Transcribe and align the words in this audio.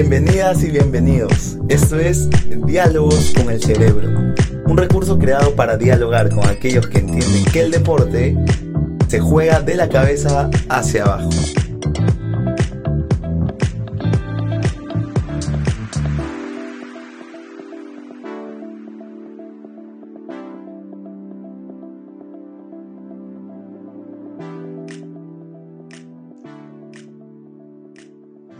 Bienvenidas 0.00 0.62
y 0.62 0.70
bienvenidos. 0.70 1.58
Esto 1.68 1.98
es 1.98 2.28
Diálogos 2.66 3.32
con 3.36 3.50
el 3.50 3.60
Cerebro, 3.60 4.08
un 4.64 4.76
recurso 4.76 5.18
creado 5.18 5.56
para 5.56 5.76
dialogar 5.76 6.28
con 6.32 6.46
aquellos 6.48 6.86
que 6.86 6.98
entienden 6.98 7.44
que 7.46 7.62
el 7.62 7.72
deporte 7.72 8.36
se 9.08 9.18
juega 9.18 9.60
de 9.60 9.74
la 9.74 9.88
cabeza 9.88 10.50
hacia 10.68 11.02
abajo. 11.02 11.30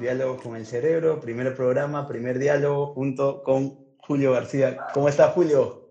Diálogos 0.08 0.40
con 0.40 0.56
el 0.56 0.64
Cerebro, 0.64 1.20
primer 1.20 1.54
programa, 1.54 2.08
primer 2.08 2.38
diálogo 2.38 2.94
junto 2.94 3.42
con 3.42 3.76
Julio 3.98 4.32
García. 4.32 4.86
¿Cómo 4.94 5.06
estás, 5.06 5.34
Julio? 5.34 5.90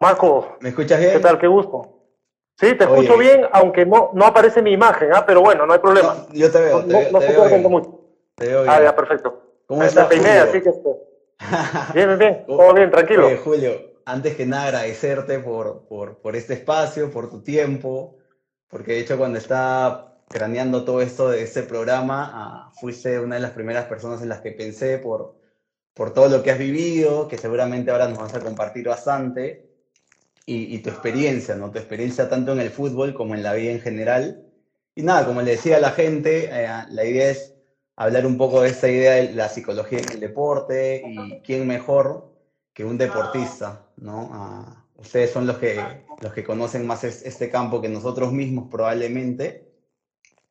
Marco, 0.00 0.56
¿Me 0.58 0.70
escuchas 0.70 0.98
bien? 0.98 1.12
¿qué 1.12 1.20
tal? 1.20 1.38
Qué 1.38 1.46
gusto. 1.46 2.02
Sí, 2.56 2.74
te 2.76 2.84
Oye. 2.84 3.02
escucho 3.02 3.16
bien, 3.16 3.46
aunque 3.52 3.86
no, 3.86 4.10
no 4.12 4.24
aparece 4.26 4.60
mi 4.60 4.72
imagen, 4.72 5.10
¿ah? 5.14 5.24
pero 5.24 5.40
bueno, 5.40 5.66
no 5.66 5.72
hay 5.72 5.78
problema. 5.78 6.14
No, 6.14 6.34
yo 6.34 6.50
te 6.50 6.58
veo, 6.60 6.80
No, 6.80 6.84
te, 6.84 6.92
no, 6.94 6.98
veo- 6.98 7.12
no 7.12 7.18
te 7.20 7.26
se 7.26 7.32
veo 7.32 7.44
bien. 7.44 7.62
mucho. 7.62 8.00
Te 8.34 8.46
veo 8.48 8.60
Ah, 8.66 8.72
bien. 8.80 8.82
ya, 8.82 8.96
perfecto. 8.96 9.42
¿Cómo 9.66 9.82
estás, 9.84 10.08
Me 10.10 10.16
peiné, 10.16 10.38
así 10.40 10.60
que 10.60 10.70
bien, 11.94 12.08
bien, 12.08 12.18
bien, 12.18 12.44
todo 12.44 12.74
bien, 12.74 12.90
tranquilo. 12.90 13.26
Oye, 13.28 13.36
Julio, 13.36 13.70
antes 14.04 14.34
que 14.34 14.46
nada 14.46 14.64
agradecerte 14.64 15.38
por, 15.38 15.86
por, 15.86 16.18
por 16.20 16.34
este 16.34 16.54
espacio, 16.54 17.08
por 17.12 17.30
tu 17.30 17.40
tiempo, 17.40 18.16
porque 18.66 18.94
de 18.94 18.98
hecho 18.98 19.16
cuando 19.16 19.38
estaba 19.38 20.17
craneando 20.28 20.84
todo 20.84 21.00
esto 21.00 21.30
de 21.30 21.42
este 21.42 21.62
programa, 21.62 22.70
fuiste 22.74 23.18
una 23.18 23.36
de 23.36 23.42
las 23.42 23.52
primeras 23.52 23.86
personas 23.86 24.22
en 24.22 24.28
las 24.28 24.40
que 24.40 24.52
pensé 24.52 24.98
por, 24.98 25.34
por 25.94 26.12
todo 26.12 26.28
lo 26.28 26.42
que 26.42 26.50
has 26.50 26.58
vivido, 26.58 27.28
que 27.28 27.38
seguramente 27.38 27.90
ahora 27.90 28.08
nos 28.08 28.18
vas 28.18 28.34
a 28.34 28.40
compartir 28.40 28.86
bastante, 28.86 29.64
y, 30.50 30.78
tu 30.78 30.88
experiencia, 30.88 31.54
¿no? 31.56 31.70
Tu 31.70 31.78
experiencia 31.78 32.26
tanto 32.26 32.52
en 32.52 32.60
el 32.60 32.70
fútbol 32.70 33.12
como 33.12 33.34
en 33.34 33.42
la 33.42 33.52
vida 33.52 33.70
en 33.70 33.80
general. 33.80 34.40
Y 34.94 35.02
nada, 35.02 35.26
como 35.26 35.42
le 35.42 35.50
decía 35.52 35.76
a 35.76 35.80
la 35.80 35.90
gente, 35.90 36.48
eh, 36.50 36.66
la 36.88 37.04
idea 37.04 37.28
es 37.28 37.54
hablar 37.96 38.24
un 38.24 38.38
poco 38.38 38.62
de 38.62 38.70
esta 38.70 38.88
idea 38.88 39.12
de 39.14 39.34
la 39.34 39.50
psicología 39.50 39.98
en 39.98 40.10
el 40.10 40.20
deporte 40.20 41.02
y 41.04 41.42
quién 41.42 41.66
mejor 41.66 42.32
que 42.72 42.84
un 42.84 42.96
deportista, 42.96 43.84
¿no? 43.96 44.64
Ustedes 44.94 45.30
son 45.30 45.46
los 45.46 45.58
que, 45.58 46.02
los 46.20 46.32
que 46.32 46.44
conocen 46.44 46.86
más 46.86 47.04
es- 47.04 47.22
este 47.22 47.50
campo 47.50 47.82
que 47.82 47.88
nosotros 47.90 48.32
mismos 48.32 48.68
probablemente. 48.70 49.67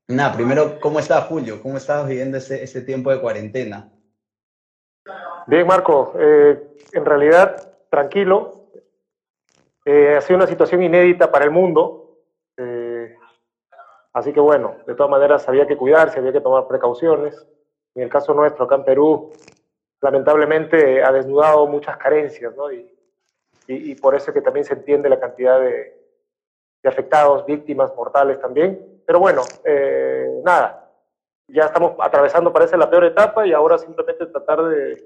Nada, 0.10 0.34
primero, 0.34 0.80
¿cómo 0.80 1.00
estás, 1.00 1.26
Julio? 1.26 1.62
¿Cómo 1.62 1.76
estás 1.76 2.08
viviendo 2.08 2.38
ese, 2.38 2.64
ese 2.64 2.82
tiempo 2.82 3.12
de 3.12 3.20
cuarentena? 3.20 3.92
Bien, 5.48 5.68
Marco, 5.68 6.14
eh, 6.18 6.76
en 6.94 7.06
realidad, 7.06 7.74
tranquilo. 7.90 8.70
Eh, 9.84 10.16
ha 10.16 10.22
sido 10.22 10.38
una 10.38 10.48
situación 10.48 10.82
inédita 10.82 11.30
para 11.30 11.44
el 11.44 11.52
mundo. 11.52 12.20
eh, 12.56 13.16
así 14.14 14.32
que 14.32 14.40
bueno, 14.40 14.78
de 14.88 14.96
todas 14.96 15.10
maneras 15.10 15.48
había 15.50 15.68
que 15.68 15.76
cuidarse, 15.76 16.20
había 16.20 16.32
que 16.32 16.42
tomar 16.42 16.68
precauciones. 16.68 17.46
En 17.94 18.04
el 18.04 18.10
caso 18.10 18.34
nuestro, 18.34 18.64
acá 18.64 18.76
en 18.76 18.86
Perú, 18.86 19.32
lamentablemente 20.00 21.04
ha 21.04 21.12
desnudado 21.12 21.68
muchas 21.68 21.98
carencias, 21.98 22.56
¿no? 22.56 22.72
Y, 22.72 22.90
y, 23.68 23.92
y 23.92 23.96
por 23.96 24.16
eso 24.16 24.32
es 24.32 24.36
que 24.36 24.42
también 24.42 24.66
se 24.66 24.74
entiende 24.74 25.10
la 25.10 25.20
cantidad 25.20 25.60
de, 25.60 26.02
de 26.82 26.90
afectados, 26.90 27.46
víctimas, 27.46 27.94
mortales 27.94 28.40
también. 28.40 28.97
Pero 29.08 29.20
bueno, 29.22 29.44
eh, 29.64 30.42
nada, 30.44 30.92
ya 31.48 31.64
estamos 31.64 31.94
atravesando, 31.98 32.52
parece, 32.52 32.76
la 32.76 32.90
peor 32.90 33.06
etapa 33.06 33.48
y 33.48 33.54
ahora 33.54 33.78
simplemente 33.78 34.26
tratar 34.26 34.62
de, 34.66 35.02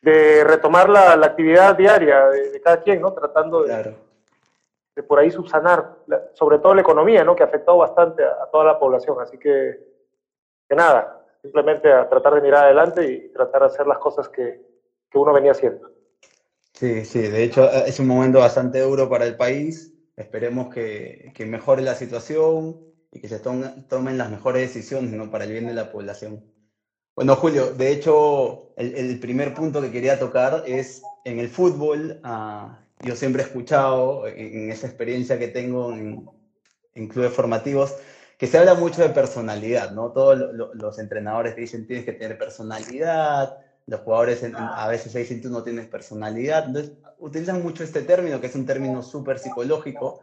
de 0.00 0.44
retomar 0.44 0.88
la, 0.88 1.16
la 1.16 1.26
actividad 1.26 1.74
diaria 1.76 2.28
de, 2.28 2.50
de 2.52 2.60
cada 2.60 2.80
quien, 2.80 3.00
¿no? 3.00 3.12
Tratando 3.12 3.62
de, 3.62 3.66
Claro. 3.68 3.94
de 4.94 5.02
por 5.02 5.18
ahí 5.18 5.28
subsanar, 5.32 5.90
la- 6.06 6.22
sobre 6.34 6.60
todo 6.60 6.72
la 6.72 6.82
economía, 6.82 7.24
¿no? 7.24 7.34
Que 7.34 7.42
ha 7.42 7.46
afectado 7.46 7.78
bastante 7.78 8.22
a, 8.24 8.44
a 8.44 8.46
toda 8.46 8.62
la 8.64 8.78
población. 8.78 9.16
Así 9.20 9.36
que, 9.38 9.76
que 10.68 10.76
nada, 10.76 11.20
simplemente 11.42 11.92
a 11.92 12.08
tratar 12.08 12.36
de 12.36 12.42
mirar 12.42 12.66
adelante 12.66 13.04
y 13.04 13.28
tratar 13.32 13.62
de 13.62 13.66
hacer 13.66 13.88
las 13.88 13.98
cosas 13.98 14.28
que, 14.28 14.60
que 15.10 15.18
uno 15.18 15.32
venía 15.32 15.50
haciendo. 15.50 15.90
Sí, 16.74 17.04
sí, 17.04 17.22
de 17.22 17.42
hecho 17.42 17.64
eh, 17.64 17.84
es 17.88 17.98
un 17.98 18.06
momento 18.06 18.38
bastante 18.38 18.78
duro 18.82 19.08
para 19.08 19.24
el 19.24 19.36
país. 19.36 19.92
Esperemos 20.18 20.68
que, 20.70 21.32
que 21.34 21.46
mejore 21.46 21.82
la 21.82 21.94
situación 21.94 22.78
y 23.12 23.20
que 23.20 23.28
se 23.28 23.38
tomen 23.40 24.18
las 24.18 24.30
mejores 24.30 24.62
decisiones, 24.62 25.12
¿no? 25.12 25.30
Para 25.30 25.44
el 25.44 25.52
bien 25.52 25.66
de 25.66 25.74
la 25.74 25.90
población. 25.90 26.44
Bueno, 27.16 27.36
Julio, 27.36 27.72
de 27.72 27.92
hecho, 27.92 28.66
el, 28.76 28.94
el 28.94 29.18
primer 29.20 29.54
punto 29.54 29.80
que 29.82 29.90
quería 29.92 30.18
tocar 30.18 30.62
es 30.66 31.02
en 31.24 31.38
el 31.40 31.48
fútbol. 31.48 32.20
ah, 32.24 32.84
yo 33.04 33.16
siempre 33.16 33.42
he 33.42 33.46
escuchado 33.46 34.26
en, 34.28 34.54
en 34.64 34.70
esa 34.70 34.86
experiencia 34.88 35.38
que 35.38 35.48
tengo 35.48 35.92
en, 35.92 36.24
en 36.94 37.08
clubes 37.08 37.32
formativos 37.32 37.96
que 38.38 38.46
se 38.46 38.58
habla 38.58 38.74
mucho 38.74 39.02
de 39.02 39.10
personalidad, 39.10 39.90
¿no? 39.92 40.12
Todos 40.12 40.38
lo- 40.38 40.52
lo- 40.52 40.70
los 40.74 40.98
entrenadores 40.98 41.56
dicen 41.56 41.86
tienes 41.86 42.04
que 42.04 42.12
tener 42.12 42.38
personalidad, 42.38 43.50
los 43.88 44.00
jugadores 44.00 44.42
en- 44.42 44.54
en- 44.54 44.68
a 44.74 44.86
veces 44.86 45.10
se 45.12 45.18
dicen 45.20 45.40
tú 45.40 45.48
no 45.48 45.62
tienes 45.62 45.86
personalidad, 45.86 46.66
entonces 46.66 46.92
utilizan 47.18 47.62
mucho 47.62 47.82
este 47.82 48.02
término 48.02 48.40
que 48.40 48.46
es 48.48 48.54
un 48.54 48.66
término 48.66 49.02
súper 49.02 49.38
psicológico. 49.38 50.20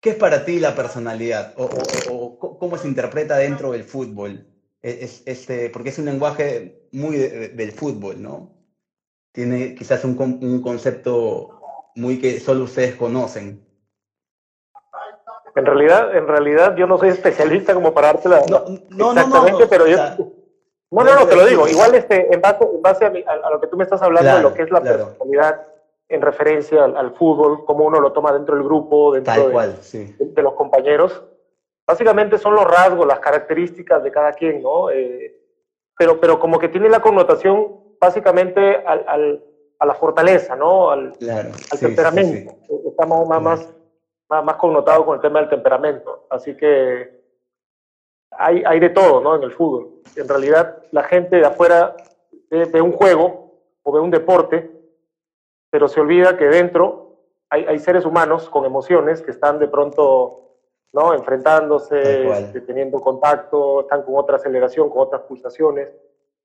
¿Qué 0.00 0.10
es 0.10 0.16
para 0.16 0.44
ti 0.44 0.60
la 0.60 0.74
personalidad? 0.76 1.52
¿O, 1.56 1.64
o- 1.64 2.38
o 2.38 2.58
cómo 2.58 2.78
se 2.78 2.86
interpreta 2.86 3.36
dentro 3.38 3.72
del 3.72 3.82
fútbol? 3.82 4.46
Es, 4.80 5.02
es- 5.02 5.22
este, 5.26 5.68
porque 5.70 5.88
es 5.88 5.98
un 5.98 6.04
lenguaje 6.04 6.86
muy 6.92 7.16
de- 7.16 7.28
de- 7.30 7.48
del 7.48 7.72
fútbol, 7.72 8.22
¿no? 8.22 8.52
Tiene 9.32 9.74
quizás 9.74 10.04
un, 10.04 10.16
un 10.40 10.62
concepto 10.62 11.60
muy 11.96 12.20
que 12.20 12.38
solo 12.38 12.64
ustedes 12.64 12.94
conocen. 12.94 13.66
En 15.56 15.66
realidad, 15.66 16.16
en 16.16 16.26
realidad 16.28 16.76
yo 16.76 16.86
no 16.86 16.98
soy 16.98 17.08
especialista 17.08 17.74
como 17.74 17.92
para 17.92 18.12
darte 18.12 18.28
la... 18.28 18.42
No, 18.46 18.64
no, 18.90 19.10
exactamente, 19.10 19.62
no, 19.64 19.68
pero 19.70 19.84
o 19.84 19.88
yo... 19.88 19.96
sea, 19.96 20.16
No, 20.96 21.04
no, 21.04 21.14
no, 21.20 21.26
te 21.26 21.36
lo 21.36 21.44
digo. 21.46 21.68
Igual 21.68 21.94
este, 21.94 22.32
en 22.32 22.40
base, 22.40 22.64
en 22.64 22.80
base 22.82 23.04
a, 23.04 23.10
mi- 23.10 23.22
a- 23.26 23.46
a 23.46 23.50
lo 23.50 23.60
que 23.60 23.66
tú 23.66 23.76
me 23.76 23.84
estás 23.84 24.00
hablando 24.02 24.22
Claro, 24.30 24.36
de 24.38 24.42
lo 24.44 24.54
que 24.54 24.62
es 24.62 24.70
la 24.70 24.80
claro. 24.80 25.04
personalidad 25.06 25.66
en 26.08 26.22
referencia 26.22 26.84
al, 26.84 26.96
al 26.96 27.14
fútbol, 27.14 27.64
cómo 27.64 27.84
uno 27.84 28.00
lo 28.00 28.12
toma 28.12 28.32
dentro 28.32 28.54
del 28.54 28.64
grupo, 28.64 29.12
dentro 29.12 29.34
Tal 29.34 29.46
de, 29.46 29.52
cual, 29.52 29.76
sí. 29.82 30.14
de- 30.18 30.26
de 30.26 30.42
los 30.42 30.54
compañeros. 30.54 31.22
Básicamente 31.86 32.38
son 32.38 32.54
los 32.54 32.64
rasgos, 32.64 33.06
las 33.06 33.20
características 33.20 34.02
de 34.02 34.10
cada 34.10 34.32
quien, 34.32 34.62
¿no? 34.62 34.90
Eh, 34.90 35.36
pero, 35.98 36.18
pero 36.20 36.38
como 36.40 36.58
que 36.58 36.68
tiene 36.68 36.88
la 36.88 37.00
connotación 37.00 37.96
básicamente 38.00 38.76
al, 38.86 39.04
al- 39.06 39.44
a 39.78 39.86
la 39.86 39.94
fortaleza, 39.94 40.56
¿no? 40.56 40.90
Al, 40.90 41.12
Claro, 41.18 41.50
sí, 41.54 41.78
temperamento. 41.80 42.52
sí. 42.66 42.74
Está 42.88 43.04
más, 43.06 43.26
más, 43.26 43.42
más, 43.42 43.74
más, 44.30 44.44
más 44.44 44.56
connotado 44.56 45.04
con 45.04 45.16
el 45.16 45.20
tema 45.20 45.40
del 45.40 45.48
temperamento. 45.50 46.26
Así 46.30 46.56
que 46.56 47.25
hay, 48.38 48.62
hay 48.64 48.80
de 48.80 48.90
todo 48.90 49.20
¿no? 49.20 49.36
en 49.36 49.42
el 49.42 49.52
fútbol. 49.52 50.02
En 50.16 50.28
realidad, 50.28 50.82
la 50.92 51.02
gente 51.02 51.36
de 51.36 51.46
afuera 51.46 51.94
ve, 52.50 52.64
ve 52.66 52.80
un 52.80 52.92
juego 52.92 53.60
o 53.82 53.92
ve 53.92 54.00
un 54.00 54.10
deporte, 54.10 54.70
pero 55.70 55.88
se 55.88 56.00
olvida 56.00 56.36
que 56.36 56.46
dentro 56.46 57.20
hay, 57.50 57.64
hay 57.64 57.78
seres 57.78 58.04
humanos 58.04 58.48
con 58.48 58.64
emociones 58.64 59.22
que 59.22 59.30
están 59.30 59.58
de 59.58 59.68
pronto 59.68 60.46
¿no? 60.96 61.12
Enfrentándose, 61.12 62.30
este, 62.30 62.62
teniendo 62.62 62.98
contacto, 63.00 63.82
están 63.82 64.02
con 64.02 64.16
otra 64.16 64.36
aceleración, 64.36 64.88
con 64.88 65.02
otras 65.02 65.22
pulsaciones. 65.22 65.90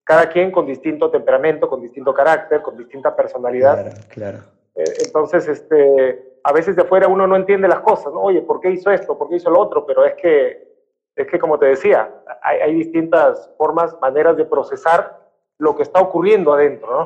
Cada 0.03 0.27
quien 0.27 0.51
con 0.51 0.65
distinto 0.65 1.09
temperamento, 1.09 1.69
con 1.69 1.81
distinto 1.81 2.13
carácter, 2.13 2.61
con 2.61 2.75
distinta 2.75 3.15
personalidad. 3.15 3.81
Claro, 3.81 3.97
claro. 4.09 4.38
Eh, 4.75 4.83
Entonces, 5.05 5.47
este, 5.47 6.39
a 6.43 6.51
veces 6.51 6.75
de 6.75 6.81
afuera 6.81 7.07
uno 7.07 7.25
no 7.27 7.38
entiende 7.38 7.67
las 7.69 7.79
cosas, 7.79 8.11
¿no? 8.11 8.23
Oye, 8.23 8.41
¿por 8.41 8.59
qué 8.59 8.71
hizo 8.71 8.91
esto? 8.91 9.17
¿Por 9.17 9.29
qué 9.29 9.38
hizo 9.38 9.49
lo 9.49 9.59
otro? 9.59 9.85
Pero 9.85 10.03
es 10.03 10.15
que, 10.15 10.70
es 11.15 11.27
que 11.27 11.37
como 11.39 11.57
te 11.59 11.65
decía, 11.67 12.09
hay, 12.41 12.59
hay 12.61 12.73
distintas 12.73 13.49
formas, 13.57 13.95
maneras 14.01 14.35
de 14.37 14.45
procesar 14.45 15.11
lo 15.59 15.75
que 15.75 15.83
está 15.83 15.99
ocurriendo 16.01 16.53
adentro, 16.53 16.91
¿no? 16.91 17.05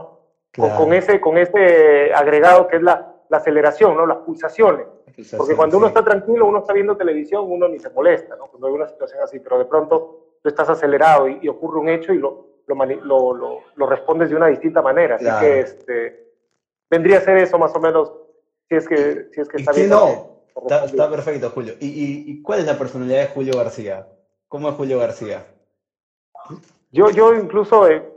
Con, 0.56 0.68
Claro. 0.70 0.76
con 0.78 0.94
ese, 0.94 1.20
con 1.20 1.38
ese 1.38 2.14
agregado 2.14 2.66
que 2.68 2.78
es 2.78 2.82
la, 2.82 3.06
la 3.28 3.38
aceleración, 3.38 3.98
¿no? 3.98 4.06
Las 4.06 4.20
pulsaciones. 4.20 4.88
Porque 5.38 5.56
cuando 5.56 5.78
uno 5.78 5.88
Sí. 5.88 5.90
está 5.90 6.04
tranquilo, 6.04 6.46
uno 6.46 6.60
está 6.60 6.72
viendo 6.72 6.96
televisión, 6.96 7.44
uno 7.46 7.68
ni 7.68 7.78
se 7.80 7.90
molesta, 7.90 8.36
¿no? 8.38 8.46
Cuando 8.48 8.68
hay 8.68 8.74
una 8.74 8.88
situación 8.88 9.22
así, 9.22 9.40
pero 9.40 9.58
de 9.58 9.66
pronto 9.66 10.08
tú 10.42 10.48
estás 10.50 10.70
acelerado 10.70 11.28
y, 11.28 11.40
y 11.42 11.50
ocurre 11.50 11.80
un 11.80 11.90
hecho 11.90 12.14
y 12.14 12.20
lo, 12.20 12.46
lo, 12.68 12.76
mani- 12.76 13.00
lo, 13.02 13.34
lo- 13.34 13.60
lo 13.76 13.86
respondes 13.88 14.30
de 14.30 14.36
una 14.38 14.48
distinta 14.48 14.82
manera. 14.82 15.16
Así 15.16 15.26
Claro. 15.26 15.40
que 15.46 15.60
este, 15.60 16.26
vendría 16.90 17.18
a 17.18 17.22
ser 17.22 17.38
eso 17.38 17.58
más 17.58 17.76
o 17.76 17.80
menos, 17.80 18.14
si 18.70 18.76
es 18.76 18.88
que, 18.88 19.28
si 19.32 19.42
es 19.42 19.50
que 19.50 19.58
¿Y 19.58 19.62
está 19.62 19.72
bien. 19.74 19.90
no? 19.90 20.35
Está, 20.86 21.10
perfecto, 21.10 21.50
Julio. 21.50 21.74
¿Y, 21.80 21.88
y, 21.88 22.32
y 22.32 22.42
cuál 22.42 22.60
es 22.60 22.66
la 22.66 22.78
personalidad 22.78 23.20
de 23.20 23.28
Julio 23.28 23.58
García? 23.58 24.08
¿Cómo 24.48 24.70
es 24.70 24.76
Julio 24.76 25.00
García? 25.00 25.46
Yo, 26.92 27.10
yo 27.10 27.34
incluso 27.34 27.90
eh, 27.90 28.08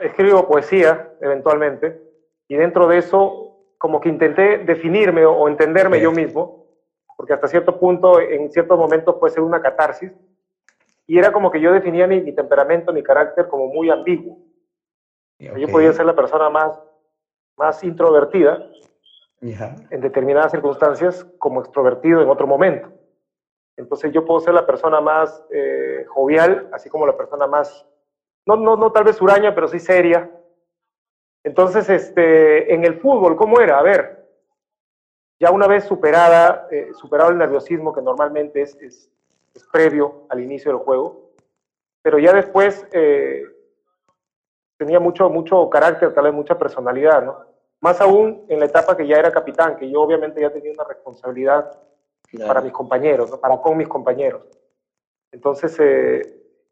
escribo 0.00 0.46
poesía 0.46 1.12
eventualmente 1.20 2.00
y 2.46 2.56
dentro 2.56 2.86
de 2.86 2.98
eso 2.98 3.44
como 3.78 4.00
que 4.00 4.08
intenté 4.08 4.58
definirme 4.58 5.26
o, 5.26 5.48
entenderme 5.48 6.00
yo 6.00 6.10
mismo, 6.10 6.66
porque 7.16 7.34
hasta 7.34 7.48
cierto 7.48 7.78
punto, 7.78 8.20
en 8.20 8.50
ciertos 8.50 8.78
momentos 8.78 9.16
puede 9.16 9.34
ser 9.34 9.42
una 9.42 9.60
catarsis, 9.60 10.10
y 11.06 11.18
era 11.18 11.30
como 11.32 11.50
que 11.50 11.60
yo 11.60 11.70
definía 11.70 12.06
mi, 12.06 12.32
temperamento, 12.32 12.92
mi 12.92 13.02
carácter 13.02 13.46
como 13.46 13.66
muy 13.66 13.90
ambiguo. 13.90 14.38
Yo 15.38 15.68
podía 15.68 15.92
ser 15.92 16.06
la 16.06 16.16
persona 16.16 16.48
más, 16.48 16.80
más 17.58 17.84
introvertida 17.84 18.66
en 19.90 20.00
determinadas 20.00 20.52
circunstancias 20.52 21.26
como 21.38 21.60
extrovertido 21.60 22.22
en 22.22 22.30
otro 22.30 22.46
momento. 22.46 22.90
Entonces 23.76 24.12
yo 24.12 24.24
puedo 24.24 24.40
ser 24.40 24.54
la 24.54 24.66
persona 24.66 25.00
más 25.00 25.44
eh, 25.50 26.06
jovial, 26.08 26.68
así 26.72 26.88
como 26.88 27.06
la 27.06 27.16
persona 27.16 27.46
más, 27.46 27.84
no, 28.46 28.56
no, 28.56 28.76
no 28.76 28.90
tal 28.92 29.04
vez 29.04 29.20
huraña, 29.20 29.54
pero 29.54 29.68
sí 29.68 29.78
seria. 29.78 30.30
Entonces, 31.42 31.90
este, 31.90 32.72
en 32.72 32.84
el 32.84 33.00
fútbol, 33.00 33.36
¿cómo 33.36 33.60
era? 33.60 33.78
A 33.78 33.82
ver, 33.82 34.26
ya 35.38 35.50
una 35.50 35.66
vez 35.66 35.84
superada, 35.84 36.66
eh, 36.70 36.92
superado 36.94 37.30
el 37.30 37.38
nerviosismo 37.38 37.92
que 37.92 38.00
normalmente 38.00 38.62
es, 38.62 38.74
es, 38.80 39.10
previo 39.70 40.26
al 40.30 40.40
inicio 40.40 40.72
del 40.72 40.80
juego, 40.80 41.30
pero 42.02 42.18
ya 42.18 42.32
después 42.32 42.86
eh, 42.92 43.44
tenía 44.76 44.98
mucho, 44.98 45.28
mucho 45.28 45.68
carácter, 45.68 46.12
tal 46.14 46.24
vez 46.24 46.34
mucha 46.34 46.58
personalidad, 46.58 47.22
¿no? 47.22 47.53
Más 47.84 48.00
aún 48.00 48.46
en 48.48 48.60
la 48.60 48.64
etapa 48.64 48.96
que 48.96 49.06
ya 49.06 49.18
era 49.18 49.30
capitán, 49.30 49.76
que 49.76 49.90
yo 49.90 50.00
obviamente 50.00 50.40
ya 50.40 50.50
tenía 50.50 50.72
una 50.72 50.84
responsabilidad 50.84 51.70
para 52.46 52.62
mis 52.62 52.72
compañeros, 52.72 53.30
¿no? 53.30 53.36
para 53.36 53.58
con 53.58 53.76
mis 53.76 53.88
compañeros. 53.88 54.40
Entonces, 55.30 55.78
eh, 55.80 56.22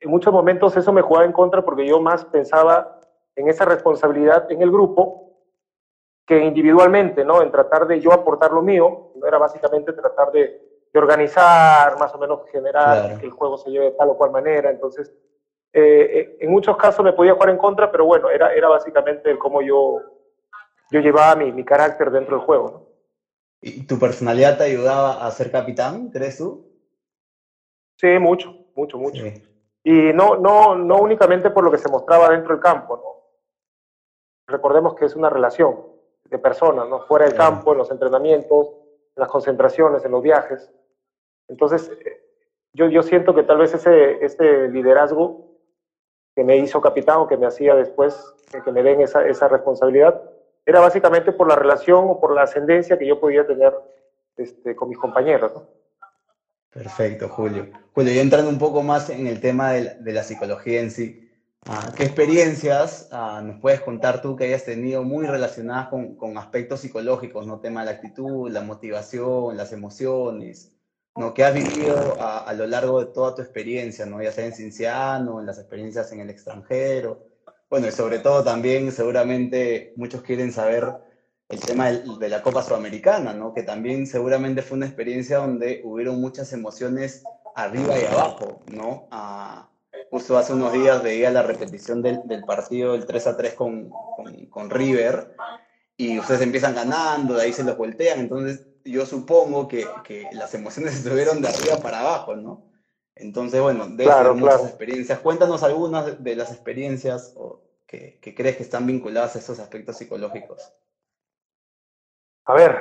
en 0.00 0.10
muchos 0.10 0.32
momentos 0.32 0.74
eso 0.74 0.90
me 0.90 1.02
jugaba 1.02 1.26
en 1.26 1.32
contra 1.32 1.62
porque 1.62 1.86
yo 1.86 2.00
más 2.00 2.24
pensaba 2.24 2.98
en 3.36 3.46
esa 3.46 3.66
responsabilidad 3.66 4.50
en 4.50 4.62
el 4.62 4.70
grupo 4.70 5.34
que 6.26 6.38
individualmente, 6.38 7.26
¿no? 7.26 7.42
En 7.42 7.50
tratar 7.50 7.86
de 7.86 8.00
yo 8.00 8.10
aportar 8.14 8.50
lo 8.50 8.62
mío, 8.62 9.12
no 9.14 9.26
era 9.26 9.36
básicamente 9.36 9.92
tratar 9.92 10.32
de, 10.32 10.40
de 10.90 10.98
organizar, 10.98 11.98
más 11.98 12.14
o 12.14 12.18
menos 12.18 12.40
generar 12.50 13.18
que 13.18 13.26
el 13.26 13.32
juego 13.32 13.58
se 13.58 13.70
lleve 13.70 13.84
de 13.84 13.90
tal 13.90 14.08
o 14.08 14.16
cual 14.16 14.30
manera. 14.30 14.70
Entonces, 14.70 15.12
eh, 15.74 16.08
eh, 16.12 16.36
en 16.40 16.50
muchos 16.50 16.76
casos 16.76 17.04
me 17.04 17.12
podía 17.12 17.34
jugar 17.34 17.50
en 17.50 17.58
contra, 17.58 17.90
pero 17.90 18.04
bueno, 18.04 18.30
era, 18.30 18.54
era 18.54 18.68
básicamente 18.68 19.30
el 19.30 19.38
cómo 19.38 19.62
yo, 19.62 20.00
yo 20.92 21.00
llevaba 21.00 21.34
mi, 21.36 21.50
mi 21.50 21.64
carácter 21.64 22.10
dentro 22.10 22.36
del 22.36 22.44
juego, 22.44 22.70
¿no? 22.70 22.92
¿Y 23.62 23.86
tu 23.86 23.98
personalidad 23.98 24.58
te 24.58 24.64
ayudaba 24.64 25.24
a 25.24 25.30
ser 25.30 25.50
capitán, 25.50 26.10
crees 26.10 26.38
tú? 26.38 26.66
Sí, 27.96 28.18
mucho, 28.18 28.54
mucho, 28.74 28.98
mucho. 28.98 29.24
Y 29.84 30.12
no, 30.12 30.36
no, 30.36 30.74
no 30.74 30.98
únicamente 30.98 31.50
por 31.50 31.64
lo 31.64 31.70
que 31.70 31.78
se 31.78 31.88
mostraba 31.88 32.28
dentro 32.28 32.52
del 32.52 32.62
campo, 32.62 32.96
¿no? 32.96 33.12
Recordemos 34.48 34.94
que 34.94 35.06
es 35.06 35.16
una 35.16 35.30
relación 35.30 35.80
de 36.24 36.38
personas, 36.38 36.88
¿no? 36.88 37.06
Fuera 37.06 37.24
del 37.24 37.34
campo, 37.34 37.72
en 37.72 37.78
los 37.78 37.90
entrenamientos, 37.90 38.68
en 39.14 39.20
las 39.20 39.28
concentraciones, 39.28 40.04
en 40.04 40.10
los 40.10 40.22
viajes. 40.22 40.70
Entonces, 41.48 41.90
eh, 42.04 42.20
yo, 42.72 42.88
yo 42.88 43.02
siento 43.02 43.34
que 43.34 43.44
tal 43.44 43.58
vez 43.58 43.72
ese, 43.74 44.24
ese 44.24 44.68
liderazgo 44.68 45.52
que 46.34 46.42
me 46.42 46.56
hizo 46.56 46.80
capitán 46.80 47.18
o 47.18 47.28
que 47.28 47.36
me 47.36 47.46
hacía 47.46 47.76
después, 47.76 48.34
que 48.64 48.72
me 48.72 48.82
den 48.82 49.02
esa, 49.02 49.26
esa 49.26 49.46
responsabilidad, 49.48 50.31
era 50.64 50.80
básicamente 50.80 51.32
por 51.32 51.48
la 51.48 51.56
relación 51.56 52.04
o 52.08 52.20
por 52.20 52.34
la 52.34 52.42
ascendencia 52.42 52.98
que 52.98 53.06
yo 53.06 53.20
podía 53.20 53.46
tener 53.46 53.72
este, 54.36 54.76
con 54.76 54.88
mis 54.88 54.98
compañeros. 54.98 55.52
Perfecto, 56.70 57.28
Julio. 57.28 57.68
Julio, 57.94 58.14
y 58.14 58.18
entrando 58.18 58.48
un 58.48 58.58
poco 58.58 58.82
más 58.82 59.10
en 59.10 59.26
el 59.26 59.40
tema 59.40 59.72
de 59.72 60.12
la, 60.12 60.22
psicología 60.22 60.80
en 60.80 60.90
sí, 60.90 61.30
ah, 61.66 61.92
¿qué 61.94 62.04
experiencias 62.04 63.08
ah, 63.12 63.42
nos 63.44 63.60
puedes 63.60 63.82
contar 63.82 64.22
tú 64.22 64.36
que 64.36 64.44
hayas 64.44 64.64
tenido 64.64 65.02
muy 65.02 65.26
relacionadas 65.26 65.88
con, 65.88 66.38
aspectos 66.38 66.80
psicológicos, 66.80 67.46
no 67.46 67.60
tema 67.60 67.80
de 67.80 67.86
la 67.86 67.92
actitud, 67.92 68.50
la 68.50 68.62
motivación, 68.62 69.56
las 69.56 69.72
emociones, 69.72 70.74
¿no? 71.14 71.34
¿Qué 71.34 71.44
has 71.44 71.52
vivido 71.52 72.16
a, 72.18 72.38
a, 72.38 72.54
lo 72.54 72.66
largo 72.66 73.04
de 73.04 73.12
toda 73.12 73.34
tu 73.34 73.42
experiencia, 73.42 74.06
¿no? 74.06 74.22
ya 74.22 74.32
sea 74.32 74.46
en 74.46 74.54
Cinciano, 74.54 75.40
en 75.40 75.46
las 75.46 75.58
experiencias 75.58 76.10
en 76.12 76.20
el 76.20 76.30
extranjero? 76.30 77.31
Bueno, 77.72 77.88
y 77.88 77.92
sobre 77.92 78.18
todo 78.18 78.44
también 78.44 78.92
seguramente 78.92 79.94
muchos 79.96 80.20
quieren 80.20 80.52
saber 80.52 80.92
el 81.48 81.58
tema 81.58 81.90
de 81.90 82.28
la 82.28 82.42
Copa 82.42 82.62
Sudamericana, 82.62 83.32
¿no? 83.32 83.54
Que 83.54 83.62
también 83.62 84.06
seguramente 84.06 84.60
fue 84.60 84.76
una 84.76 84.84
experiencia 84.84 85.38
donde 85.38 85.80
hubieron 85.82 86.20
muchas 86.20 86.52
emociones 86.52 87.24
arriba 87.54 87.98
y 87.98 88.04
abajo, 88.04 88.60
¿no? 88.70 89.08
Ah, 89.10 89.70
justo 90.10 90.36
hace 90.36 90.52
unos 90.52 90.74
días 90.74 91.02
veía 91.02 91.30
la 91.30 91.44
repetición 91.44 92.02
del, 92.02 92.20
partido 92.46 92.92
del 92.92 93.06
3 93.06 93.26
a 93.28 93.36
3 93.38 93.54
con, 93.54 93.88
con, 93.88 94.46
con, 94.50 94.68
River 94.68 95.34
y 95.96 96.18
ustedes 96.18 96.42
empiezan 96.42 96.74
ganando, 96.74 97.36
de 97.36 97.44
ahí 97.44 97.54
se 97.54 97.64
los 97.64 97.78
voltean, 97.78 98.20
entonces 98.20 98.66
yo 98.84 99.06
supongo 99.06 99.66
que, 99.66 99.86
que 100.04 100.28
las 100.32 100.52
emociones 100.52 100.94
estuvieron 100.96 101.40
de 101.40 101.48
arriba 101.48 101.78
para 101.78 102.00
abajo, 102.00 102.36
¿no? 102.36 102.71
Entonces, 103.22 103.60
bueno, 103.60 103.86
de 103.86 104.04
claro, 104.04 104.34
muchas 104.34 104.64
experiencias. 104.64 105.20
Cuéntanos 105.20 105.62
algunas 105.62 106.22
de 106.22 106.36
las 106.36 106.52
experiencias 106.52 107.34
que, 107.86 108.18
crees 108.36 108.56
que 108.56 108.62
están 108.64 108.86
vinculadas 108.86 109.36
a 109.36 109.38
esos 109.38 109.60
aspectos 109.60 109.96
psicológicos. 109.96 110.72
A 112.46 112.54
ver, 112.54 112.76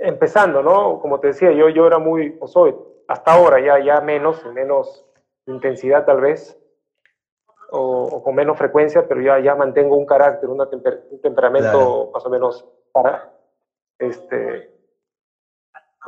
empezando, 0.00 0.62
¿no? 0.62 0.98
Como 1.00 1.20
te 1.20 1.28
decía, 1.28 1.52
yo, 1.52 1.68
yo 1.68 1.86
era 1.86 1.98
muy, 1.98 2.36
o 2.40 2.48
soy, 2.48 2.74
hasta 3.06 3.32
ahora 3.32 3.60
ya, 3.60 3.78
ya 3.78 4.00
menos, 4.00 4.44
menos 4.46 5.06
intensidad 5.46 6.04
tal 6.04 6.20
vez, 6.20 6.58
o, 7.70 8.22
con 8.22 8.34
menos 8.34 8.58
frecuencia, 8.58 9.06
pero 9.06 9.20
ya, 9.20 9.38
ya 9.38 9.54
mantengo 9.54 9.96
un 9.96 10.06
carácter, 10.06 10.48
un 10.48 11.20
temperamento 11.22 12.10
más 12.12 12.26
o 12.26 12.30
menos 12.30 12.66
para. 12.90 13.32
Este, 13.98 14.74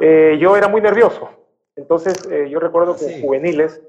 eh, 0.01 0.37
yo 0.41 0.57
era 0.57 0.67
muy 0.67 0.81
nervioso, 0.81 1.29
entonces, 1.77 2.27
eh, 2.31 2.49
yo 2.51 2.59
recuerdo 2.59 2.97
que 2.97 3.05
en 3.05 3.23
juveniles, 3.23 3.81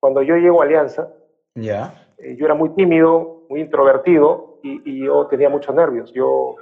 cuando 0.00 0.20
yo 0.22 0.36
llego 0.36 0.60
a 0.60 0.64
Alianza, 0.64 1.08
ya 1.54 2.06
eh, 2.18 2.36
yo 2.36 2.46
era 2.46 2.54
muy 2.54 2.70
tímido, 2.70 3.46
muy 3.48 3.60
introvertido 3.60 4.58
y, 4.62 5.04
yo 5.04 5.26
tenía 5.26 5.48
muchos 5.48 5.74
nervios. 5.74 6.12
Yo, 6.12 6.56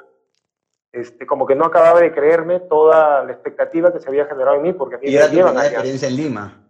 este, 0.92 1.26
como 1.26 1.46
que 1.46 1.54
no 1.54 1.64
acababa 1.64 2.00
de 2.00 2.12
creerme 2.12 2.60
toda 2.60 3.24
la 3.24 3.32
expectativa 3.32 3.92
que 3.92 4.00
se 4.00 4.08
había 4.08 4.26
generado 4.26 4.56
en 4.56 4.62
mí, 4.62 4.72
porque 4.72 4.96
a 4.96 4.98
mí 4.98 5.08
¿Y 5.08 5.16
era 5.16 5.30
tu 5.30 5.58
experiencia 5.58 6.08
en 6.08 6.16
Lima? 6.16 6.60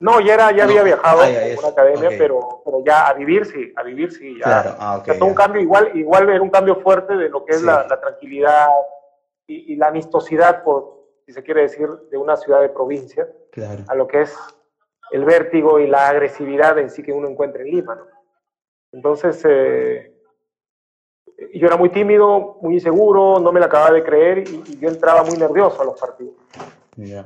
No, 0.00 0.20
ya, 0.20 0.34
era, 0.34 0.50
ya 0.50 0.64
había 0.64 0.82
viajado 0.82 1.22
a 1.22 1.26
una 1.26 1.68
academia, 1.68 2.10
pero, 2.18 2.62
pero, 2.64 2.82
ya 2.84 3.06
a 3.06 3.12
vivir 3.12 3.46
sí, 3.46 3.72
a 3.76 3.84
vivir 3.84 4.10
sí. 4.10 4.36
Ya. 4.36 4.42
Claro, 4.42 4.76
ah, 4.80 4.96
o 5.00 5.04
sea, 5.04 5.24
un 5.24 5.34
cambio 5.34 5.62
igual, 5.62 5.92
igual 5.94 6.28
era 6.28 6.42
un 6.42 6.50
cambio 6.50 6.74
fuerte 6.80 7.16
de 7.16 7.28
lo 7.28 7.44
que 7.44 7.54
es 7.54 7.62
la, 7.62 7.86
tranquilidad 7.86 8.66
y, 9.46 9.74
y, 9.74 9.76
la 9.76 9.86
amistosidad 9.86 10.64
por, 10.64 11.01
si 11.26 11.32
se 11.32 11.42
quiere 11.42 11.62
decir, 11.62 11.88
de 12.10 12.16
una 12.16 12.36
ciudad 12.36 12.60
de 12.60 12.68
provincia 12.68 13.28
a 13.88 13.94
lo 13.94 14.06
que 14.06 14.22
es 14.22 14.36
el 15.10 15.24
vértigo 15.24 15.78
y 15.78 15.86
la 15.86 16.08
agresividad 16.08 16.78
en 16.78 16.90
sí 16.90 17.02
que 17.02 17.12
uno 17.12 17.28
encuentra 17.28 17.62
en 17.62 17.70
Lima. 17.70 17.94
¿no? 17.94 18.06
Entonces, 18.92 19.42
eh, 19.44 20.14
yo 21.54 21.66
era 21.66 21.76
muy 21.76 21.90
tímido, 21.90 22.58
muy 22.62 22.74
inseguro, 22.74 23.38
no 23.38 23.52
me 23.52 23.60
la 23.60 23.66
acababa 23.66 23.92
de 23.92 24.04
creer 24.04 24.38
y, 24.48 24.78
yo 24.78 24.88
entraba 24.88 25.22
muy 25.22 25.36
nervioso 25.36 25.82
a 25.82 25.84
los 25.84 25.98
partidos. 25.98 26.34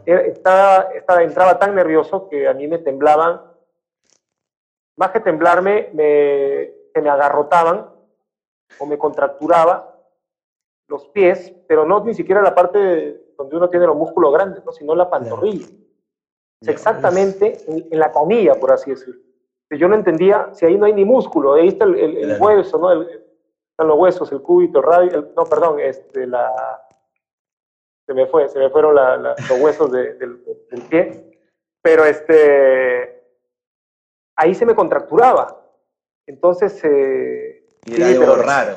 Estaba, 0.05 0.88
estaba, 0.95 1.23
entraba 1.23 1.59
tan 1.59 1.75
nervioso 1.75 2.29
que 2.29 2.47
a 2.47 2.55
mí 2.55 2.69
me 2.69 2.79
temblaban, 2.79 3.41
más 4.97 5.11
que 5.11 5.21
temblarme, 5.21 5.91
me, 5.93 6.73
se 6.95 7.03
me 7.03 7.11
agarrotaban 7.11 7.91
o 8.79 8.87
me 8.87 8.97
contracturaba 8.97 9.93
los 10.88 11.09
pies, 11.09 11.53
pero 11.67 11.85
no 11.85 12.05
ni 12.05 12.15
siquiera 12.15 12.43
la 12.43 12.55
parte 12.55 13.25
donde 13.37 13.57
uno 13.57 13.69
tiene 13.69 13.87
los 13.87 13.97
músculos 13.97 14.33
grandes, 14.33 14.64
¿no? 14.64 14.73
sino 14.73 14.95
la 14.95 15.09
pantorrilla. 15.09 15.66
exactamente 16.62 17.59
en, 17.66 17.99
la 17.99 18.12
canilla, 18.12 18.55
por 18.55 18.73
así 18.73 18.90
decirlo. 18.90 19.21
Yo 19.71 19.88
no 19.88 19.97
entendía 19.97 20.50
si 20.52 20.64
ahí 20.64 20.78
no 20.78 20.87
hay 20.87 20.93
ni 20.93 21.05
músculo, 21.05 21.55
ahí 21.55 21.69
está 21.69 21.85
el, 21.85 22.37
hueso, 22.40 22.78
¿no? 22.78 23.02
están 23.02 23.88
los 23.88 23.99
huesos, 23.99 24.31
el 24.33 24.40
cúbito, 24.40 24.78
el 24.78 24.85
radio, 24.85 25.33
no, 25.37 25.45
perdón, 25.45 25.81
este, 25.81 26.26
la, 26.26 26.50
se 28.07 28.14
me 28.14 28.26
fue, 28.26 28.49
se 28.49 28.59
me 28.59 28.71
fueron 28.71 28.95
los 28.95 29.61
huesos 29.61 29.90
del, 29.90 30.40
pie, 30.88 31.40
pero 31.83 32.05
este, 32.05 33.23
ahí 34.37 34.55
se 34.55 34.64
me 34.64 34.75
contracturaba. 34.75 35.62
Entonces, 36.26 36.81
eh, 36.85 37.64
y 37.85 37.95
era 37.95 38.09
algo 38.09 38.37
raro. 38.37 38.76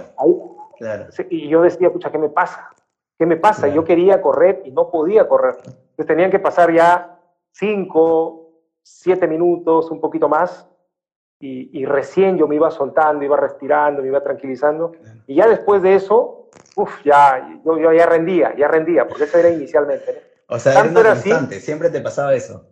claro. 0.78 1.08
Y 1.30 1.48
yo 1.48 1.62
decía, 1.62 1.92
pucha, 1.92 2.12
¿qué 2.12 2.18
me 2.18 2.30
pasa? 2.30 2.72
¿Qué 3.20 3.26
me 3.26 3.36
pasa? 3.36 3.68
Yo 3.68 3.84
quería 3.84 4.22
correr 4.22 4.62
y 4.64 4.72
no 4.72 4.90
podía 4.90 5.28
correr. 5.28 5.56
Entonces 5.66 6.08
tenían 6.08 6.32
que 6.32 6.40
pasar 6.40 6.74
ya 6.74 7.20
cinco, 7.52 8.62
siete 8.82 9.28
minutos, 9.28 9.92
un 9.92 10.00
poquito 10.00 10.30
más, 10.30 10.66
y, 11.42 11.86
recién 11.86 12.38
yo 12.38 12.48
me 12.48 12.56
iba 12.56 12.70
soltando, 12.72 13.24
iba 13.24 13.38
respirando, 13.38 14.02
me 14.02 14.08
iba 14.08 14.22
tranquilizando. 14.22 14.94
Y 15.28 15.36
ya 15.36 15.48
después 15.48 15.82
de 15.82 15.96
eso, 15.96 16.50
uff, 16.76 17.04
ya, 17.04 17.62
yo, 17.66 17.94
ya 17.94 18.06
rendía, 18.06 18.56
ya 18.58 18.68
rendía, 18.68 19.08
porque 19.08 19.26
eso 19.26 19.38
era 19.38 19.50
inicialmente. 19.50 20.22
O 20.48 20.58
sea, 20.58 20.84
era, 20.84 21.12
constante, 21.12 21.60
siempre 21.60 21.90
te 21.90 22.02
pasaba 22.02 22.34
eso. 22.34 22.66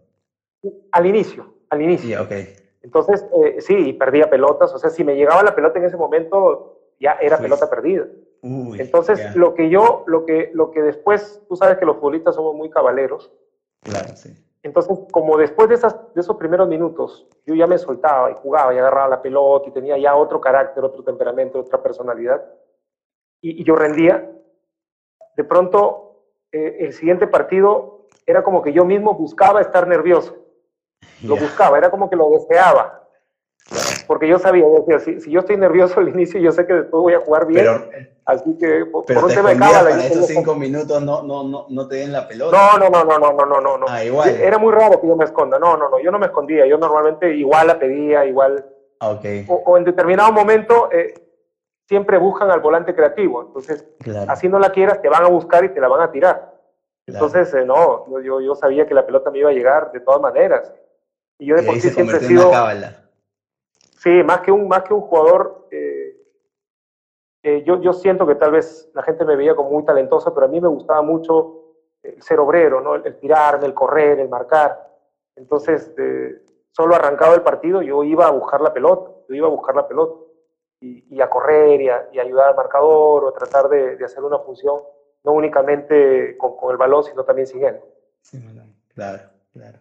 Al 0.92 1.06
inicio, 1.06 1.56
al 1.70 1.82
inicio. 1.82 2.08
Sí, 2.08 2.16
okay. 2.16 2.56
Entonces, 2.82 3.26
eh, 3.44 3.58
sí, 3.60 3.94
perdía 3.94 4.30
pelotas. 4.30 4.74
O 4.74 4.80
sea, 4.80 4.90
si 4.90 5.04
me 5.04 5.16
llegaba 5.16 5.44
la 5.44 5.56
pelota 5.56 5.80
en 5.80 5.86
ese 5.86 5.98
momento, 5.98 6.77
ya 7.00 7.18
era 7.22 7.38
pelota 7.38 7.70
perdida. 7.70 8.06
Entonces, 8.42 9.36
lo 9.36 9.54
que 9.54 9.70
yo, 9.70 10.04
lo 10.08 10.26
que, 10.26 10.52
lo 10.54 10.72
que 10.72 10.82
después, 10.82 11.42
tú 11.50 11.56
sabes 11.56 11.78
que 11.78 11.86
los 11.86 11.98
futbolistas 11.98 12.36
somos 12.36 12.56
muy 12.56 12.70
cabaleros. 12.70 13.32
Claro, 13.82 14.16
sí. 14.16 14.34
Entonces, 14.64 14.98
como 15.12 15.38
después 15.38 15.70
de, 15.70 15.76
esas, 15.76 15.96
de 16.14 16.22
esos 16.22 16.36
primeros 16.38 16.68
minutos, 16.68 17.28
yo 17.46 17.56
ya 17.56 17.68
me 17.68 17.78
soltaba 17.78 18.32
y 18.32 18.36
jugaba 18.36 18.74
y 18.74 18.78
agarraba 18.78 19.08
la 19.08 19.22
pelota 19.22 19.70
y 19.70 19.72
tenía 19.72 19.98
ya 19.98 20.16
otro 20.16 20.42
carácter, 20.42 20.84
otro 20.84 21.04
temperamento, 21.04 21.60
otra 21.60 21.82
personalidad, 21.82 22.44
y, 23.42 23.64
yo 23.64 23.76
rendía, 23.76 24.30
de 25.36 25.44
pronto 25.44 26.24
eh, 26.52 26.78
el 26.82 26.94
siguiente 26.94 27.28
partido 27.28 28.08
era 28.26 28.44
como 28.44 28.62
que 28.62 28.74
yo 28.74 28.84
mismo 28.84 29.14
buscaba 29.14 29.62
estar 29.62 29.88
nervioso. 29.88 30.36
Lo 31.24 31.38
buscaba, 31.38 31.78
era 31.78 31.90
como 31.90 32.10
que 32.10 32.16
lo 32.16 32.30
deseaba. 32.32 33.07
Porque 34.08 34.28
yo 34.28 34.40
sabía, 34.40 34.64
si, 35.00 35.20
si, 35.20 35.32
yo 35.32 35.42
estoy 35.42 35.58
nervioso 35.58 36.00
al 36.00 36.08
inicio, 36.08 36.40
yo 36.40 36.52
sé 36.52 36.66
que 36.66 36.74
después 36.74 37.02
voy 37.02 37.14
a 37.14 37.20
jugar 37.20 37.46
bien. 37.46 37.68
así 38.26 38.58
que 38.58 38.86
por, 38.86 39.06
pero 39.06 39.26
un 39.26 39.28
tema 39.28 39.50
de 39.50 39.58
cábala. 39.58 40.06
esos 40.06 40.28
cinco 40.28 40.56
minutos 40.56 41.02
no, 41.04 41.22
no, 41.24 41.44
no, 41.44 41.66
no 41.70 41.88
te 41.88 41.98
den 41.98 42.14
la 42.14 42.28
pelota. 42.28 42.58
No, 42.58 42.90
no, 42.90 42.90
no, 42.90 43.04
no, 43.04 43.20
no, 43.20 43.46
no, 43.46 43.62
no, 43.62 43.78
no. 43.78 43.86
Ah, 43.90 44.04
igual. 44.04 44.30
Era 44.30 44.58
muy 44.58 44.72
raro 44.72 45.02
que 45.02 45.08
yo 45.08 45.16
me 45.18 45.26
esconda. 45.26 45.60
No, 45.60 45.76
no, 45.76 45.90
no, 45.90 46.00
yo 46.00 46.10
no 46.10 46.20
me 46.20 46.28
escondía. 46.28 46.66
Yo 46.66 46.78
normalmente 46.78 47.36
igual 47.36 47.68
la 47.68 47.78
pedía, 47.78 48.26
igual. 48.26 48.66
Ah, 49.02 49.10
okay. 49.10 49.46
O, 49.48 49.78
en 49.78 49.84
determinado 49.84 50.32
momento 50.32 50.90
eh, 50.92 51.14
siempre 51.86 52.18
buscan 52.18 52.50
al 52.50 52.62
volante 52.62 52.96
creativo. 52.96 53.42
Entonces, 53.42 53.86
así 54.30 54.48
no 54.48 54.58
la 54.58 54.72
quieras, 54.72 55.02
te 55.02 55.10
van 55.10 55.24
a 55.24 55.28
buscar 55.28 55.66
y 55.66 55.70
te 55.70 55.82
la 55.82 55.90
van 55.90 56.02
a 56.02 56.12
tirar. 56.12 56.54
Entonces, 57.06 57.54
eh, 57.54 57.66
no, 57.66 58.06
yo, 58.22 58.42
yo 58.42 58.56
sabía 58.56 58.86
que 58.86 58.94
la 58.94 59.06
pelota 59.06 59.32
me 59.32 59.40
iba 59.40 59.50
a 59.50 59.54
llegar 59.54 59.92
de 59.92 60.00
todas 60.00 60.22
maneras. 60.22 60.74
Y 61.40 61.48
yo 61.48 61.56
de 61.56 61.64
por 61.64 61.76
sí 61.76 61.90
siempre 61.90 62.18
he 62.18 62.22
sido. 62.22 62.52
Sí, 63.98 64.24
más 64.24 64.42
que 64.42 64.52
un, 64.52 64.68
más 64.68 64.84
que 64.84 64.94
un 64.94 65.02
jugador, 65.02 65.68
eh, 65.72 66.16
eh, 67.44 67.64
yo, 67.66 67.82
yo 67.82 67.94
siento 67.94 68.28
que 68.28 68.36
tal 68.36 68.52
vez 68.52 68.90
la 68.94 69.02
gente 69.02 69.26
me 69.26 69.36
veía 69.36 69.56
como 69.56 69.72
muy 69.72 69.86
talentoso, 69.86 70.34
pero 70.34 70.46
a 70.46 70.50
mí 70.50 70.62
me 70.62 70.68
gustaba 70.68 71.02
mucho 71.02 71.76
el 72.04 72.22
ser 72.22 72.40
obrero, 72.40 72.80
¿no? 72.80 72.96
el, 72.96 73.20
tirarme, 73.20 73.66
el 73.66 73.74
correr, 73.74 74.20
el 74.20 74.30
marcar. 74.30 74.88
Entonces, 75.36 75.92
solo 76.72 76.96
arrancado 76.96 77.34
el 77.36 77.42
partido, 77.42 77.82
yo 77.82 78.04
iba 78.04 78.28
a 78.28 78.32
buscar 78.32 78.62
la 78.62 78.74
pelota, 78.74 79.12
yo 79.28 79.36
iba 79.36 79.48
a 79.48 79.52
buscar 79.52 79.76
la 79.76 79.88
pelota 79.88 80.28
y, 80.80 81.20
a 81.20 81.30
correr 81.30 81.82
y, 81.82 81.90
a, 81.90 82.08
ayudar 82.22 82.50
al 82.50 82.56
marcador 82.56 83.26
o 83.26 83.32
tratar 83.32 83.68
de, 83.68 84.04
hacer 84.04 84.24
una 84.24 84.40
función, 84.40 84.80
no 85.24 85.32
únicamente 85.32 86.38
con, 86.38 86.56
con, 86.56 86.72
el 86.72 86.78
balón, 86.78 87.04
sino 87.04 87.24
también 87.24 87.48
sin 87.48 87.64
él. 87.64 87.80
Sí, 88.22 88.40
claro, 88.94 89.24
claro. 89.54 89.80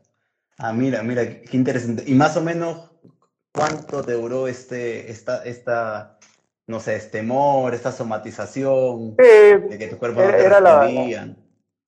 Ah, 0.59 0.73
mira, 0.73 1.03
mira, 1.03 1.23
qué 1.23 1.57
interesante. 1.57 2.03
Y 2.07 2.15
más 2.15 2.37
o 2.37 2.41
menos, 2.41 2.91
¿Cuánto 3.57 4.03
te 4.03 4.13
duró 4.13 4.47
este, 4.49 5.11
esta, 5.11 5.43
esta, 5.45 6.19
no 6.67 6.79
sé, 6.79 6.97
este 6.97 7.19
temor, 7.19 7.73
esta 7.73 7.91
somatización 7.91 9.17
de 9.17 9.77
que 9.79 9.89
tu 9.89 9.99
cuerpo 9.99 10.21
no 10.21 10.29
te 10.29 10.45
era 10.45 10.61
la, 10.61 10.87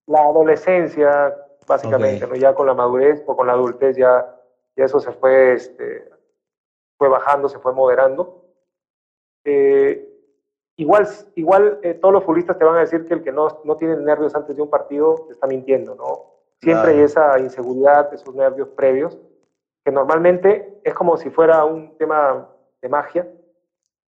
la, 0.06 0.20
adolescencia, 0.20 1.36
básicamente, 1.66 2.26
¿no? 2.26 2.34
ya 2.36 2.54
con 2.54 2.66
la 2.66 2.72
madurez 2.72 3.22
o 3.26 3.36
con 3.36 3.46
la 3.46 3.52
adultez 3.52 3.96
ya, 3.98 4.34
ya 4.76 4.84
eso 4.84 4.98
se 4.98 5.12
fue, 5.12 5.52
este, 5.52 6.08
fue 6.96 7.08
bajando, 7.08 7.50
se 7.50 7.58
fue 7.58 7.74
moderando. 7.74 8.46
Eh, 9.44 10.08
igual, 10.76 11.06
igual 11.34 11.80
eh, 11.82 11.92
todos 11.94 12.14
los 12.14 12.24
futbolistas 12.24 12.56
te 12.56 12.64
van 12.64 12.76
a 12.76 12.80
decir 12.80 13.04
que 13.04 13.12
el 13.12 13.22
que 13.22 13.32
no, 13.32 13.60
no 13.64 13.76
tiene 13.76 13.96
nervios 13.96 14.34
antes 14.34 14.56
de 14.56 14.62
un 14.62 14.70
partido 14.70 15.28
está 15.30 15.46
mintiendo, 15.46 15.94
¿no? 15.94 16.38
Siempre 16.62 16.92
hay 16.92 17.00
esa 17.00 17.38
inseguridad, 17.38 18.12
esos 18.12 18.34
nervios 18.34 18.68
previos 18.70 19.16
que 19.88 19.92
normalmente 19.92 20.82
es 20.84 20.92
como 20.92 21.16
si 21.16 21.30
fuera 21.30 21.64
un 21.64 21.96
tema 21.96 22.46
de 22.82 22.90
magia, 22.90 23.26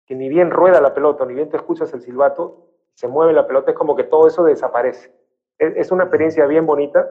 que 0.07 0.15
ni 0.15 0.29
bien 0.29 0.53
rueda 0.53 0.81
la 0.81 0.95
pelota, 0.95 1.27
ni 1.27 1.35
bien 1.35 1.51
te 1.51 1.57
escuchas 1.57 1.93
el 1.95 2.01
silbato, 2.01 2.69
se 2.93 3.09
mueve 3.09 3.33
la 3.33 3.45
pelota, 3.45 3.73
es 3.73 3.77
como 3.77 3.97
que 3.97 4.05
todo 4.05 4.29
eso 4.29 4.45
desaparece. 4.45 5.13
Es, 5.59 5.91
una 5.91 6.05
experiencia 6.05 6.47
bien 6.47 6.65
bonita 6.65 7.11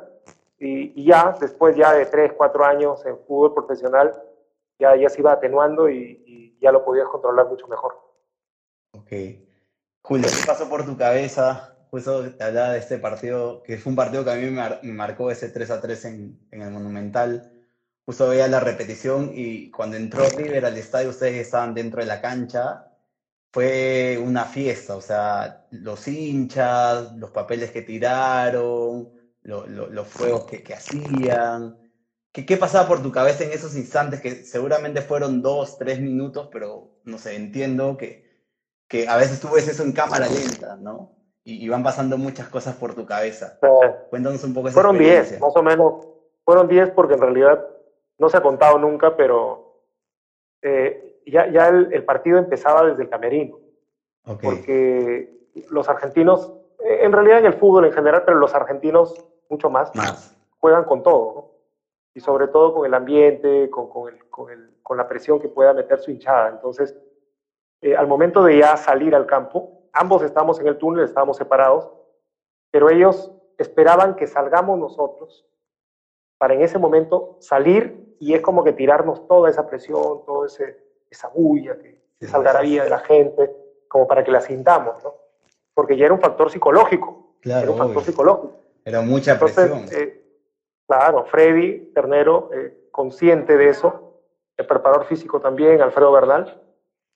y, 0.58 1.04
ya, 1.04 1.36
después 1.42 1.76
ya 1.76 1.92
de 1.92 2.06
3, 2.06 2.36
4 2.38 2.64
años 2.64 3.06
en 3.06 3.20
fútbol 3.28 3.54
profesional, 3.54 4.14
ya, 4.80 4.96
ya 4.96 5.10
se 5.10 5.20
iba 5.20 5.34
atenuando 5.34 5.90
y, 5.90 6.58
ya 6.62 6.72
lo 6.72 6.86
podías 6.86 7.10
controlar 7.10 7.48
mucho 7.48 7.68
mejor. 7.68 8.00
Ok. 8.94 9.12
Julio, 10.04 10.30
¿qué 10.30 10.48
pasó 10.48 10.70
por 10.70 10.86
tu 10.86 10.96
cabeza? 10.96 11.76
Justo 11.92 12.32
te 12.32 12.42
hablaba 12.42 12.70
de 12.70 12.80
este 12.80 12.98
partido, 12.98 13.62
que 13.62 13.78
fue 13.78 13.90
un 13.90 13.98
partido 13.98 14.24
que 14.24 14.32
a 14.32 14.36
mí 14.36 14.50
me, 14.50 14.94
marcó 14.94 15.30
ese 15.32 15.50
3 15.50 15.70
a 15.70 15.82
3 15.82 16.06
en, 16.06 16.40
en 16.52 16.62
el 16.62 16.72
Monumental 16.72 17.53
justo 18.06 18.30
veía 18.30 18.48
la 18.48 18.60
repetición 18.60 19.32
y 19.34 19.72
cuando 19.72 19.98
entró 19.98 20.28
River 20.30 20.66
al 20.66 20.78
estadio, 20.78 21.10
ustedes 21.10 21.36
estaban 21.36 21.74
dentro 21.74 22.02
de 22.02 22.08
la 22.08 22.22
cancha, 22.22 22.86
fue 23.52 24.20
una 24.24 24.46
fiesta, 24.46 24.96
o 24.96 25.02
sea, 25.02 25.66
los 25.72 26.08
hinchas, 26.08 27.14
los 27.14 27.32
papeles 27.32 27.72
que 27.72 27.84
tiraron, 27.84 29.12
los 29.44 30.08
fuegos 30.08 30.46
que, 30.46 30.64
que 30.64 30.74
hacían. 30.74 31.78
¿Qué, 32.32 32.48
¿Qué, 32.48 32.58
pasaba 32.58 32.88
por 32.88 33.04
tu 33.04 33.12
cabeza 33.12 33.44
en 33.44 33.52
esos 33.52 33.76
instantes 33.76 34.22
que 34.22 34.44
seguramente 34.44 35.02
fueron 35.02 35.44
dos, 35.44 35.78
tres 35.78 36.00
minutos, 36.00 36.50
pero 36.52 36.98
no 37.04 37.20
sé, 37.20 37.36
entiendo 37.36 37.96
que, 37.96 38.24
que 38.88 39.08
a 39.08 39.18
veces 39.18 39.40
tú 39.40 39.50
ves 39.50 39.68
eso 39.68 39.84
en 39.84 39.92
cámara 39.92 40.28
lenta, 40.28 40.76
¿no? 40.76 41.16
Y, 41.44 41.68
van 41.68 41.84
pasando 41.84 42.18
muchas 42.18 42.48
cosas 42.48 42.76
por 42.76 42.96
tu 42.96 43.06
cabeza. 43.06 43.60
Cuéntanos 44.10 44.44
un 44.46 44.54
poco 44.54 44.70
esa 44.70 44.76
Fueron 44.76 44.98
diez, 44.98 45.40
más 45.40 45.56
o 45.56 45.62
menos. 45.62 46.08
Fueron 46.46 46.68
diez 46.68 46.90
porque 46.92 47.16
en 47.16 47.22
realidad 47.22 47.60
no 48.24 48.30
se 48.30 48.38
ha 48.38 48.42
contado 48.42 48.80
nunca, 48.80 49.18
pero 49.18 49.82
eh, 50.62 51.22
ya, 51.26 51.48
ya 51.52 51.68
el, 51.68 52.06
partido 52.06 52.38
empezaba 52.40 52.86
desde 52.86 53.04
el 53.04 53.10
camerino. 53.10 53.60
Porque 54.42 55.52
los 55.70 55.90
argentinos, 55.90 56.54
eh, 56.80 57.00
en 57.02 57.12
realidad 57.12 57.40
en 57.40 57.48
el 57.48 57.54
fútbol 57.56 57.84
en 57.84 57.92
general, 57.92 58.24
pero 58.26 58.38
los 58.38 58.56
argentinos 58.56 59.14
mucho 59.50 59.70
más, 59.70 59.92
juegan 60.60 60.86
con 60.86 61.04
todo, 61.04 61.52
y 62.14 62.22
sobre 62.22 62.48
todo 62.48 62.74
con 62.74 62.86
el 62.86 62.94
ambiente, 62.94 63.70
con, 63.70 63.90
con, 63.90 64.14
el, 64.14 64.30
con, 64.30 64.50
el, 64.50 64.70
con, 64.82 64.96
la 64.96 65.06
presión 65.06 65.42
que 65.42 65.50
pueda 65.50 65.74
meter 65.74 66.00
su 66.00 66.12
hinchada. 66.12 66.48
Entonces, 66.48 66.96
eh, 67.82 67.94
al 67.94 68.08
momento 68.08 68.42
de 68.46 68.60
ya 68.60 68.78
salir 68.78 69.14
al 69.14 69.26
campo, 69.26 69.82
ambos 69.92 70.24
estábamos 70.24 70.62
en 70.62 70.68
el 70.68 70.78
túnel, 70.78 71.04
estábamos 71.04 71.36
separados, 71.36 71.92
pero 72.72 72.90
ellos 72.90 73.34
esperaban 73.58 74.16
que 74.16 74.28
salgamos 74.28 74.80
nosotros 74.80 75.46
para 76.38 76.54
en 76.54 76.62
ese 76.62 76.78
momento 76.78 77.38
salir 77.40 78.16
y 78.20 78.34
es 78.34 78.42
como 78.42 78.64
que 78.64 78.74
tirarnos 78.74 79.28
toda 79.28 79.50
esa 79.50 79.68
presión, 79.68 80.26
toda 80.26 80.48
esa 80.48 81.28
bulla, 81.30 81.78
que, 81.78 82.02
esa 82.20 82.38
algarabía 82.38 82.84
de 82.84 82.90
la 82.90 83.00
gente, 83.00 83.52
como 83.88 84.08
para 84.08 84.24
que 84.24 84.32
la 84.32 84.40
sintamos, 84.40 85.04
¿no? 85.04 85.14
Porque 85.74 85.98
ya 85.98 86.06
era 86.06 86.14
un 86.14 86.22
factor 86.22 86.50
psicológico. 86.50 87.36
Claro, 87.42 87.64
era 87.64 87.72
un 87.72 87.78
factor 87.78 88.04
psicológico. 88.04 88.54
Era 88.86 89.02
mucha 89.02 89.38
presión. 89.38 89.86
Eh, 89.92 90.24
claro, 90.88 91.26
Freddy 91.26 91.92
Ternero, 91.94 92.50
eh, 92.54 92.88
consciente 92.92 93.58
de 93.58 93.70
eso, 93.70 94.22
el 94.56 94.66
preparador 94.66 95.06
físico 95.06 95.42
también, 95.42 95.82
Alfredo 95.82 96.12
Bernal, 96.12 96.62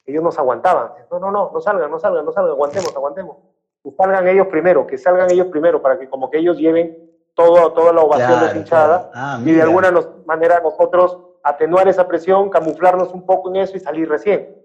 ellos 0.05 0.23
nos 0.23 0.37
aguantaban. 0.39 0.91
No, 1.11 1.19
no, 1.19 1.31
no, 1.31 1.51
no 1.53 1.61
salgan, 1.61 1.91
no 1.91 1.99
salgan, 1.99 2.25
no 2.25 2.31
salgan, 2.31 2.51
aguantemos, 2.51 2.95
aguantemos. 2.95 3.37
Que 3.83 3.91
salgan 3.91 4.27
ellos 4.27 4.47
primero, 4.47 4.87
que 4.87 4.97
salgan 4.97 5.29
ellos 5.31 5.47
primero, 5.47 5.81
para 5.81 5.99
que 5.99 6.09
como 6.09 6.29
que 6.29 6.39
ellos 6.39 6.57
lleven 6.57 7.06
todo, 7.37 7.71
toda 7.71 7.93
la 7.93 8.01
ovación 8.01 8.39
deshinchada 8.39 9.11
ah, 9.13 9.39
y 9.45 9.51
de 9.51 9.61
alguna 9.61 9.93
manera 10.25 10.59
nosotros 10.59 11.19
atenuar 11.43 11.87
esa 11.87 12.07
presión, 12.07 12.49
camuflarnos 12.49 13.13
un 13.13 13.27
poco 13.27 13.49
en 13.49 13.57
eso 13.57 13.77
y 13.77 13.79
salir 13.79 14.09
recién. 14.09 14.55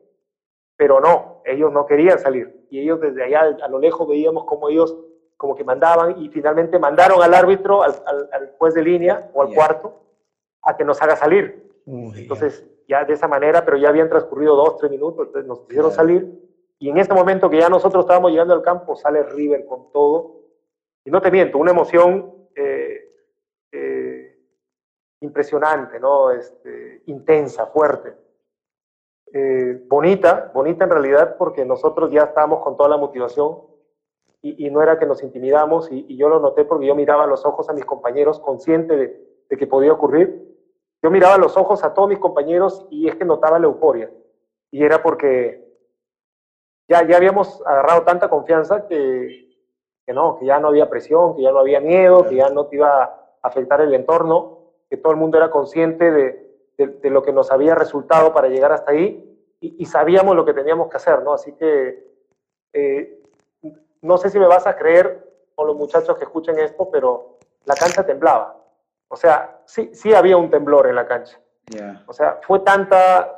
Pero 0.77 0.99
no, 0.99 1.43
ellos 1.45 1.71
no 1.71 1.85
querían 1.85 2.19
salir. 2.19 2.67
Y 2.71 2.81
ellos 2.81 2.99
desde 2.99 3.25
allá 3.25 3.57
a 3.63 3.69
lo 3.69 3.79
lejos 3.79 4.09
veíamos 4.09 4.45
como 4.45 4.71
ellos 4.71 4.97
como 5.37 5.55
que 5.55 5.65
mandaban 5.65 6.19
y 6.23 6.31
finalmente 6.31 6.79
mandaron 6.79 7.23
al 7.23 7.35
árbitro, 7.35 7.83
al, 7.83 7.95
al, 8.07 8.55
juez 8.57 8.73
de 8.73 8.83
línea 8.83 9.31
o 9.35 9.43
al 9.43 9.53
cuarto 9.53 10.01
a 10.63 10.75
que 10.75 10.85
nos 10.85 11.03
haga 11.03 11.15
salir. 11.15 11.71
entonces, 11.87 12.65
ya 12.89 13.05
de 13.05 13.13
esa 13.13 13.29
manera, 13.29 13.67
pero 13.67 13.77
ya 13.77 13.91
habían 13.91 14.09
transcurrido 14.09 14.57
dos, 14.57 14.79
tres 14.79 14.91
minutos, 14.91 15.27
entonces 15.27 15.47
nos 15.47 15.61
hicieron 15.69 15.93
salir. 15.93 16.27
Y 16.79 16.89
en 16.89 16.97
este 16.97 17.13
momento 17.13 17.51
que 17.51 17.59
ya 17.59 17.69
nosotros 17.69 18.05
estábamos 18.05 18.31
llegando 18.31 18.55
al 18.55 18.63
campo, 18.63 18.97
sale 18.97 19.25
River 19.25 19.67
con 19.67 19.93
todo. 19.93 20.37
Y 21.05 21.11
no 21.11 21.21
te 21.21 21.31
miento, 21.31 21.59
una 21.59 21.73
emoción 21.73 22.42
eh, 22.57 23.13
eh, 23.73 24.39
impresionante, 25.21 25.99
¿no? 25.99 26.31
Este, 26.31 27.03
intensa, 27.07 27.67
fuerte. 27.67 28.15
Eh, 29.33 29.83
bonita, 29.89 30.51
bonita 30.53 30.85
en 30.85 30.91
realidad 30.91 31.37
porque 31.39 31.65
nosotros 31.65 32.11
ya 32.11 32.25
estábamos 32.25 32.63
con 32.63 32.77
toda 32.77 32.91
la 32.91 32.99
motivación 32.99 33.63
y, 34.43 34.69
no 34.71 34.83
era 34.83 34.99
que 34.99 35.07
nos 35.07 35.23
intimidamos 35.23 35.89
y, 35.91 36.17
yo 36.17 36.29
lo 36.29 36.41
noté 36.41 36.65
porque 36.65 36.87
yo 36.87 36.95
miraba 36.97 37.27
los 37.27 37.47
ojos 37.47 37.69
a 37.71 37.73
mis 37.73 37.85
compañeros 37.85 38.41
consciente 38.41 38.97
de, 38.97 39.57
que 39.57 39.67
podía 39.67 39.93
ocurrir. 39.93 40.49
Yo 41.03 41.11
miraba 41.11 41.39
los 41.39 41.57
ojos 41.57 41.85
a 41.85 41.95
todos 41.95 42.09
mis 42.09 42.19
compañeros 42.19 42.87
y 42.91 43.09
es 43.09 43.15
que 43.15 43.25
notaba 43.25 43.59
la 43.59 43.67
euforia. 43.67 44.11
Y 44.71 44.83
era 44.83 45.03
porque 45.03 45.65
ya, 46.89 47.07
ya 47.07 47.17
habíamos 47.17 47.63
agarrado 47.67 48.03
tanta 48.03 48.29
confianza 48.29 48.87
que, 48.87 49.52
que 50.13 50.15
no, 50.15 50.37
que 50.39 50.45
ya 50.45 50.61
no 50.61 50.69
había 50.69 50.91
presión, 50.91 51.35
que 51.35 51.43
ya 51.43 51.53
no 51.53 51.61
había 51.61 51.81
miedo, 51.81 52.27
que 52.27 52.37
ya 52.37 52.51
no 52.51 52.67
te 52.67 52.77
iba 52.77 53.03
a 53.03 53.29
afectar 53.41 53.81
el 53.81 53.95
entorno, 53.95 54.59
que 54.91 54.99
todo 54.99 55.13
el 55.13 55.19
mundo 55.19 55.39
era 55.39 55.51
consciente 55.51 56.11
de, 56.11 56.53
de, 56.77 57.11
lo 57.11 57.23
que 57.23 57.33
nos 57.33 57.51
había 57.51 57.75
resultado 57.75 58.35
para 58.35 58.49
llegar 58.49 58.73
hasta 58.73 58.93
ahí 58.93 59.29
y, 59.61 59.87
sabíamos 59.87 60.37
lo 60.37 60.45
que 60.45 60.53
teníamos 60.53 60.91
que 60.91 60.97
hacer, 60.97 61.23
¿no? 61.23 61.33
Así 61.33 61.53
que 61.53 62.05
eh, 62.73 63.23
no 64.03 64.19
sé 64.19 64.29
si 64.29 64.39
me 64.39 64.47
vas 64.47 64.67
a 64.67 64.77
creer 64.77 65.25
con 65.55 65.67
los 65.69 65.77
muchachos 65.77 66.17
que 66.19 66.25
escuchen 66.25 66.59
esto, 66.59 66.91
pero 66.91 67.39
la 67.65 67.75
cancha 67.75 68.05
temblaba, 68.05 68.57
O 69.09 69.17
sea, 69.17 69.61
sí, 69.65 69.91
sí 69.95 70.13
había 70.13 70.37
un 70.37 70.51
temblor 70.51 70.89
en 70.89 70.97
la 70.97 71.07
cancha. 71.07 71.39
O 72.07 72.13
sea, 72.13 72.39
fue 72.43 72.61
tanta, 72.61 73.35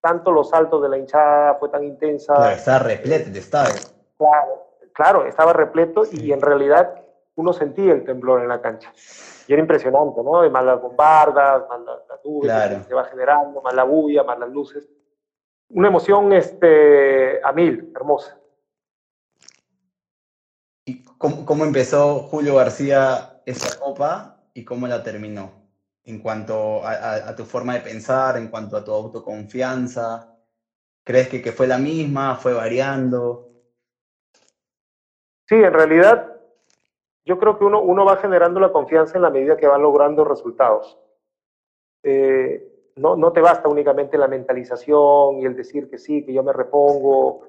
tanto 0.00 0.30
los 0.30 0.48
saltos 0.48 0.80
de 0.82 0.88
la 0.88 0.96
hinchada, 0.96 1.56
fue 1.56 1.68
tan 1.68 1.84
intensa. 1.84 2.36
Claro, 2.36 2.56
estaba 2.56 2.78
repleto 2.78 3.30
de 3.30 3.38
estadio. 3.38 3.74
Claro, 4.16 4.66
claro, 4.96 5.26
estaba 5.26 5.52
repleto 5.52 6.04
y 6.10 6.32
en 6.32 6.40
realidad 6.40 7.02
uno 7.34 7.52
sentía 7.52 7.92
el 7.92 8.04
temblor 8.04 8.40
en 8.40 8.48
la 8.48 8.62
cancha. 8.62 8.90
Y 9.46 9.52
era 9.52 9.60
impresionante, 9.60 10.22
¿no? 10.22 10.44
Y 10.44 10.50
más 10.50 10.64
las 10.64 10.80
bombardas, 10.80 11.64
más 11.68 11.80
las, 11.80 12.24
nubes 12.24 12.50
que 12.50 12.88
se 12.88 12.94
va 12.94 13.04
generando, 13.04 13.60
más 13.60 13.74
la 13.74 13.84
bulla, 13.84 14.24
más 14.24 14.38
las 14.38 14.50
luces. 14.50 14.88
Una 15.68 15.88
emoción 15.88 16.32
este, 16.32 17.40
a 17.44 17.52
mil, 17.52 17.92
hermosa. 17.94 18.38
¿Y 20.86 21.04
cómo, 21.18 21.64
empezó 21.64 22.20
Julio 22.20 22.56
García 22.56 23.42
esa 23.44 23.78
copa 23.78 24.40
y 24.54 24.64
cómo 24.64 24.88
la 24.88 25.02
terminó? 25.02 25.52
En 26.04 26.20
cuanto 26.20 26.82
a, 26.84 27.34
tu 27.36 27.44
forma 27.44 27.74
de 27.74 27.80
pensar, 27.80 28.38
en 28.38 28.48
cuanto 28.48 28.76
a 28.76 28.84
tu 28.84 28.92
autoconfianza, 28.92 30.36
¿crees 31.04 31.28
que, 31.28 31.42
que 31.42 31.52
fue 31.52 31.66
la 31.66 31.78
misma? 31.78 32.36
¿Fue 32.36 32.54
variando? 32.54 33.45
Sí, 35.48 35.54
en 35.54 35.72
realidad 35.72 36.36
yo 37.24 37.38
creo 37.38 37.58
que 37.58 37.64
uno, 37.64 37.80
uno 37.80 38.04
va 38.04 38.16
generando 38.16 38.60
la 38.60 38.72
confianza 38.72 39.16
en 39.16 39.22
la 39.22 39.30
medida 39.30 39.56
que 39.56 39.66
va 39.66 39.78
logrando 39.78 40.24
resultados. 40.24 40.98
Eh, 42.02 42.92
no, 42.96 43.16
no 43.16 43.32
te 43.32 43.40
basta 43.40 43.68
únicamente 43.68 44.16
la 44.16 44.28
mentalización 44.28 45.38
y 45.38 45.44
el 45.44 45.56
decir 45.56 45.90
que 45.90 45.98
sí, 45.98 46.24
que 46.24 46.32
yo 46.32 46.42
me 46.42 46.52
repongo. 46.52 47.42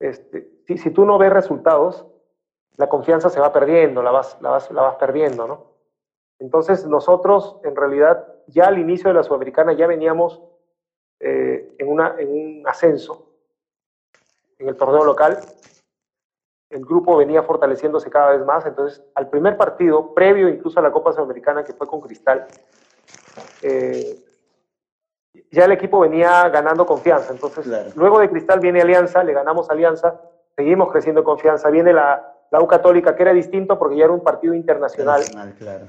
Este, 0.00 0.50
si, 0.66 0.90
tú 0.90 1.04
no 1.04 1.16
ves 1.16 1.32
resultados, 1.32 2.06
la 2.76 2.88
confianza 2.88 3.30
se 3.30 3.40
va 3.40 3.52
perdiendo, 3.52 4.02
la 4.02 4.10
vas, 4.10 4.36
la 4.40 4.50
vas, 4.50 4.70
la 4.70 4.82
vas 4.82 4.96
perdiendo, 4.96 5.46
¿no? 5.46 5.74
Entonces 6.40 6.86
nosotros, 6.86 7.56
en 7.62 7.76
realidad, 7.76 8.26
ya 8.48 8.66
al 8.66 8.78
inicio 8.78 9.08
de 9.08 9.14
la 9.14 9.22
Sudamericana 9.22 9.72
ya 9.72 9.86
veníamos 9.86 10.42
eh, 11.20 11.74
en, 11.78 11.88
una, 11.88 12.16
en 12.18 12.28
un 12.30 12.68
ascenso 12.68 13.30
en 14.58 14.68
el 14.68 14.76
torneo 14.76 15.04
local 15.04 15.38
el 16.74 16.84
grupo 16.84 17.16
venía 17.16 17.42
fortaleciéndose 17.42 18.10
cada 18.10 18.32
vez 18.32 18.44
más. 18.44 18.66
Entonces, 18.66 19.02
al 19.14 19.28
primer 19.28 19.56
partido, 19.56 20.12
previo 20.12 20.48
incluso 20.48 20.80
a 20.80 20.82
la 20.82 20.90
Copa 20.90 21.12
Sudamericana, 21.12 21.62
que 21.62 21.72
fue 21.72 21.86
con 21.86 22.00
Cristal, 22.00 22.46
eh, 23.62 24.18
ya 25.52 25.66
el 25.66 25.72
equipo 25.72 26.00
venía 26.00 26.48
ganando 26.48 26.84
confianza. 26.84 27.32
Entonces, 27.32 27.94
luego 27.94 28.18
de 28.18 28.28
Cristal 28.28 28.58
viene 28.58 28.82
Alianza, 28.82 29.22
le 29.22 29.32
ganamos 29.32 29.70
Alianza, 29.70 30.20
seguimos 30.56 30.90
creciendo 30.90 31.22
confianza. 31.22 31.70
Viene 31.70 31.92
la, 31.92 32.34
la 32.50 32.60
U 32.60 32.66
Católica, 32.66 33.14
que 33.14 33.22
era 33.22 33.32
distinto 33.32 33.78
porque 33.78 33.96
ya 33.96 34.04
era 34.04 34.12
un 34.12 34.24
partido 34.24 34.52
internacional. 34.52 35.22
claro. 35.56 35.86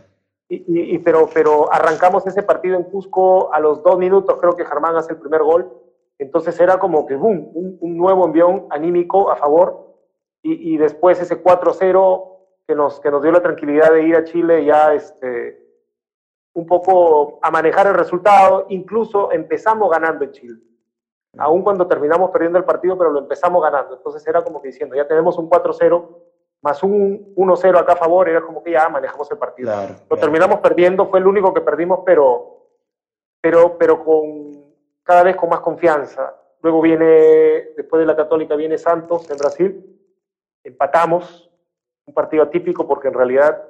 Y, 0.47 0.99
pero, 0.99 1.27
pero 1.33 1.73
arrancamos 1.73 2.27
ese 2.27 2.43
partido 2.43 2.77
en 2.77 2.83
Cusco 2.83 3.51
a 3.51 3.59
los 3.59 3.81
dos 3.81 3.97
minutos, 3.97 4.37
creo 4.39 4.55
que 4.55 4.63
Germán 4.63 4.95
hace 4.95 5.13
el 5.13 5.17
primer 5.17 5.41
gol. 5.41 5.67
Entonces 6.19 6.59
era 6.59 6.77
como 6.77 7.07
que 7.07 7.15
boom, 7.15 7.49
un, 7.55 7.77
un 7.81 7.97
nuevo 7.97 8.25
envión 8.25 8.67
anímico 8.69 9.31
a 9.31 9.37
favor 9.37 9.84
y, 10.47 10.77
después 10.77 11.19
ese 11.19 11.41
4-0 11.41 12.37
que 12.67 12.75
nos, 12.75 12.99
que 12.99 13.09
nos 13.09 13.23
dio 13.23 13.31
la 13.31 13.41
tranquilidad 13.41 13.91
de 13.91 14.03
ir 14.03 14.15
a 14.15 14.23
Chile 14.23 14.63
ya 14.63 14.93
este, 14.93 15.59
un 16.53 16.67
poco 16.67 17.39
a 17.41 17.49
manejar 17.49 17.87
el 17.87 17.95
resultado, 17.95 18.67
incluso 18.69 19.31
empezamos 19.31 19.89
ganando 19.89 20.23
en 20.23 20.31
Chile, 20.31 20.59
aun 21.37 21.63
cuando 21.63 21.87
terminamos 21.87 22.29
perdiendo 22.29 22.59
el 22.59 22.63
partido, 22.63 22.95
pero 22.95 23.09
lo 23.09 23.19
empezamos 23.19 23.61
ganando, 23.61 23.95
entonces 23.95 24.25
era 24.27 24.43
como 24.43 24.61
que 24.61 24.67
diciendo, 24.67 24.96
ya 24.96 25.07
tenemos 25.07 25.35
un 25.39 25.50
4-0 25.50 26.07
más 26.61 26.81
un 26.83 27.33
1-0 27.35 27.77
acá 27.77 27.93
a 27.93 27.98
favor, 27.98 28.29
era 28.29 28.41
como 28.41 28.63
que 28.63 28.72
ya 28.72 28.87
manejamos 28.89 29.29
el 29.31 29.37
partido. 29.37 29.72
lo 30.09 30.17
terminamos 30.17 30.59
perdiendo, 30.59 31.07
fue 31.07 31.20
el 31.20 31.27
único 31.27 31.53
que 31.53 31.61
perdimos, 31.61 32.00
pero, 32.05 32.70
pero, 33.41 33.77
pero 33.77 34.03
con, 34.03 34.74
cada 35.03 35.24
vez 35.24 35.35
con 35.35 35.50
más 35.50 35.59
confianza. 35.59 36.35
Luego 36.61 36.81
viene, 36.81 37.05
después 37.77 38.00
de 38.00 38.07
la 38.07 38.15
Católica, 38.15 38.55
viene 38.55 38.79
Santos 38.79 39.29
en 39.29 39.37
Brasil, 39.37 39.95
empatamos, 40.65 41.49
un 42.05 42.13
partido 42.13 42.43
atípico 42.43 42.87
porque 42.87 43.07
en 43.07 43.13
realidad, 43.13 43.63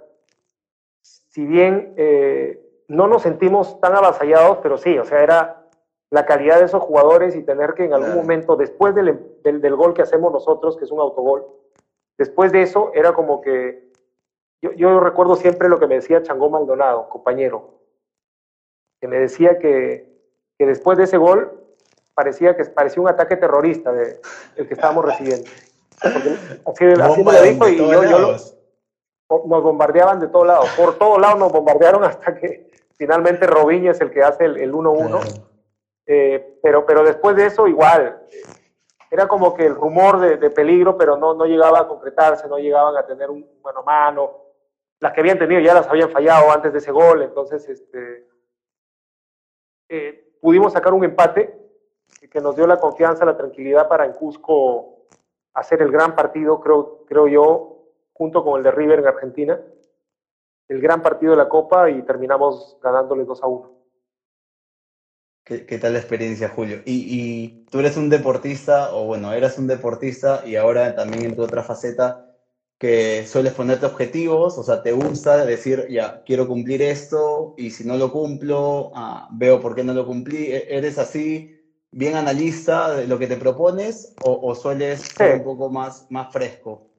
si 1.02 1.46
bien 1.46 1.94
eh, 1.98 2.60
no 2.88 3.08
nos 3.08 3.22
sentimos 3.22 3.80
tan 3.80 3.96
avasallados, 3.96 4.60
pero 4.64 4.78
sí, 4.78 4.98
o 4.98 5.06
sea, 5.06 5.22
era 5.22 5.68
la 6.10 6.26
calidad 6.26 6.60
de 6.60 6.66
esos 6.66 6.82
jugadores 6.82 7.36
y 7.36 7.44
tener 7.44 7.74
que 7.74 7.86
en 7.86 7.94
algún 7.94 8.16
momento, 8.16 8.56
después 8.56 8.96
del, 8.96 9.20
del, 9.44 9.76
gol 9.76 9.94
que 9.94 10.02
hacemos 10.02 10.32
nosotros, 10.32 10.78
que 10.78 10.86
es 10.86 10.92
un 10.92 11.00
autogol, 11.00 11.46
después 12.18 12.52
de 12.52 12.62
eso 12.62 12.92
era 12.94 13.14
como 13.14 13.42
que, 13.42 13.92
yo, 14.62 14.72
yo 14.74 15.00
recuerdo 15.00 15.36
siempre 15.36 15.68
lo 15.68 15.80
que 15.80 15.88
me 15.88 15.96
decía 15.96 16.24
Changó 16.24 16.50
Maldonado, 16.50 17.10
compañero, 17.10 17.82
que 19.02 19.08
me 19.08 19.20
decía 19.20 19.60
que, 19.60 20.16
que 20.58 20.66
después 20.66 20.98
de 20.98 21.04
ese 21.04 21.18
gol 21.18 21.62
parecía 22.14 22.56
que 22.56 22.64
parecía 22.66 23.02
un 23.02 23.10
ataque 23.10 23.36
terrorista 23.36 23.92
de, 23.92 24.22
el 24.56 24.68
que 24.68 24.74
estábamos 24.74 25.04
recibiendo 25.06 25.50
así, 26.02 26.86
así 26.86 27.24
me 27.24 27.34
lo 27.34 27.42
dijo 27.42 27.68
y 27.70 27.78
yo, 27.78 28.04
yo 28.04 28.36
nos 29.30 29.64
bombardeaban 29.64 30.20
de 30.20 30.28
todos 30.28 30.48
lados. 30.48 30.70
Por 30.78 30.98
todos 30.98 31.20
lados 31.20 31.40
nos 31.40 31.52
bombardearon 31.52 32.04
hasta 32.04 32.36
que 32.36 32.72
finalmente 32.98 33.48
Robinho 33.48 33.92
es 33.92 34.02
el 34.02 34.12
que 34.12 34.24
hace 34.24 34.46
el 34.46 34.74
1-1. 34.74 35.44
Eh, 36.08 36.60
pero, 36.62 36.86
pero 36.86 37.04
después 37.04 37.36
de 37.36 37.48
eso, 37.48 37.68
igual. 37.68 38.22
Era 39.10 39.28
como 39.28 39.54
que 39.54 39.66
el 39.66 39.76
rumor 39.76 40.20
de, 40.20 40.38
de, 40.38 40.50
peligro, 40.50 40.98
pero 40.98 41.18
no, 41.18 41.34
no 41.34 41.46
llegaba 41.46 41.80
a 41.80 41.88
concretarse, 41.88 42.48
no 42.48 42.58
llegaban 42.58 42.96
a 42.98 43.06
tener 43.06 43.30
un 43.30 43.48
mano 43.64 43.80
a 43.80 43.84
mano. 43.84 44.42
Las 45.00 45.14
que 45.14 45.22
habían 45.22 45.40
tenido 45.40 45.62
ya 45.62 45.74
las 45.74 45.88
habían 45.88 46.10
fallado 46.10 46.52
antes 46.52 46.72
de 46.74 46.80
ese 46.80 46.92
gol, 46.92 47.22
entonces 47.22 47.68
este, 47.68 48.28
eh, 49.90 50.34
pudimos 50.42 50.74
sacar 50.74 50.94
un 50.94 51.04
empate 51.04 51.58
que 52.30 52.42
nos 52.42 52.56
dio 52.56 52.66
la 52.68 52.80
confianza, 52.80 53.26
la 53.26 53.38
tranquilidad 53.38 53.88
para 53.88 54.06
en 54.06 54.14
Cusco 54.14 54.95
hacer 55.56 55.82
el 55.82 55.92
gran 55.92 56.16
partido, 56.16 56.60
creo, 56.62 57.06
creo 57.08 57.28
yo, 57.28 57.90
junto 58.14 58.44
con 58.44 58.58
el 58.58 58.64
de 58.64 58.72
River 58.72 59.00
en 59.00 59.08
Argentina, 59.08 59.60
el 60.68 60.82
gran 60.82 61.02
partido 61.02 61.32
de 61.32 61.38
la 61.38 61.50
Copa 61.50 61.90
y 61.90 62.02
terminamos 62.04 62.78
ganándole 62.82 63.24
2 63.24 63.44
a 63.44 63.48
1. 63.48 63.76
¿Qué, 65.46 65.78
tal 65.78 65.94
la 65.94 66.00
experiencia, 66.00 66.50
Julio? 66.50 66.82
Y, 66.86 67.66
tú 67.70 67.80
eres 67.80 67.98
un 67.98 68.10
deportista, 68.10 68.96
o 68.96 69.06
bueno, 69.06 69.32
eras 69.32 69.60
un 69.60 69.68
deportista 69.68 70.42
y 70.44 70.56
ahora 70.56 70.96
también 70.96 71.24
en 71.24 71.36
tu 71.36 71.44
otra 71.44 71.62
faceta 71.62 72.26
que 72.80 73.28
sueles 73.28 73.54
ponerte 73.54 73.86
objetivos, 73.86 74.58
o 74.58 74.64
sea, 74.64 74.82
te 74.82 74.92
gusta 74.92 75.46
decir, 75.46 75.86
ya, 75.88 76.24
quiero 76.26 76.48
cumplir 76.48 76.82
esto 76.82 77.54
y 77.58 77.70
si 77.70 77.86
no 77.86 77.96
lo 77.96 78.12
cumplo, 78.12 78.92
ah, 78.96 79.30
veo 79.34 79.62
por 79.62 79.76
qué 79.76 79.84
no 79.84 79.94
lo 79.94 80.08
cumplí. 80.08 80.48
¿E-, 80.52 80.76
¿Eres 80.76 80.98
así? 80.98 81.55
Bien 81.96 82.16
analista 82.16 82.92
de 82.92 83.08
lo 83.08 83.18
que 83.18 83.26
te 83.26 83.38
propones 83.38 84.14
o, 84.22 84.54
sueles 84.54 85.00
ser 85.02 85.38
un 85.38 85.44
poco 85.46 85.70
más, 85.70 86.06
más 86.12 86.32
fresco 86.32 86.90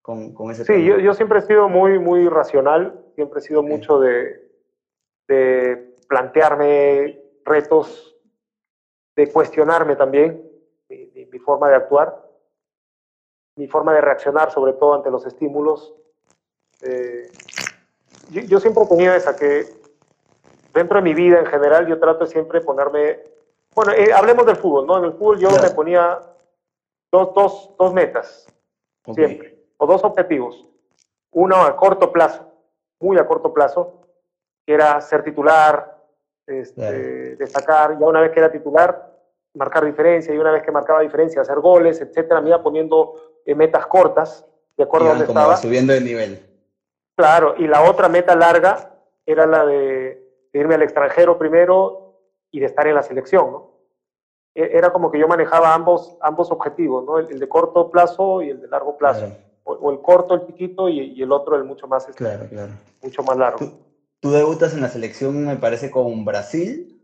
con, 0.00 0.32
con 0.32 0.52
ese 0.52 0.64
Sí, 0.64 0.84
yo, 0.84 0.98
yo, 1.00 1.12
siempre 1.12 1.40
he 1.40 1.42
sido 1.42 1.68
muy, 1.68 1.98
muy 1.98 2.28
racional, 2.28 3.04
siempre 3.16 3.40
he 3.40 3.42
sido 3.42 3.64
mucho 3.64 3.98
de, 3.98 4.48
de, 5.26 5.96
plantearme 6.08 7.20
retos, 7.44 8.16
de 9.16 9.26
cuestionarme 9.32 9.96
también 9.96 10.40
mi, 10.88 11.26
mi, 11.26 11.38
forma 11.40 11.68
de 11.68 11.74
actuar, 11.74 12.14
mi 13.56 13.66
forma 13.66 13.92
de 13.92 14.02
reaccionar 14.02 14.52
sobre 14.52 14.74
todo 14.74 14.94
ante 14.94 15.10
los 15.10 15.26
estímulos. 15.26 15.96
Eh, 16.80 17.28
yo, 18.30 18.42
yo 18.42 18.60
siempre 18.60 18.84
he 18.84 18.86
tenido 18.86 19.14
esa 19.14 19.34
que 19.34 19.66
dentro 20.72 20.98
de 20.98 21.02
mi 21.02 21.14
vida 21.14 21.40
en 21.40 21.46
general 21.46 21.88
yo 21.88 21.98
trato 21.98 22.24
siempre 22.24 22.60
de 22.60 22.64
ponerme 22.64 23.33
bueno, 23.74 23.92
eh, 23.92 24.12
hablemos 24.12 24.46
del 24.46 24.56
fútbol, 24.56 24.86
¿no? 24.86 24.98
En 24.98 25.04
el 25.04 25.12
fútbol 25.12 25.38
yo 25.38 25.50
me 25.50 25.70
ponía 25.70 26.20
dos, 27.10 27.34
dos, 27.34 27.70
dos 27.78 27.92
metas, 27.92 28.46
siempre, 29.12 29.58
o 29.76 29.86
dos 29.86 30.04
objetivos. 30.04 30.66
Uno 31.32 31.56
a 31.56 31.76
corto 31.76 32.12
plazo, 32.12 32.52
muy 33.00 33.18
a 33.18 33.26
corto 33.26 33.52
plazo, 33.52 34.00
que 34.66 34.74
era 34.74 35.00
ser 35.00 35.24
titular, 35.24 35.98
este, 36.46 37.36
destacar, 37.36 37.98
ya 37.98 38.06
una 38.06 38.20
vez 38.20 38.30
que 38.30 38.40
era 38.40 38.52
titular, 38.52 39.12
marcar 39.54 39.84
diferencia, 39.84 40.34
y 40.34 40.38
una 40.38 40.52
vez 40.52 40.62
que 40.62 40.72
marcaba 40.72 41.00
diferencia, 41.00 41.42
hacer 41.42 41.60
goles, 41.60 42.00
etcétera, 42.00 42.40
me 42.40 42.48
iba 42.48 42.62
poniendo 42.62 43.40
eh, 43.44 43.54
metas 43.54 43.86
cortas, 43.86 44.46
de 44.76 44.84
acuerdo 44.84 45.06
a 45.06 45.10
donde 45.10 45.24
estaba. 45.26 45.56
subiendo 45.56 45.92
de 45.92 46.00
nivel. 46.00 46.46
Claro, 47.16 47.54
y 47.56 47.66
la 47.66 47.82
otra 47.82 48.08
meta 48.08 48.34
larga 48.34 48.90
era 49.24 49.46
la 49.46 49.64
de 49.64 50.20
irme 50.52 50.74
al 50.74 50.82
extranjero 50.82 51.38
primero 51.38 52.03
y 52.54 52.60
de 52.60 52.66
estar 52.66 52.86
en 52.86 52.94
la 52.94 53.02
selección, 53.02 53.50
¿no? 53.50 53.70
E, 54.54 54.78
era 54.78 54.92
como 54.92 55.10
que 55.10 55.18
yo 55.18 55.26
manejaba 55.26 55.74
ambos, 55.74 56.16
ambos 56.20 56.52
objetivos, 56.52 57.04
¿no? 57.04 57.18
El, 57.18 57.40
de 57.40 57.48
corto 57.48 57.90
plazo 57.90 58.42
y 58.42 58.50
el 58.50 58.60
de 58.60 58.68
largo 58.68 58.96
plazo. 58.96 59.26
O, 59.64 59.90
el 59.90 60.00
corto, 60.00 60.34
el 60.34 60.46
chiquito, 60.46 60.88
y, 60.88 61.20
el 61.20 61.32
otro, 61.32 61.56
el 61.56 61.64
mucho 61.64 61.88
más, 61.88 62.08
este, 62.08 62.18
claro, 62.18 62.46
claro. 62.48 62.72
mucho 63.02 63.22
más 63.24 63.36
largo. 63.36 63.58
¿Tú, 64.20 64.30
debutas 64.30 64.72
en 64.72 64.82
la 64.82 64.88
selección, 64.88 65.44
me 65.44 65.56
parece, 65.56 65.90
con 65.90 66.24
Brasil? 66.24 67.02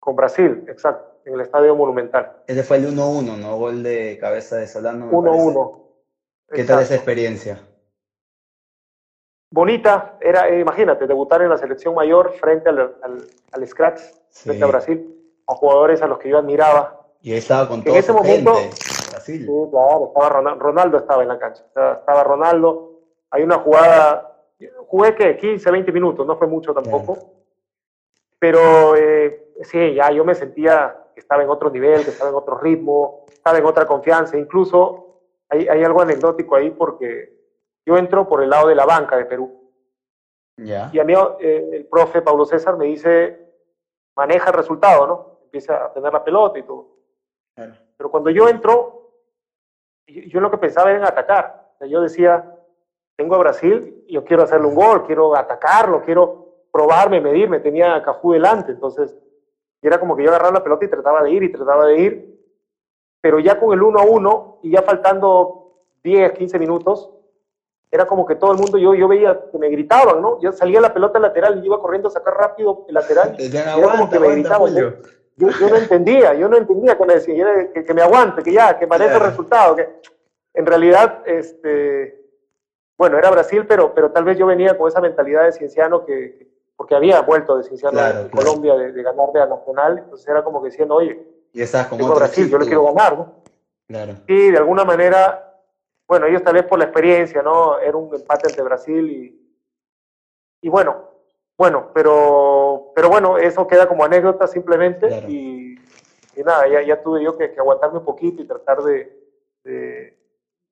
Con 0.00 0.16
Brasil, 0.16 0.64
exacto, 0.68 1.20
en 1.26 1.34
el 1.34 1.42
Estadio 1.42 1.76
Monumental. 1.76 2.44
Ese 2.46 2.62
fue 2.62 2.78
el 2.78 2.86
1-1, 2.86 3.36
¿no? 3.36 3.58
Gol 3.58 3.82
de 3.82 4.16
cabeza 4.18 4.56
de 4.56 4.68
Solano. 4.68 5.10
1-1. 5.10 5.82
¿Qué 6.50 6.64
tal 6.64 6.80
esa 6.80 6.94
experiencia? 6.94 7.60
Bonita, 9.50 10.16
era, 10.20 10.48
eh, 10.48 10.60
imagínate, 10.60 11.06
debutar 11.06 11.42
en 11.42 11.50
la 11.50 11.58
selección 11.58 11.94
mayor 11.94 12.34
frente 12.34 12.68
al, 12.68 12.94
al, 13.52 13.66
Scratch, 13.66 14.00
frente 14.30 14.64
a 14.64 14.66
Brasil, 14.66 15.14
con 15.44 15.56
jugadores 15.56 16.02
a 16.02 16.06
los 16.06 16.18
que 16.18 16.28
yo 16.28 16.38
admiraba. 16.38 17.00
Y 17.20 17.32
estaba 17.32 17.68
con 17.68 17.82
todo 17.82 17.94
En 17.94 17.98
ese 17.98 18.12
momento, 18.12 18.52
Brasil. 18.52 19.46
Sí, 19.46 19.70
claro, 19.70 20.12
estaba 20.14 20.54
Ronaldo, 20.54 20.98
estaba 20.98 21.22
en 21.22 21.28
la 21.28 21.38
cancha, 21.38 21.64
estaba 21.66 22.24
Ronaldo, 22.24 23.00
hay 23.30 23.42
una 23.42 23.58
jugada, 23.58 24.44
jugué 24.86 25.14
que 25.14 25.36
15, 25.36 25.70
20 25.70 25.92
minutos, 25.92 26.26
no 26.26 26.36
fue 26.36 26.46
mucho 26.46 26.72
tampoco, 26.72 27.18
pero 28.38 28.94
eh, 28.94 29.52
sí, 29.62 29.94
ya 29.94 30.10
yo 30.12 30.24
me 30.24 30.34
sentía 30.34 30.96
que 31.14 31.20
estaba 31.20 31.42
en 31.42 31.50
otro 31.50 31.70
nivel, 31.70 32.04
que 32.04 32.10
estaba 32.10 32.30
en 32.30 32.36
otro 32.36 32.58
ritmo, 32.58 33.24
estaba 33.32 33.58
en 33.58 33.64
otra 33.64 33.86
confianza, 33.86 34.38
incluso 34.38 35.22
hay, 35.48 35.66
hay 35.66 35.82
algo 35.82 36.00
anecdótico 36.00 36.54
ahí 36.54 36.70
porque 36.70 37.37
yo 37.88 37.96
entro 37.96 38.28
por 38.28 38.42
el 38.42 38.50
lado 38.50 38.68
de 38.68 38.74
la 38.74 38.84
banca 38.84 39.16
de 39.16 39.24
Perú. 39.24 39.50
Y 40.58 40.72
a 40.72 41.04
mí 41.04 41.14
eh, 41.40 41.70
el 41.72 41.86
profe 41.86 42.20
Pablo 42.20 42.44
César 42.44 42.76
me 42.76 42.84
dice, 42.84 43.50
maneja 44.14 44.50
el 44.50 44.56
resultado, 44.56 45.06
¿no? 45.06 45.38
Empieza 45.44 45.86
a 45.86 45.92
tener 45.94 46.12
la 46.12 46.22
pelota 46.22 46.58
y 46.58 46.64
todo. 46.64 46.98
Pero 47.96 48.10
cuando 48.10 48.28
yo 48.28 48.46
entro, 48.46 49.14
yo, 50.06 50.38
lo 50.38 50.50
que 50.50 50.58
pensaba 50.58 50.90
era 50.90 50.98
en 50.98 51.04
atacar. 51.06 51.72
yo 51.88 52.02
decía, 52.02 52.54
tengo 53.16 53.36
a 53.36 53.38
Brasil, 53.38 54.04
yo 54.06 54.22
quiero 54.22 54.42
hacerle 54.42 54.66
un 54.66 54.74
gol, 54.74 55.06
quiero 55.06 55.34
atacarlo, 55.34 56.02
quiero 56.02 56.66
probarme, 56.70 57.22
medirme, 57.22 57.60
tenía 57.60 57.94
a 57.94 58.02
Cajú 58.02 58.32
delante, 58.32 58.72
entonces 58.72 59.16
era 59.80 59.98
como 59.98 60.14
que 60.14 60.24
yo 60.24 60.28
agarraba 60.28 60.58
la 60.58 60.62
pelota 60.62 60.84
y 60.84 60.88
trataba 60.88 61.22
de 61.22 61.30
ir 61.30 61.42
y 61.42 61.52
trataba 61.52 61.86
de 61.86 61.98
ir, 61.98 62.40
pero 63.22 63.38
ya 63.38 63.58
con 63.58 63.72
el 63.72 63.82
1 63.82 63.98
a 63.98 64.04
1 64.04 64.60
y 64.64 64.72
ya 64.72 64.82
faltando 64.82 65.84
10, 66.02 66.32
15 66.32 66.58
minutos, 66.58 67.17
era 67.90 68.06
como 68.06 68.26
que 68.26 68.34
todo 68.34 68.52
el 68.52 68.58
mundo, 68.58 68.76
yo, 68.76 68.94
yo 68.94 69.08
veía 69.08 69.40
que 69.50 69.58
me 69.58 69.68
gritaban, 69.68 70.20
¿no? 70.20 70.40
Yo 70.40 70.52
salía 70.52 70.80
la 70.80 70.92
pelota 70.92 71.18
lateral 71.18 71.60
y 71.62 71.66
iba 71.66 71.80
corriendo 71.80 72.08
a 72.08 72.12
sacar 72.12 72.34
rápido 72.34 72.84
el 72.88 72.94
lateral. 72.94 73.36
era 73.38 73.74
como 73.74 74.10
que 74.10 74.18
me 74.18 74.28
gritaban. 74.28 74.74
Yo, 74.74 75.50
yo, 75.50 75.68
no 75.68 75.76
entendía, 75.76 76.34
yo 76.34 76.48
no 76.48 76.56
entendía 76.56 76.98
que 76.98 77.06
me 77.06 77.14
decían, 77.14 77.70
que, 77.72 77.84
que, 77.84 77.94
me 77.94 78.02
aguante, 78.02 78.42
que 78.42 78.52
ya, 78.52 78.78
que 78.78 78.86
maneje 78.86 79.14
el 79.14 79.20
resultado. 79.20 79.76
Que 79.76 79.88
en 80.54 80.66
realidad, 80.66 81.22
este, 81.24 82.20
bueno, 82.98 83.16
era 83.16 83.30
Brasil, 83.30 83.64
pero, 83.66 83.94
pero 83.94 84.10
tal 84.10 84.24
vez 84.24 84.36
yo 84.36 84.46
venía 84.46 84.76
con 84.76 84.88
esa 84.88 85.00
mentalidad 85.00 85.44
de 85.44 85.52
cienciano 85.52 86.04
que, 86.04 86.48
porque 86.76 86.94
había 86.94 87.20
vuelto 87.22 87.56
de 87.56 87.62
cienciano 87.62 87.98
en 88.00 88.28
Colombia 88.28 88.74
de, 88.74 89.02
ganar 89.02 89.32
de 89.32 89.40
la 89.40 89.46
nacional, 89.46 89.98
entonces 89.98 90.28
era 90.28 90.42
como 90.42 90.60
que 90.60 90.70
diciendo, 90.70 90.96
oye, 90.96 91.24
y 91.52 91.62
estás 91.62 91.86
como 91.86 92.12
Brasil, 92.14 92.50
yo 92.50 92.58
le 92.58 92.66
quiero 92.66 92.84
ganar, 92.84 93.16
¿no? 93.16 93.34
Claro. 93.86 94.16
Y 94.26 94.50
de 94.50 94.58
alguna 94.58 94.84
manera 94.84 95.47
bueno, 96.08 96.26
ellos 96.26 96.42
tal 96.42 96.54
vez 96.54 96.64
por 96.64 96.78
la 96.78 96.86
experiencia, 96.86 97.42
¿no? 97.42 97.78
Era 97.78 97.96
un 97.96 98.12
empate 98.14 98.48
entre 98.48 98.62
Brasil 98.62 99.10
y, 99.10 99.56
y 100.62 100.68
bueno, 100.70 101.10
bueno, 101.56 101.90
pero, 101.92 102.92
pero 102.94 103.10
bueno, 103.10 103.36
eso 103.36 103.66
queda 103.66 103.86
como 103.86 104.04
anécdota 104.04 104.46
simplemente 104.46 105.06
y, 105.28 105.74
y, 106.34 106.42
nada, 106.42 106.66
ya, 106.66 106.82
ya 106.82 107.02
tuve 107.02 107.22
yo 107.22 107.36
que, 107.36 107.52
aguantarme 107.58 107.98
un 107.98 108.06
poquito 108.06 108.40
y 108.40 108.46
tratar 108.46 108.82
de, 108.82 110.16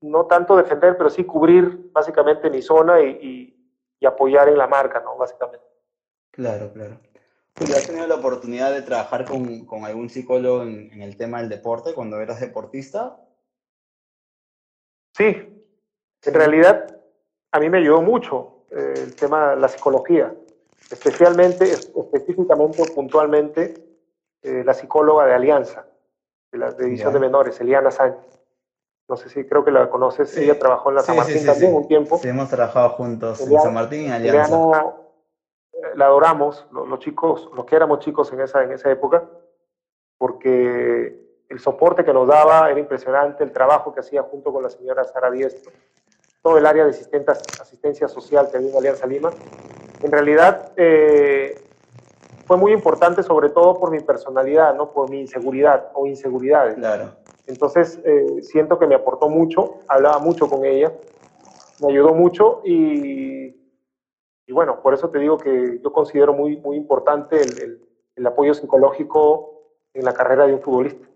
no 0.00 0.24
tanto 0.24 0.56
defender, 0.56 0.96
pero 0.96 1.10
sí 1.10 1.24
cubrir 1.24 1.90
básicamente 1.92 2.48
mi 2.48 2.62
zona 2.62 3.02
y, 3.02 3.52
y, 4.00 4.06
apoyar 4.06 4.48
en 4.48 4.56
la 4.56 4.68
marca, 4.68 5.00
¿no? 5.00 5.16
Básicamente. 5.16 5.66
Claro, 6.30 6.72
claro. 6.72 7.00
¿Has 7.56 7.86
tenido 7.88 8.06
la 8.06 8.14
oportunidad 8.14 8.72
de 8.72 8.82
trabajar 8.82 9.24
con, 9.24 9.66
con 9.66 9.84
algún 9.84 10.08
psicólogo 10.08 10.62
en, 10.62 10.92
en, 10.92 11.02
el 11.02 11.16
tema 11.16 11.40
del 11.40 11.48
deporte 11.48 11.92
cuando 11.92 12.20
eras 12.20 12.40
deportista? 12.40 13.18
Sí, 15.16 15.34
en 16.24 16.34
realidad 16.34 16.94
a 17.50 17.58
mí 17.58 17.70
me 17.70 17.78
ayudó 17.78 18.02
mucho 18.02 18.64
eh, 18.70 18.92
el 18.96 19.16
tema 19.16 19.50
de 19.50 19.56
la 19.56 19.68
psicología, 19.68 20.34
especialmente, 20.90 21.64
específicamente 21.72 22.82
o 22.82 22.94
puntualmente 22.94 23.74
eh, 24.42 24.62
la 24.62 24.74
psicóloga 24.74 25.24
de 25.24 25.32
Alianza, 25.32 25.86
de 26.52 26.58
la 26.58 26.70
división 26.72 27.14
de 27.14 27.20
menores, 27.20 27.58
Eliana 27.62 27.90
Sánchez. 27.90 28.42
No 29.08 29.16
sé 29.16 29.30
si 29.30 29.46
creo 29.46 29.64
que 29.64 29.70
la 29.70 29.88
conoces, 29.88 30.36
ella 30.36 30.58
trabajó 30.58 30.90
en 30.90 30.96
la 30.96 31.02
San 31.02 31.16
Martín 31.16 31.46
también 31.46 31.74
un 31.74 31.88
tiempo. 31.88 32.18
Sí, 32.18 32.28
hemos 32.28 32.50
trabajado 32.50 32.90
juntos 32.90 33.40
en 33.40 33.58
San 33.58 33.72
Martín 33.72 34.08
y 34.08 34.10
Alianza. 34.10 34.54
Eliana, 34.54 34.86
eh, 35.72 35.78
la 35.94 36.06
adoramos, 36.06 36.66
los, 36.72 36.86
los, 36.88 36.98
chicos, 36.98 37.48
los 37.56 37.64
que 37.64 37.74
éramos 37.74 38.00
chicos 38.00 38.30
en 38.34 38.42
esa, 38.42 38.62
en 38.64 38.72
esa 38.72 38.90
época, 38.90 39.24
porque 40.18 41.25
el 41.48 41.58
soporte 41.60 42.04
que 42.04 42.12
nos 42.12 42.26
daba 42.26 42.70
era 42.70 42.80
impresionante, 42.80 43.44
el 43.44 43.52
trabajo 43.52 43.92
que 43.92 44.00
hacía 44.00 44.22
junto 44.22 44.52
con 44.52 44.62
la 44.62 44.70
señora 44.70 45.04
Sara 45.04 45.30
Diestro, 45.30 45.72
todo 46.42 46.58
el 46.58 46.66
área 46.66 46.84
de 46.84 46.90
asistencia 46.90 48.08
social 48.08 48.48
que 48.50 48.58
había 48.58 48.70
en 48.70 48.76
Alianza 48.76 49.06
Lima. 49.06 49.30
En 50.02 50.12
realidad 50.12 50.72
eh, 50.76 51.60
fue 52.46 52.56
muy 52.56 52.72
importante 52.72 53.22
sobre 53.22 53.50
todo 53.50 53.74
por 53.74 53.90
mi 53.90 54.00
personalidad, 54.00 54.74
¿no? 54.74 54.92
por 54.92 55.10
mi 55.10 55.20
inseguridad 55.20 55.90
o 55.94 56.06
inseguridades. 56.06 56.74
Claro. 56.74 57.16
Entonces 57.46 58.00
eh, 58.04 58.42
siento 58.42 58.78
que 58.78 58.86
me 58.86 58.94
aportó 58.94 59.28
mucho, 59.28 59.78
hablaba 59.88 60.18
mucho 60.18 60.48
con 60.48 60.64
ella, 60.64 60.92
me 61.80 61.92
ayudó 61.92 62.14
mucho 62.14 62.60
y, 62.64 63.56
y 64.46 64.52
bueno, 64.52 64.80
por 64.82 64.94
eso 64.94 65.10
te 65.10 65.18
digo 65.18 65.38
que 65.38 65.80
yo 65.82 65.92
considero 65.92 66.32
muy, 66.32 66.56
muy 66.56 66.76
importante 66.76 67.40
el, 67.40 67.80
el 68.16 68.26
apoyo 68.26 68.54
psicológico 68.54 69.62
en 69.94 70.04
la 70.04 70.12
carrera 70.12 70.46
de 70.46 70.54
un 70.54 70.60
futbolista. 70.60 71.06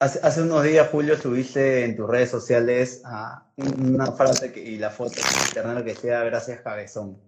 Hace, 0.00 0.42
unos 0.42 0.62
días, 0.62 0.88
Julio, 0.92 1.16
subiste 1.16 1.84
en 1.84 1.96
tus 1.96 2.08
redes 2.08 2.30
sociales 2.30 3.02
ah, 3.04 3.44
una 3.56 4.12
frase 4.12 4.52
que, 4.52 4.62
y 4.62 4.78
la 4.78 4.90
foto 4.90 5.14
en 5.14 5.48
internet 5.48 5.84
que 5.84 5.94
decía 5.94 6.22
gracias 6.22 6.60
cabezón. 6.60 7.20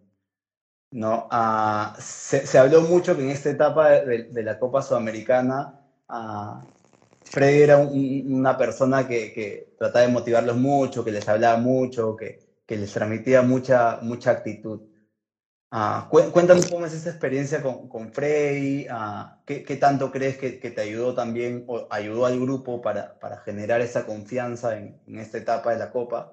¿No? 0.93 1.27
Ah, 1.33 1.97
se, 1.99 2.59
habló 2.59 2.83
mucho 2.83 3.17
que 3.17 3.23
en 3.25 3.31
esta 3.31 3.51
etapa 3.51 3.91
de, 3.91 4.43
la 4.45 4.59
Copa 4.61 4.83
Sudamericana 4.83 5.81
uh, 6.09 6.65
Freddy 7.25 7.63
era 7.63 7.79
una 7.79 8.57
persona 8.57 9.07
que, 9.09 9.33
que, 9.33 9.75
trataba 9.77 10.07
de 10.07 10.13
motivarlos 10.13 10.57
mucho, 10.57 11.05
que 11.05 11.11
les 11.11 11.29
hablaba 11.29 11.59
mucho, 11.59 12.15
que, 12.17 12.39
que 12.67 12.77
les 12.77 12.93
transmitía 12.93 13.43
mucha, 13.43 13.99
mucha 14.03 14.31
actitud. 14.31 14.81
Ah, 15.73 16.09
cuéntame 16.11 16.63
cómo 16.69 16.87
es 16.87 16.95
esa 16.95 17.11
experiencia 17.11 17.63
con, 17.63 17.89
con 17.89 18.11
Freddy, 18.11 18.89
ah, 18.91 19.39
¿qué, 19.47 19.77
tanto 19.77 20.11
crees 20.11 20.37
que, 20.37 20.51
te 20.51 20.81
ayudó 20.81 21.15
también 21.15 21.65
o 21.69 21.87
ayudó 21.91 22.27
al 22.27 22.41
grupo 22.41 22.83
para, 22.83 23.17
generar 23.45 23.81
esa 23.81 24.05
confianza 24.05 24.77
en, 24.77 25.01
esta 25.07 25.39
etapa 25.39 25.71
de 25.71 25.79
la 25.79 25.93
Copa? 25.93 26.33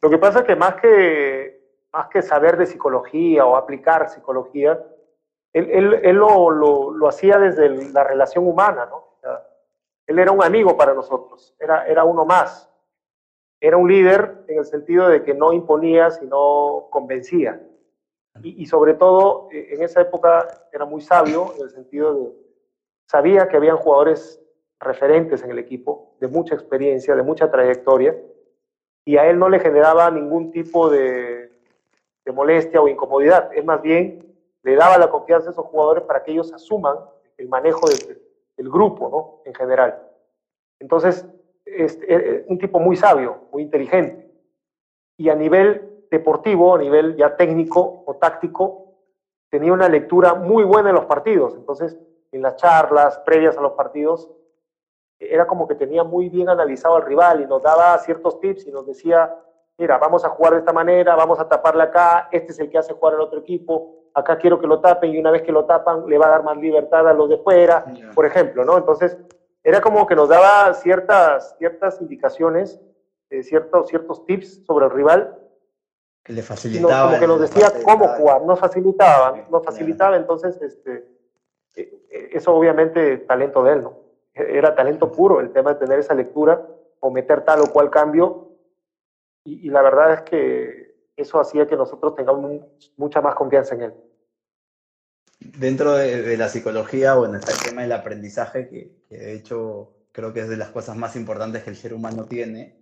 Lo 0.00 0.08
que 0.08 0.16
pasa 0.16 0.40
es 0.40 0.46
que 0.46 0.56
más 0.56 0.76
que, 0.76 1.60
más 1.92 2.08
que 2.08 2.22
saber 2.22 2.56
de 2.56 2.64
psicología 2.64 3.44
o 3.44 3.56
aplicar 3.56 4.08
psicología, 4.08 4.82
él, 5.52 6.16
lo, 6.16 7.06
hacía 7.06 7.38
desde 7.38 7.92
la 7.92 8.02
relación 8.02 8.46
humana, 8.46 8.86
¿no? 8.86 9.04
él 10.06 10.18
era 10.18 10.32
un 10.32 10.42
amigo 10.42 10.74
para 10.74 10.94
nosotros, 10.94 11.54
era, 11.60 11.86
era 11.86 12.04
uno 12.04 12.24
más 12.24 12.73
era 13.60 13.76
un 13.76 13.88
líder 13.88 14.44
en 14.48 14.58
el 14.58 14.64
sentido 14.64 15.08
de 15.08 15.22
que 15.22 15.34
no 15.34 15.52
imponía, 15.52 16.10
sino 16.10 16.88
convencía. 16.90 17.60
Y, 18.42 18.66
sobre 18.66 18.94
todo, 18.94 19.48
e, 19.52 19.74
en 19.74 19.82
esa 19.82 20.00
época 20.00 20.48
era 20.72 20.84
muy 20.84 21.00
sabio 21.00 21.54
en 21.56 21.62
el 21.62 21.70
sentido 21.70 22.14
de, 22.14 22.32
sabía 23.06 23.48
que 23.48 23.56
habían 23.56 23.76
jugadores 23.76 24.40
referentes 24.80 25.42
en 25.42 25.50
el 25.50 25.58
equipo, 25.58 26.16
de 26.20 26.28
mucha 26.28 26.54
experiencia, 26.54 27.14
de 27.14 27.22
mucha 27.22 27.50
trayectoria, 27.50 28.16
y 29.04 29.16
a 29.16 29.28
él 29.28 29.38
no 29.38 29.48
le 29.48 29.60
generaba 29.60 30.10
ningún 30.10 30.50
tipo 30.50 30.90
de, 30.90 31.52
molestia 32.32 32.80
o 32.80 32.88
incomodidad. 32.88 33.50
Es 33.54 33.64
más 33.64 33.82
bien, 33.82 34.34
le 34.62 34.74
daba 34.74 34.98
la 34.98 35.10
confianza 35.10 35.50
a 35.50 35.52
esos 35.52 35.66
jugadores 35.66 36.04
para 36.04 36.22
que 36.22 36.32
ellos 36.32 36.52
asuman 36.52 36.96
el 37.36 37.48
manejo 37.48 37.86
del, 37.86 38.20
del 38.56 38.70
grupo, 38.70 39.08
¿no? 39.10 39.42
En 39.44 39.54
general. 39.54 40.02
Entonces, 40.80 41.26
es, 41.64 41.98
eh, 42.06 42.44
un 42.48 42.58
tipo 42.58 42.78
muy 42.80 42.96
sabio, 42.96 43.48
muy 43.52 43.62
inteligente. 43.62 44.30
Y 45.16 45.28
a 45.28 45.34
nivel 45.34 46.06
deportivo, 46.10 46.74
a 46.74 46.78
nivel 46.78 47.16
ya 47.16 47.36
técnico 47.36 48.02
o 48.06 48.16
táctico, 48.16 48.84
tenía 49.50 49.72
una 49.72 49.88
lectura 49.88 50.34
muy 50.34 50.64
buena 50.64 50.90
en 50.90 50.96
los 50.96 51.06
partidos. 51.06 51.54
Entonces, 51.56 51.98
en 52.32 52.42
las 52.42 52.56
charlas 52.56 53.18
previas 53.20 53.56
a 53.56 53.60
los 53.60 53.72
partidos, 53.72 54.30
era 55.18 55.46
como 55.46 55.68
que 55.68 55.74
tenía 55.74 56.04
muy 56.04 56.28
bien 56.28 56.48
analizado 56.48 56.96
al 56.96 57.04
rival 57.04 57.40
y 57.40 57.46
nos 57.46 57.62
daba 57.62 57.96
ciertos 57.98 58.40
tips 58.40 58.66
y 58.66 58.72
nos 58.72 58.86
decía, 58.86 59.34
mira, 59.78 59.98
vamos 59.98 60.24
a 60.24 60.28
jugar 60.30 60.54
de 60.54 60.58
esta 60.60 60.72
manera, 60.72 61.14
vamos 61.14 61.38
a 61.38 61.48
taparle 61.48 61.84
acá, 61.84 62.28
este 62.32 62.52
es 62.52 62.58
el 62.58 62.68
que 62.68 62.78
hace 62.78 62.94
jugar 62.94 63.14
al 63.14 63.20
otro 63.20 63.40
equipo, 63.40 63.94
acá 64.12 64.38
quiero 64.38 64.60
que 64.60 64.66
lo 64.66 64.80
tapen 64.80 65.14
y 65.14 65.18
una 65.18 65.30
vez 65.30 65.42
que 65.42 65.52
lo 65.52 65.64
tapan 65.64 66.06
le 66.08 66.18
va 66.18 66.26
a 66.26 66.30
dar 66.30 66.42
más 66.42 66.56
libertad 66.56 67.08
a 67.08 67.12
los 67.12 67.28
de 67.28 67.38
fuera, 67.38 67.84
por 68.14 68.26
ejemplo, 68.26 68.64
¿no? 68.64 68.76
Entonces, 68.76 69.16
era 69.64 69.80
como 69.80 70.06
que 70.06 70.14
nos 70.14 70.28
daba 70.28 70.72
ciertas, 70.74 71.56
ciertas 71.58 72.00
indicaciones, 72.00 72.78
eh, 73.30 73.42
ciertos, 73.42 73.88
ciertos 73.88 74.26
tips 74.26 74.64
sobre 74.66 74.84
el 74.86 74.92
rival. 74.92 75.38
Que 76.22 76.34
le 76.34 76.42
facilitaba. 76.42 77.06
como 77.06 77.18
que 77.18 77.26
nos 77.26 77.40
decía 77.40 77.72
cómo 77.82 78.08
jugar, 78.08 78.42
nos 78.42 78.60
facilitaba, 78.60 79.46
nos 79.50 79.64
facilitaba, 79.64 80.16
entonces 80.16 80.60
este, 80.60 81.08
eh, 81.76 82.06
eh, 82.10 82.28
eso 82.32 82.54
obviamente 82.54 83.18
talento 83.18 83.62
de 83.64 83.72
él, 83.72 83.82
¿no? 83.82 84.04
Era 84.34 84.74
talento 84.74 85.12
puro 85.12 85.40
el 85.40 85.52
tema 85.52 85.74
de 85.74 85.80
tener 85.80 85.98
esa 85.98 86.14
lectura 86.14 86.66
o 87.00 87.10
meter 87.10 87.44
tal 87.44 87.60
o 87.60 87.72
cual 87.72 87.90
cambio 87.90 88.44
y, 89.44 89.68
la 89.68 89.82
verdad 89.82 90.14
es 90.14 90.20
que 90.22 90.96
eso 91.16 91.38
hacía 91.38 91.66
que 91.66 91.76
nosotros 91.76 92.14
tengamos 92.14 92.62
mucha 92.96 93.20
más 93.20 93.34
confianza 93.34 93.74
en 93.74 93.82
él. 93.82 93.94
Dentro 95.40 95.94
de, 95.94 96.36
la 96.36 96.48
psicología, 96.48 97.14
bueno, 97.14 97.36
está 97.36 97.52
el 97.52 97.58
tema 97.58 97.82
del 97.82 97.92
aprendizaje, 97.92 98.68
que, 98.68 98.90
de 99.10 99.34
hecho 99.34 99.90
creo 100.12 100.32
que 100.32 100.40
es 100.40 100.48
de 100.48 100.56
las 100.56 100.70
cosas 100.70 100.96
más 100.96 101.16
importantes 101.16 101.64
que 101.64 101.70
el 101.70 101.76
ser 101.76 101.92
humano 101.92 102.24
tiene, 102.24 102.76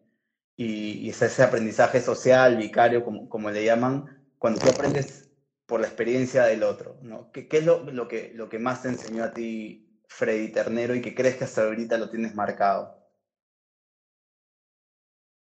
y, 0.57 1.09
es 1.09 1.20
ese 1.22 1.42
aprendizaje 1.42 2.00
social, 2.00 2.57
vicario, 2.57 3.05
como, 3.05 3.28
como 3.28 3.50
le 3.50 3.64
llaman, 3.64 4.24
cuando 4.38 4.61
tú 4.61 4.68
aprendes 4.68 5.31
por 5.66 5.81
la 5.81 5.87
experiencia 5.87 6.44
del 6.44 6.62
otro, 6.62 6.96
¿no? 7.02 7.33
¿Qué, 7.33 7.48
qué 7.48 7.59
es 7.59 7.66
lo, 7.66 7.85
lo, 7.85 8.07
que, 8.07 8.33
lo 8.35 8.48
que 8.48 8.59
más 8.59 8.83
te 8.83 8.88
enseñó 8.88 9.24
a 9.24 9.33
ti 9.33 10.00
Freddy 10.07 10.52
Ternero 10.52 10.94
y 10.94 11.00
que 11.00 11.14
crees 11.14 11.37
que 11.37 11.44
hasta 11.44 11.62
ahorita 11.62 11.96
lo 11.98 12.11
tienes 12.11 12.35
marcado? 12.35 13.02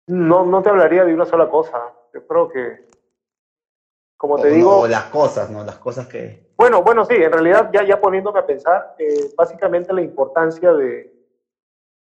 No, 0.06 0.44
no 0.44 0.62
te 0.62 0.70
hablaría 0.70 1.04
de 1.04 1.14
una 1.14 1.26
sola 1.26 1.48
cosa. 1.48 1.78
Yo 2.12 2.26
creo 2.26 2.48
que, 2.48 2.88
como 4.16 4.40
te 4.40 4.48
digo... 4.48 4.86
las 4.86 5.04
cosas, 5.04 5.50
¿no? 5.50 5.64
Las 5.64 5.78
cosas 5.78 6.06
que... 6.06 6.41
Bueno, 6.56 6.82
bueno, 6.82 7.04
sí, 7.04 7.14
en 7.14 7.32
realidad 7.32 7.70
ya, 7.72 7.84
ya 7.84 8.00
poniéndome 8.00 8.38
a 8.38 8.46
pensar, 8.46 8.94
eh, 8.98 9.32
básicamente 9.36 9.92
la 9.92 10.02
importancia 10.02 10.72
de, 10.72 11.12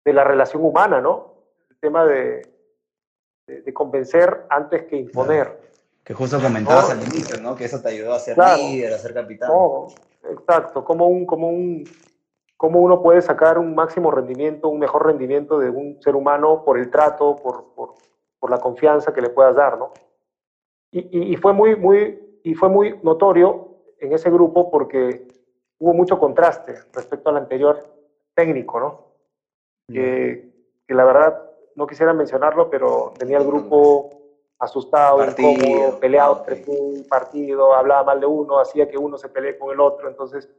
de, 0.03 0.13
la 0.13 0.23
relación 0.23 0.63
humana, 0.63 1.01
¿no? 1.01 1.33
El 1.69 1.77
tema 1.77 2.05
de, 2.05 2.41
de, 3.47 3.73
convencer 3.73 4.45
antes 4.49 4.83
que 4.83 4.97
imponer. 4.97 5.59
Que 6.03 6.13
justo 6.13 6.39
comentabas 6.41 6.91
al 6.91 7.01
inicio, 7.01 7.41
¿no? 7.41 7.55
Que 7.55 7.65
eso 7.65 7.81
te 7.81 7.89
ayudó 7.89 8.13
a 8.13 8.19
ser 8.19 8.37
líder, 8.37 8.93
a 8.93 8.97
ser 8.97 9.13
capitán. 9.13 9.49
exacto, 10.29 10.83
como 10.83 11.07
un, 11.07 11.25
como 11.25 11.49
un, 11.49 11.83
cómo 12.57 12.81
uno 12.81 13.01
puede 13.01 13.21
sacar 13.21 13.57
un 13.57 13.73
máximo 13.73 14.11
rendimiento, 14.11 14.69
un 14.69 14.79
mejor 14.79 15.05
rendimiento 15.05 15.59
de 15.59 15.69
un 15.69 16.01
ser 16.01 16.15
humano 16.15 16.63
por 16.63 16.77
el 16.77 16.89
trato, 16.89 17.35
por, 17.35 17.73
por, 17.73 17.95
por 18.39 18.51
la 18.51 18.59
confianza 18.59 19.13
que 19.13 19.21
le 19.21 19.29
puedas 19.29 19.55
dar, 19.55 19.77
¿no? 19.77 19.91
Y, 20.91 21.33
y, 21.33 21.37
fue 21.37 21.53
muy, 21.53 21.77
muy, 21.77 22.39
y 22.43 22.53
fue 22.53 22.67
muy 22.67 22.99
notorio 23.01 23.70
en 24.01 24.13
ese 24.13 24.29
grupo 24.29 24.69
porque 24.69 25.27
hubo 25.79 25.93
mucho 25.93 26.19
contraste 26.19 26.75
respecto 26.93 27.29
al 27.29 27.37
anterior 27.37 27.79
técnico, 28.33 28.79
¿no? 28.79 29.11
Que, 29.87 30.51
que, 30.87 30.93
la 30.93 31.05
verdad 31.05 31.49
no 31.75 31.87
quisiera 31.87 32.13
mencionarlo, 32.13 32.69
pero 32.69 33.13
tenía 33.17 33.37
el 33.37 33.45
grupo 33.45 34.09
asustado, 34.59 35.23
incómodo, 35.25 35.99
peleado 35.99 36.43
entre 36.47 36.63
un 36.67 37.05
partido, 37.07 37.73
hablaba 37.73 38.03
mal 38.03 38.19
de 38.19 38.25
uno, 38.25 38.59
hacía 38.59 38.89
que 38.89 38.97
uno 38.97 39.17
se 39.17 39.29
pelee 39.29 39.57
con 39.57 39.71
el 39.71 39.79
otro, 39.79 40.07
entonces 40.07 40.49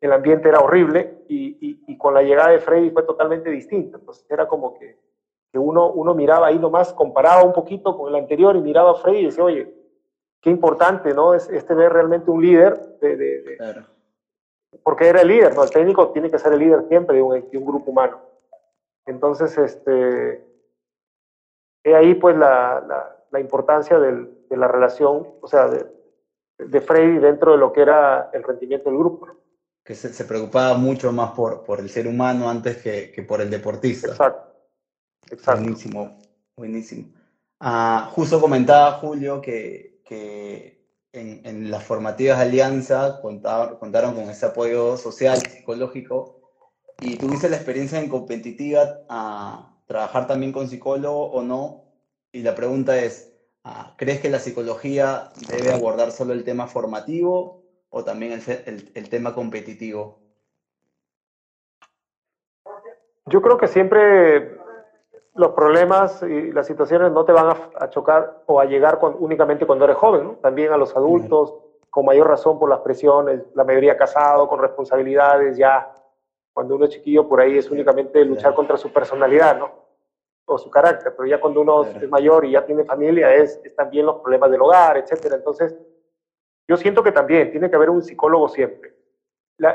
el 0.00 0.12
ambiente 0.12 0.48
era 0.48 0.60
horrible 0.60 1.24
y, 1.28 1.82
y, 1.86 1.98
con 1.98 2.14
la 2.14 2.22
llegada 2.22 2.50
de 2.50 2.60
Freddy 2.60 2.90
fue 2.90 3.02
totalmente 3.02 3.50
distinto. 3.50 3.98
Entonces 3.98 4.24
era 4.30 4.48
como 4.48 4.72
que, 4.78 4.96
que, 5.52 5.58
uno, 5.58 5.90
uno 5.90 6.14
miraba 6.14 6.46
ahí 6.46 6.58
nomás, 6.58 6.94
comparaba 6.94 7.44
un 7.44 7.52
poquito 7.52 7.96
con 7.96 8.08
el 8.08 8.18
anterior 8.18 8.56
y 8.56 8.62
miraba 8.62 8.92
a 8.92 8.94
Freddy 8.94 9.18
y 9.18 9.24
decía, 9.26 9.44
oye, 9.44 9.79
qué 10.40 10.50
importante, 10.50 11.14
¿no? 11.14 11.34
Es, 11.34 11.48
este 11.50 11.74
ver 11.74 11.92
realmente 11.92 12.30
un 12.30 12.42
líder 12.42 12.98
de... 13.00 13.16
de, 13.16 13.56
claro. 13.56 13.86
Porque 14.82 15.08
era 15.08 15.22
el 15.22 15.28
líder, 15.28 15.54
¿no? 15.54 15.64
El 15.64 15.70
técnico 15.70 16.10
tiene 16.10 16.30
que 16.30 16.38
ser 16.38 16.52
el 16.52 16.60
líder 16.60 16.86
siempre 16.88 17.16
de 17.16 17.22
un, 17.22 17.50
de 17.50 17.58
un 17.58 17.66
grupo 17.66 17.90
humano. 17.90 18.20
Entonces, 19.04 19.56
este, 19.58 20.44
he 21.82 21.94
ahí 21.94 22.14
pues 22.14 22.36
la, 22.36 22.84
la, 22.86 23.16
la 23.30 23.40
importancia 23.40 23.98
del, 23.98 24.46
de 24.48 24.56
la 24.56 24.68
relación, 24.68 25.26
o 25.40 25.48
sea, 25.48 25.68
de, 25.68 25.86
de 26.58 26.80
Freddy 26.80 27.18
dentro 27.18 27.52
de 27.52 27.58
lo 27.58 27.72
que 27.72 27.82
era 27.82 28.30
el 28.32 28.44
rendimiento 28.44 28.90
del 28.90 28.98
grupo. 28.98 29.26
¿no? 29.26 29.40
que 29.90 29.96
se, 29.96 30.24
preocupaba 30.24 30.78
mucho 30.78 31.10
más 31.10 31.32
por, 31.32 31.64
por 31.64 31.80
el 31.80 31.90
ser 31.90 32.06
humano 32.06 32.48
antes 32.48 32.76
que, 32.76 33.10
que 33.10 33.22
por 33.22 33.40
el 33.40 33.50
deportista. 33.50 34.08
Exacto. 34.08 34.50
Exacto. 35.28 35.62
Buenísimo, 35.62 36.18
buenísimo. 36.56 37.08
Ah, 37.58 38.08
justo 38.12 38.40
comentaba 38.40 38.92
Julio 38.92 39.40
que, 39.40 39.89
que 40.10 40.88
en, 41.12 41.70
las 41.70 41.84
formativas 41.84 42.38
de 42.38 42.44
Alianza 42.44 43.20
contaron, 43.22 43.78
contaron 43.78 44.14
con 44.16 44.28
ese 44.28 44.44
apoyo 44.44 44.96
social 44.96 45.38
psicológico 45.38 46.40
y 47.00 47.16
tuviste 47.16 47.48
la 47.48 47.56
experiencia 47.56 48.00
en 48.00 48.08
competitiva 48.08 49.02
a 49.08 49.72
trabajar 49.86 50.26
también 50.26 50.50
con 50.50 50.68
psicólogo 50.68 51.30
o 51.30 51.42
no. 51.42 51.84
Y 52.32 52.42
la 52.42 52.56
pregunta 52.56 52.98
es, 52.98 53.32
ah, 53.62 53.94
¿crees 53.96 54.20
que 54.20 54.30
la 54.30 54.40
psicología 54.40 55.30
debe 55.48 55.72
abordar 55.72 56.10
solo 56.10 56.32
el 56.32 56.42
tema 56.42 56.66
formativo 56.66 57.62
o 57.88 58.02
también 58.02 58.32
el, 58.32 58.90
el, 58.92 59.08
tema 59.08 59.32
competitivo? 59.32 60.18
Yo 63.26 63.40
creo 63.42 63.58
que 63.58 63.68
siempre 63.68 64.59
los 65.34 65.52
problemas 65.52 66.22
y 66.22 66.52
las 66.52 66.66
situaciones 66.66 67.12
no 67.12 67.24
te 67.24 67.32
van 67.32 67.56
a, 67.76 67.90
chocar 67.90 68.42
o 68.46 68.60
a 68.60 68.64
llegar 68.64 68.98
únicamente 69.18 69.66
cuando 69.66 69.84
eres 69.84 69.96
joven, 69.96 70.38
también 70.42 70.72
a 70.72 70.76
los 70.76 70.96
adultos, 70.96 71.54
con 71.88 72.04
mayor 72.04 72.28
razón 72.28 72.58
por 72.58 72.68
las 72.68 72.80
presiones, 72.80 73.42
la 73.54 73.64
mayoría 73.64 73.96
casado, 73.96 74.48
con 74.48 74.60
responsabilidades, 74.60 75.56
ya 75.56 75.92
cuando 76.52 76.74
uno 76.74 76.84
es 76.84 76.90
chiquillo 76.90 77.28
por 77.28 77.40
ahí 77.40 77.58
es 77.58 77.70
únicamente 77.70 78.24
luchar 78.24 78.54
contra 78.54 78.76
su 78.76 78.92
personalidad, 78.92 79.58
¿no? 79.58 79.70
O 80.46 80.58
su 80.58 80.68
carácter, 80.68 81.14
pero 81.16 81.28
ya 81.28 81.40
cuando 81.40 81.60
uno 81.60 81.84
es 81.84 82.08
mayor 82.08 82.44
y 82.44 82.52
ya 82.52 82.66
tiene 82.66 82.84
familia 82.84 83.32
es, 83.34 83.60
es 83.62 83.74
también 83.76 84.06
los 84.06 84.16
problemas 84.16 84.50
del 84.50 84.60
hogar, 84.60 84.96
etcétera. 84.96 85.36
Entonces, 85.36 85.76
yo 86.68 86.76
siento 86.76 87.02
que 87.02 87.12
también 87.12 87.50
tiene 87.50 87.70
que 87.70 87.76
haber 87.76 87.90
un 87.90 88.02
psicólogo 88.02 88.48
siempre. 88.48 88.94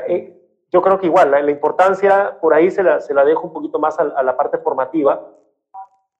Eh, 0.08 0.36
yo 0.72 0.82
creo 0.82 0.98
que 0.98 1.06
igual, 1.06 1.30
la, 1.30 1.50
importancia 1.50 2.38
por 2.40 2.52
ahí 2.54 2.70
se 2.70 2.82
la, 2.82 3.00
se 3.00 3.14
la, 3.14 3.24
dejo 3.24 3.46
un 3.46 3.52
poquito 3.52 3.78
más 3.78 3.98
a, 3.98 4.22
la 4.22 4.36
parte 4.36 4.58
formativa, 4.58 5.30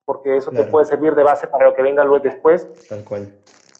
porque 0.06 0.38
eso 0.38 0.50
te 0.50 0.64
puede 0.64 0.86
servir 0.86 1.14
de 1.14 1.22
base 1.22 1.46
para 1.46 1.66
lo 1.66 1.74
que 1.74 1.82
venga 1.82 2.02
luego 2.02 2.24
después. 2.24 2.66
Tal 2.88 3.04
cual. 3.04 3.30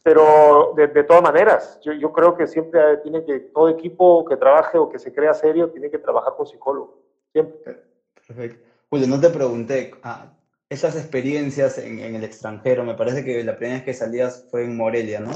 Pero 0.03 0.75
de, 0.77 0.89
de 0.89 1.05
todas 1.05 1.23
maneras, 1.23 1.81
yo, 1.83 1.95
yo, 1.95 2.13
creo 2.13 2.37
que 2.37 2.47
siempre 2.47 2.99
tiene 2.99 3.25
que, 3.25 3.41
todo 3.41 3.71
equipo 3.71 4.27
que 4.27 4.37
trabaje 4.37 4.77
o 4.77 4.91
que 4.91 4.99
se 4.99 5.15
crea 5.15 5.33
serio, 5.33 5.71
tiene 5.71 5.91
que 5.91 5.99
trabajar 5.99 6.35
con 6.37 6.47
psicólogo. 6.47 7.01
Siempre. 7.33 7.83
Perfecto. 8.27 8.69
Julio, 8.91 9.07
no 9.09 9.19
te 9.19 9.31
pregunté, 9.31 9.93
ah, 10.03 10.27
esas 10.69 10.95
experiencias 10.97 11.79
en, 11.79 12.01
en, 12.01 12.15
el 12.15 12.25
extranjero, 12.25 12.85
me 12.85 12.95
parece 12.95 13.25
que 13.25 13.43
la 13.43 13.57
primera 13.57 13.79
vez 13.79 13.85
que 13.85 13.95
salías 13.95 14.47
fue 14.51 14.65
en 14.65 14.77
Morelia, 14.77 15.21
¿no? 15.21 15.33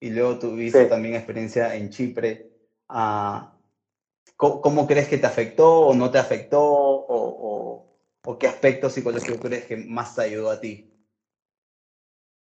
y 0.00 0.10
luego 0.10 0.38
tuviste 0.38 0.86
también 0.86 1.14
experiencia 1.14 1.74
en 1.74 1.90
Chipre. 1.90 2.50
Ah, 2.88 3.54
¿Cómo, 4.36 4.86
crees 4.86 5.08
que 5.08 5.18
te 5.18 5.26
afectó 5.26 5.80
o 5.80 5.94
no 5.94 6.10
te 6.10 6.18
afectó? 6.18 6.62
O, 6.62 7.06
o, 7.08 7.87
qué 8.36 8.48
aspecto 8.48 8.90
psicológico 8.90 9.38
crees 9.38 9.64
que 9.64 9.76
más 9.76 10.14
te 10.14 10.22
ayudó 10.22 10.50
a 10.50 10.60
ti? 10.60 10.92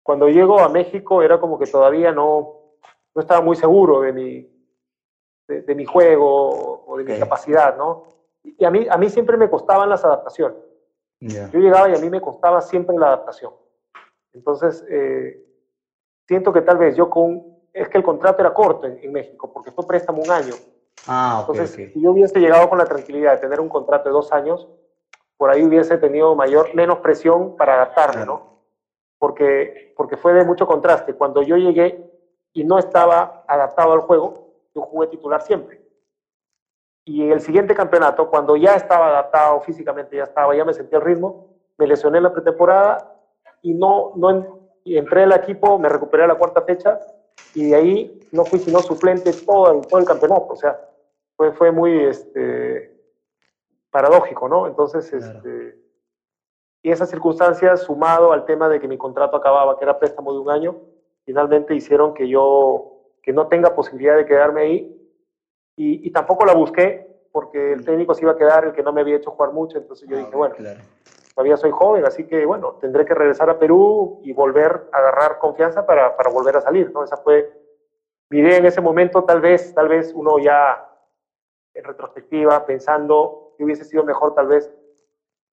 Cuando 0.03 0.29
llego 0.29 0.59
a 0.59 0.69
México 0.69 1.23
era 1.23 1.41
como 1.41 1.59
que 1.59 1.67
todavía 1.67 2.13
no, 2.13 2.77
no 3.15 3.23
estaba 3.23 3.41
muy 3.41 3.57
seguro 3.57 4.01
de 4.01 4.13
mi, 4.13 4.51
de, 5.47 5.75
mi 5.75 5.85
juego 5.85 6.85
o 6.87 6.97
de 6.99 7.05
mi 7.05 7.19
capacidad, 7.19 7.77
¿no? 7.77 8.05
Y 8.43 8.65
a 8.65 8.71
mí, 8.71 8.87
a 8.91 8.99
mí 8.99 9.09
siempre 9.09 9.37
me 9.37 9.49
costaban 9.49 9.89
las 9.89 10.05
adaptaciones. 10.05 10.59
Yo 11.21 11.61
llegaba 11.61 11.89
y 11.89 11.95
a 11.95 12.01
mí 12.01 12.11
me 12.11 12.21
costaba 12.21 12.61
siempre 12.61 12.99
la 12.99 13.07
adaptación. 13.07 13.53
Entonces, 14.33 14.85
eh, 14.91 15.41
siento 16.27 16.53
que 16.53 16.63
tal 16.63 16.79
vez 16.79 16.97
yo 16.97 17.09
con... 17.09 17.53
Es 17.73 17.89
que 17.89 17.99
el 17.99 18.05
contrato 18.05 18.43
era 18.43 18.53
corto 18.53 18.87
en, 18.87 19.13
México, 19.13 19.53
porque 19.53 19.71
fue 19.71 19.87
préstamo 19.87 20.21
un 20.21 20.31
año. 20.31 20.55
Ah, 21.07 21.39
Entonces, 21.41 21.71
si 21.93 22.01
yo 22.01 22.11
hubiese 22.11 22.41
llegado 22.41 22.69
con 22.69 22.77
la 22.77 22.85
tranquilidad 22.85 23.35
de 23.35 23.39
tener 23.39 23.61
un 23.61 23.69
contrato 23.69 24.09
de 24.09 24.13
dos 24.13 24.33
años, 24.33 24.69
por 25.43 25.51
ahí 25.51 25.65
hubiese 25.65 25.99
tenido 25.99 26.37
mayor, 26.37 26.73
menos 26.73 26.99
presión 26.99 27.57
para 27.57 27.75
adaptarme, 27.75 28.25
¿no? 28.25 28.61
Porque, 29.19 29.93
porque 29.97 30.17
fue 30.17 30.33
de 30.35 30.45
mucho 30.45 30.69
contraste. 30.69 31.15
Cuando 31.15 31.43
yo 31.43 31.57
llegué 31.57 32.09
y 32.53 32.63
no 32.63 32.79
estaba 32.79 33.43
adaptado 33.49 33.93
al 33.93 34.03
juego, 34.03 34.53
yo 34.73 34.83
jugué 34.83 35.09
titular 35.09 35.43
siempre. 35.43 35.85
Y 37.05 37.25
en 37.25 37.33
el 37.33 37.41
siguiente 37.41 37.75
campeonato, 37.75 38.31
cuando 38.31 38.55
ya 38.55 38.77
estaba 38.77 39.09
adaptado 39.09 39.61
físicamente, 39.63 40.17
ya 40.17 40.23
estaba, 40.23 40.55
ya 40.55 40.65
me 40.65 40.75
sentía 40.75 40.99
el 41.01 41.05
ritmo, 41.05 41.49
me 41.77 41.89
lesioné 41.89 42.19
en 42.19 42.23
la 42.23 42.33
pretemporada 42.33 43.21
y 43.63 43.75
no, 43.75 44.13
no, 44.15 44.71
y 44.85 44.97
entré 44.97 45.25
al 45.25 45.33
equipo, 45.33 45.77
me 45.77 45.89
recuperé 45.89 46.23
a 46.23 46.29
la 46.29 46.37
cuarta 46.37 46.63
fecha 46.63 47.01
y 47.53 47.71
de 47.71 47.75
ahí 47.75 48.29
no 48.31 48.45
fui 48.45 48.61
sino 48.61 48.79
suplente 48.79 49.33
todo, 49.45 49.81
todo 49.81 49.99
el 49.99 50.07
campeonato. 50.07 50.47
O 50.51 50.57
sea, 50.57 50.79
fue, 51.37 51.51
fue 51.51 51.73
muy 51.73 51.99
este, 52.05 52.92
paradójico, 53.93 54.49
¿no? 54.49 54.67
Entonces, 54.67 55.13
este, 55.13 55.79
y 56.83 56.91
esas 56.91 57.09
circunstancias, 57.09 57.83
sumado 57.83 58.33
al 58.33 58.45
tema 58.45 58.69
de 58.69 58.81
que 58.81 58.89
mi 58.89 58.99
contrato 58.99 59.37
acababa, 59.37 59.79
que 59.79 59.85
era 59.85 60.01
préstamo 60.01 60.33
de 60.33 60.41
un 60.41 60.51
año, 60.51 60.77
finalmente 61.25 61.77
hicieron 61.77 62.13
que 62.13 62.29
yo 62.29 62.89
que 63.23 63.33
no 63.33 63.47
tenga 63.47 63.73
posibilidad 63.77 64.17
de 64.17 64.27
quedarme 64.27 64.63
ahí 64.63 65.13
y, 65.77 66.09
y 66.09 66.11
tampoco 66.11 66.45
la 66.45 66.55
busqué 66.55 67.07
porque 67.31 67.75
el 67.75 67.85
técnico 67.85 68.15
se 68.15 68.23
iba 68.23 68.33
a 68.33 68.37
quedar 68.37 68.65
el 68.65 68.73
que 68.73 68.83
no 68.83 68.93
me 68.93 69.01
había 69.01 69.17
hecho 69.17 69.31
jugar 69.31 69.53
mucho, 69.53 69.79
entonces 69.79 70.09
yo 70.09 70.17
ah, 70.17 70.19
dije, 70.19 70.35
bueno, 70.35 70.57
claro 70.57 70.81
todavía 71.35 71.57
soy 71.57 71.71
joven, 71.71 72.05
así 72.05 72.25
que 72.25 72.45
bueno, 72.45 72.79
tendré 72.81 73.05
que 73.05 73.15
regresar 73.15 73.49
a 73.51 73.59
Perú 73.59 74.21
y 74.23 74.33
volver 74.33 74.89
a 74.93 74.99
agarrar 74.99 75.39
confianza 75.39 75.87
para, 75.87 76.17
para 76.17 76.31
volver 76.31 76.57
a 76.57 76.61
salir, 76.61 76.91
¿no? 76.93 77.05
Esa 77.05 77.17
fue 77.17 77.51
mi 78.31 78.39
idea 78.39 78.57
en 78.57 78.67
ese 78.67 78.81
momento, 78.81 79.25
tal 79.25 79.41
vez, 79.41 79.75
tal 79.75 79.89
vez 79.89 80.13
uno 80.15 80.39
ya 80.39 80.89
en 81.75 81.85
retrospectiva, 81.85 82.65
pensando 82.67 83.55
que 83.57 83.65
hubiese 83.65 83.85
sido 83.85 84.05
mejor, 84.05 84.35
tal 84.35 84.49
vez 84.49 84.71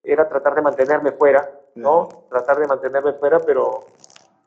era 0.04 0.28
tratar 0.28 0.56
de 0.56 0.62
mantenerme 0.62 1.12
fuera 1.12 1.60
¿no? 1.76 2.08
Tratar 2.30 2.60
de 2.60 2.68
mantenerme 2.68 3.14
fuera, 3.14 3.40
pero, 3.40 3.86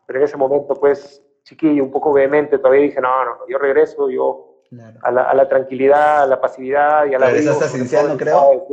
pero 0.06 0.18
en 0.18 0.24
ese 0.24 0.36
momento, 0.36 0.74
pues, 0.74 1.22
chiquillo, 1.44 1.82
un 1.82 1.90
poco 1.90 2.12
vehemente, 2.12 2.58
todavía 2.58 2.82
dije, 2.82 3.00
no, 3.00 3.24
no, 3.24 3.38
yo 3.48 3.58
regreso, 3.58 4.08
yo 4.10 4.62
a, 5.02 5.10
la, 5.10 5.22
a, 5.22 5.34
la, 5.34 5.48
tranquilidad, 5.48 6.22
a 6.22 6.26
la 6.26 6.40
pasividad 6.40 7.06
y 7.06 7.14
a 7.14 7.18
la... 7.18 7.26
Regresaste 7.26 7.64
a 7.64 7.68
Cienciano, 7.68 8.16
creo. 8.16 8.66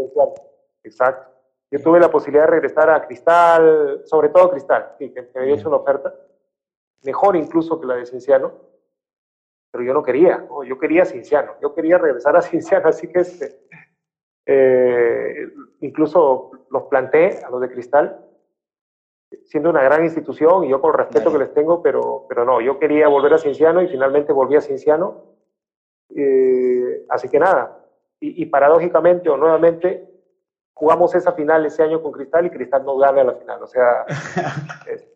Exacto. 0.83 1.27
Yo 1.71 1.81
tuve 1.81 1.99
la 1.99 2.09
posibilidad 2.09 2.45
de 2.45 2.51
regresar 2.51 2.89
a 2.89 3.05
Cristal, 3.05 4.01
sobre 4.05 4.29
todo 4.29 4.51
Cristal, 4.51 4.95
que, 4.97 5.13
que 5.13 5.29
me 5.35 5.41
había 5.41 5.55
hecho 5.55 5.67
una 5.67 5.77
oferta, 5.77 6.13
mejor 7.03 7.35
incluso 7.35 7.79
que 7.79 7.85
la 7.85 7.95
de 7.95 8.05
Cienciano, 8.05 8.53
pero 9.71 9.83
yo 9.83 9.93
no 9.93 10.03
quería, 10.03 10.37
¿no? 10.37 10.63
yo 10.63 10.77
quería 10.77 11.05
Cienciano, 11.05 11.53
yo 11.61 11.73
quería 11.73 11.97
regresar 11.97 12.35
a 12.35 12.41
Cienciano, 12.41 12.87
así 12.89 13.07
que 13.07 13.19
este, 13.19 13.61
eh, 14.45 15.51
incluso 15.81 16.51
los 16.69 16.83
planté 16.83 17.43
a 17.43 17.49
los 17.49 17.61
de 17.61 17.69
Cristal, 17.69 18.25
siendo 19.45 19.69
una 19.69 19.83
gran 19.83 20.03
institución 20.03 20.63
y 20.63 20.69
yo 20.69 20.81
con 20.81 20.91
el 20.91 20.97
respeto 20.97 21.31
que 21.31 21.39
les 21.39 21.53
tengo, 21.53 21.81
pero, 21.81 22.25
pero 22.27 22.45
no, 22.45 22.61
yo 22.61 22.79
quería 22.79 23.07
volver 23.07 23.33
a 23.33 23.37
Cienciano 23.37 23.81
y 23.81 23.87
finalmente 23.87 24.33
volví 24.33 24.55
a 24.55 24.61
Cienciano. 24.61 25.23
Eh, 26.15 27.05
así 27.09 27.29
que 27.29 27.37
nada, 27.37 27.79
y, 28.19 28.45
paradójicamente 28.47 29.29
o 29.29 29.37
nuevamente 29.37 30.05
jugamos 30.73 31.13
esa 31.15 31.33
final 31.33 31.65
ese 31.65 31.83
año 31.83 32.01
con 32.01 32.11
Cristal 32.11 32.45
y 32.45 32.49
Cristal 32.49 32.83
no 32.83 32.97
gana 32.97 33.23
la 33.23 33.33
final. 33.33 33.63
O 33.63 33.67
sea, 33.67 34.05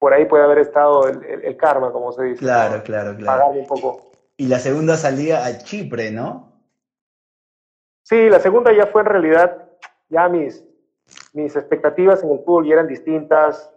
por 0.00 0.14
ahí 0.14 0.24
puede 0.24 0.42
haber 0.42 0.58
estado 0.58 1.06
el, 1.06 1.56
karma, 1.58 1.92
como 1.92 2.10
se 2.10 2.24
dice. 2.24 2.38
Claro, 2.38 2.82
claro, 2.82 3.14
claro. 3.16 3.48
un 3.48 3.66
poco. 3.66 4.10
Y 4.38 4.46
la 4.46 4.58
segunda 4.58 4.96
salida 4.96 5.44
a 5.44 5.58
Chipre, 5.58 6.10
¿no? 6.10 6.50
Sí, 8.02 8.30
la 8.30 8.40
segunda 8.40 8.72
ya 8.72 8.86
fue 8.86 9.02
en 9.02 9.08
realidad, 9.08 9.68
ya 10.08 10.26
mis, 10.30 10.64
mis 11.34 11.54
expectativas 11.54 12.24
en 12.24 12.30
el 12.30 12.38
fútbol 12.38 12.66
ya 12.66 12.72
eran 12.72 12.88
distintas. 12.88 13.70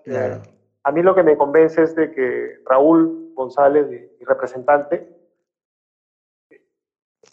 a 0.84 0.92
mí 0.94 1.04
lo 1.04 1.14
que 1.14 1.24
me 1.24 1.36
convence 1.36 1.84
es 1.84 1.94
de 1.94 2.10
que 2.12 2.56
Raúl 2.66 3.34
González, 3.36 3.90
mi 3.90 4.26
representante, 4.26 5.06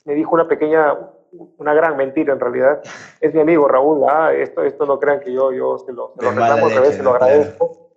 me 0.04 0.14
dijo 0.14 0.34
una 0.34 0.48
pequeña, 0.48 0.98
una 1.58 1.74
gran 1.74 1.96
mentira 1.96 2.32
en 2.32 2.40
realidad. 2.40 2.82
Es 3.20 3.32
mi 3.34 3.40
amigo 3.40 3.68
Raúl, 3.68 4.02
ah, 4.08 4.32
esto, 4.32 4.64
esto 4.64 4.84
no 4.84 4.98
crean 4.98 5.20
que 5.20 5.32
yo, 5.32 5.52
yo 5.52 5.78
se 5.78 5.92
lo, 5.92 6.14
se 6.18 6.24
lo 6.24 6.30
reclamo 6.30 6.68
se 6.70 7.02
lo 7.04 7.10
agradezco. 7.10 7.89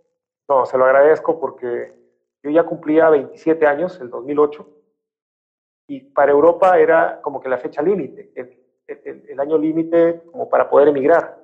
No, 0.49 0.65
se 0.65 0.77
lo 0.77 0.85
agradezco 0.85 1.39
porque 1.39 1.93
yo 2.41 2.49
ya 2.49 2.63
cumplía 2.63 3.09
27 3.09 3.65
años, 3.65 3.99
el 4.01 4.09
2008, 4.09 4.67
y 5.87 5.99
para 6.01 6.31
Europa 6.31 6.77
era 6.79 7.21
como 7.21 7.41
que 7.41 7.49
la 7.49 7.57
fecha 7.57 7.81
límite 7.81 8.31
el, 8.87 9.39
año 9.39 9.57
límite 9.57 10.21
como 10.31 10.49
para 10.49 10.69
poder 10.69 10.89
emigrar. 10.89 11.37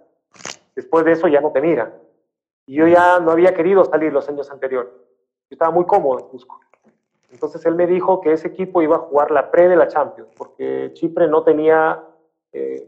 Después 0.75 1.05
de 1.05 1.13
eso 1.13 1.27
ya 1.27 1.41
no 1.41 1.51
te 1.51 1.61
miran. 1.61 1.93
Y 2.65 2.75
yo 2.75 2.87
ya 2.87 3.19
no 3.19 3.31
había 3.31 3.53
querido 3.53 3.83
salir 3.85 4.13
los 4.13 4.27
años 4.29 4.49
anteriores. 4.51 4.91
Yo 5.49 5.55
estaba 5.55 5.71
muy 5.71 5.85
cómodo 5.85 6.19
en 6.19 6.27
Cusco. 6.27 6.59
Entonces 7.31 7.65
él 7.65 7.75
me 7.75 7.87
dijo 7.87 8.21
que 8.21 8.33
ese 8.33 8.47
equipo 8.47 8.81
iba 8.81 8.95
a 8.95 8.99
jugar 8.99 9.31
la 9.31 9.51
pre 9.51 9.67
de 9.67 9.75
la 9.75 9.87
Champions, 9.87 10.29
porque 10.35 10.91
Chipre 10.93 11.27
no 11.27 11.43
tenía, 11.43 12.03
eh, 12.51 12.87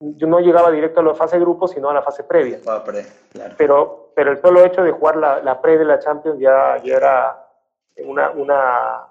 yo 0.00 0.26
no 0.26 0.40
llegaba 0.40 0.70
directo 0.70 1.00
a 1.00 1.04
la 1.04 1.14
fase 1.14 1.36
de 1.36 1.42
grupos, 1.42 1.72
sino 1.72 1.90
a 1.90 1.94
la 1.94 2.02
fase 2.02 2.22
previa. 2.22 2.60
Pre, 2.84 3.04
pero, 3.56 4.01
pero 4.14 4.32
el 4.32 4.40
solo 4.40 4.64
hecho 4.64 4.82
de 4.82 4.92
jugar 4.92 5.16
la, 5.16 5.40
la 5.42 5.60
pre 5.60 5.78
de 5.78 5.84
la 5.84 5.98
Champions 5.98 6.38
ya, 6.38 6.76
ya 6.82 6.96
era 6.96 7.48
una, 8.04 8.30
una, 8.30 9.08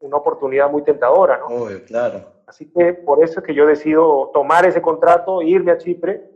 una 0.00 0.16
oportunidad 0.16 0.70
muy 0.70 0.82
tentadora, 0.82 1.38
¿no? 1.38 1.48
Uy, 1.48 1.80
claro. 1.82 2.34
Así 2.46 2.70
que 2.70 2.92
por 2.92 3.22
eso 3.22 3.40
es 3.40 3.46
que 3.46 3.54
yo 3.54 3.66
decido 3.66 4.30
tomar 4.32 4.66
ese 4.66 4.82
contrato, 4.82 5.42
irme 5.42 5.72
a 5.72 5.78
Chipre. 5.78 6.30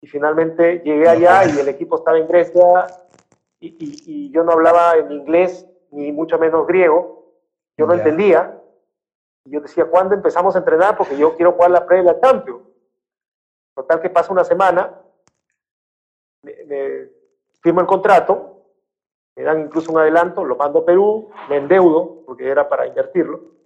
Y 0.00 0.06
finalmente 0.08 0.80
llegué 0.84 1.08
allá 1.08 1.46
y 1.46 1.58
el 1.58 1.68
equipo 1.68 1.96
estaba 1.96 2.18
en 2.18 2.26
Grecia 2.26 2.86
y, 3.60 4.30
yo 4.30 4.44
no 4.44 4.52
hablaba 4.52 4.96
en 4.96 5.10
inglés 5.10 5.66
ni 5.90 6.12
mucho 6.12 6.38
menos 6.38 6.66
griego. 6.66 7.32
Yo 7.76 7.86
no 7.86 7.94
entendía. 7.94 8.60
Y 9.44 9.50
yo 9.50 9.60
decía, 9.60 9.86
¿cuándo 9.86 10.14
empezamos 10.14 10.54
a 10.54 10.58
entrenar? 10.58 10.96
Porque 10.96 11.16
yo 11.16 11.34
quiero 11.36 11.52
jugar 11.52 11.70
la 11.70 11.86
pre 11.86 11.98
de 11.98 12.04
la 12.04 12.20
Champions. 12.20 12.62
Total 13.74 14.00
que 14.00 14.10
pasa 14.10 14.32
una 14.32 14.44
semana, 14.44 15.00
me, 16.66 17.08
firmo 17.60 17.80
el 17.80 17.86
contrato, 17.86 18.62
me 19.34 19.42
dan 19.42 19.60
incluso 19.62 19.92
un 19.92 19.98
adelanto, 19.98 20.44
lo 20.44 20.56
mando 20.56 20.80
a 20.80 20.84
Perú, 20.84 21.30
me 21.48 21.56
endeudo, 21.56 22.22
porque 22.26 22.48
era 22.48 22.68
para 22.68 22.86
invertirlo 22.86 23.56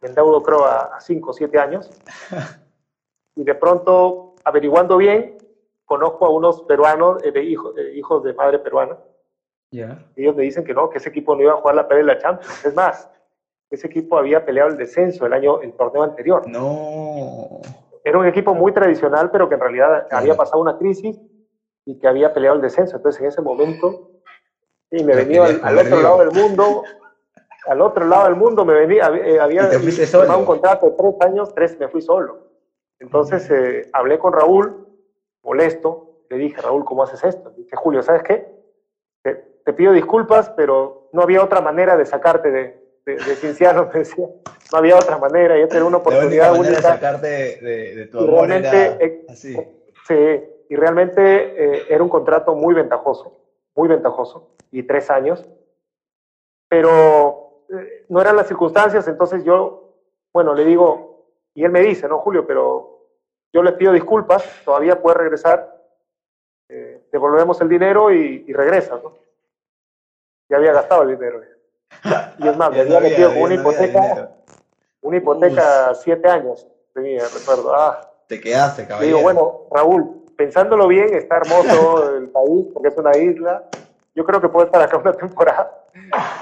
me 0.00 0.08
endeudo 0.08 0.42
creo 0.42 0.64
a 0.64 1.00
5 1.00 1.30
o 1.30 1.32
7 1.32 1.58
años. 1.58 1.90
Y 3.34 3.44
de 3.44 3.54
pronto, 3.54 4.34
averiguando 4.44 4.96
bien, 4.96 5.38
conozco 5.84 6.26
a 6.26 6.30
unos 6.30 6.62
peruanos, 6.62 7.22
eh, 7.24 7.30
de 7.30 7.44
hijos, 7.44 7.74
hijos 7.94 8.24
de 8.24 8.34
madre 8.34 8.58
peruana. 8.58 8.96
Ellos 10.16 10.34
me 10.34 10.42
dicen 10.42 10.64
que 10.64 10.74
no, 10.74 10.88
que 10.88 10.98
ese 10.98 11.10
equipo 11.10 11.36
no 11.36 11.42
iba 11.42 11.52
a 11.52 11.56
jugar 11.56 11.74
la 11.76 11.86
pelea 11.86 12.04
de 12.04 12.14
la 12.14 12.18
Champions. 12.18 12.64
Es 12.64 12.74
más, 12.74 13.08
ese 13.70 13.86
equipo 13.86 14.18
había 14.18 14.44
peleado 14.44 14.70
el 14.70 14.76
descenso 14.76 15.26
el 15.26 15.32
año, 15.34 15.60
el 15.60 15.72
torneo 15.74 16.02
anterior. 16.02 16.48
No. 16.48 17.60
Era 18.02 18.18
un 18.18 18.26
equipo 18.26 18.54
muy 18.54 18.72
tradicional, 18.72 19.30
pero 19.30 19.48
que 19.48 19.54
en 19.54 19.60
realidad 19.60 20.08
había 20.10 20.34
pasado 20.34 20.60
una 20.60 20.78
crisis 20.78 21.20
y 21.88 21.98
que 21.98 22.06
había 22.06 22.34
peleado 22.34 22.56
el 22.56 22.60
descenso. 22.60 22.96
Entonces, 22.96 23.22
en 23.22 23.28
ese 23.28 23.40
momento, 23.40 24.10
y 24.90 25.02
me 25.04 25.14
venía 25.14 25.46
al, 25.62 25.78
otro 25.78 26.02
lado 26.02 26.18
del 26.18 26.32
mundo, 26.32 26.82
al 27.66 27.80
otro 27.80 28.06
lado 28.06 28.26
del 28.26 28.36
mundo 28.36 28.62
me 28.66 28.74
venía, 28.74 29.08
eh, 29.08 29.40
había 29.40 29.68
firmado 29.68 30.38
un 30.38 30.44
contrato 30.44 30.84
de 30.84 30.92
tres 30.92 31.14
años, 31.22 31.54
tres 31.54 31.78
me 31.78 31.88
fui 31.88 32.02
solo. 32.02 32.46
Entonces 33.00 33.50
eh, 33.50 33.88
hablé 33.94 34.18
con 34.18 34.34
Raúl, 34.34 34.86
molesto, 35.42 36.24
le 36.28 36.36
dije, 36.36 36.60
Raúl, 36.60 36.84
¿cómo 36.84 37.04
haces 37.04 37.24
esto? 37.24 37.54
Dije, 37.56 37.74
Julio, 37.74 38.02
¿sabes 38.02 38.22
qué? 38.22 38.46
Te, 39.22 39.72
pido 39.72 39.92
disculpas, 39.92 40.50
pero 40.50 41.08
no 41.12 41.22
había 41.22 41.42
otra 41.42 41.62
manera 41.62 41.96
de 41.96 42.04
sacarte 42.04 42.50
de, 42.50 42.82
de, 43.06 43.18
Cinciano, 43.36 43.88
me 43.92 44.00
decía. 44.00 44.26
No 44.72 44.78
había 44.78 44.96
otra 44.96 45.16
manera, 45.16 45.58
y 45.58 45.66
tenía 45.68 45.86
una 45.86 45.96
oportunidad 45.98 46.52
única. 46.52 46.76
de 46.76 46.82
sacarte 46.82 47.28
de, 47.28 48.08
tu 48.10 48.18
amor 48.18 48.50
eh, 48.50 49.24
así. 49.30 49.56
Sí, 50.06 50.42
y 50.68 50.76
realmente 50.76 51.92
era 51.92 52.02
un 52.02 52.08
contrato 52.08 52.54
muy 52.54 52.74
ventajoso, 52.74 53.38
muy 53.74 53.88
ventajoso, 53.88 54.50
y 54.70 54.82
tres 54.82 55.10
años. 55.10 55.44
Pero 56.68 57.64
no 58.08 58.20
eran 58.20 58.36
las 58.36 58.48
circunstancias, 58.48 59.08
entonces 59.08 59.44
yo, 59.44 59.94
bueno, 60.32 60.54
le 60.54 60.64
digo, 60.64 61.26
y 61.54 61.64
él 61.64 61.70
me 61.70 61.80
dice, 61.80 62.08
no, 62.08 62.18
Julio, 62.18 62.46
pero 62.46 63.06
yo 63.52 63.62
le 63.62 63.72
pido 63.72 63.92
disculpas, 63.92 64.44
todavía 64.64 65.00
puede 65.00 65.18
regresar, 65.18 65.76
eh, 66.68 67.02
devolvemos 67.10 67.60
el 67.60 67.68
dinero 67.68 68.12
y, 68.12 68.44
y 68.46 68.52
regresas, 68.52 69.02
¿no? 69.02 69.14
Ya 70.50 70.58
había 70.58 70.72
gastado 70.72 71.02
el 71.02 71.10
dinero. 71.10 71.40
Y 72.38 72.48
es 72.48 72.56
más, 72.56 72.70
me 72.72 72.80
había 72.80 73.00
metido 73.00 73.30
con 73.30 73.42
una 73.42 73.54
hipoteca, 73.54 74.30
una 75.00 75.16
hipoteca 75.16 75.94
siete 75.94 76.28
años, 76.28 76.66
tenía, 76.94 77.24
recuerdo. 77.28 77.74
Ah, 77.74 78.12
Te 78.26 78.40
quedaste, 78.40 78.86
caballero. 78.86 79.16
Digo, 79.16 79.22
bueno, 79.22 79.62
Raúl, 79.70 80.24
pensándolo 80.38 80.86
bien, 80.86 81.12
está 81.14 81.38
hermoso 81.38 82.16
el 82.16 82.30
país, 82.30 82.66
porque 82.72 82.88
es 82.88 82.96
una 82.96 83.16
isla, 83.18 83.68
yo 84.14 84.24
creo 84.24 84.40
que 84.40 84.48
puede 84.48 84.66
estar 84.66 84.80
acá 84.80 84.96
una 84.96 85.12
temporada. 85.26 85.84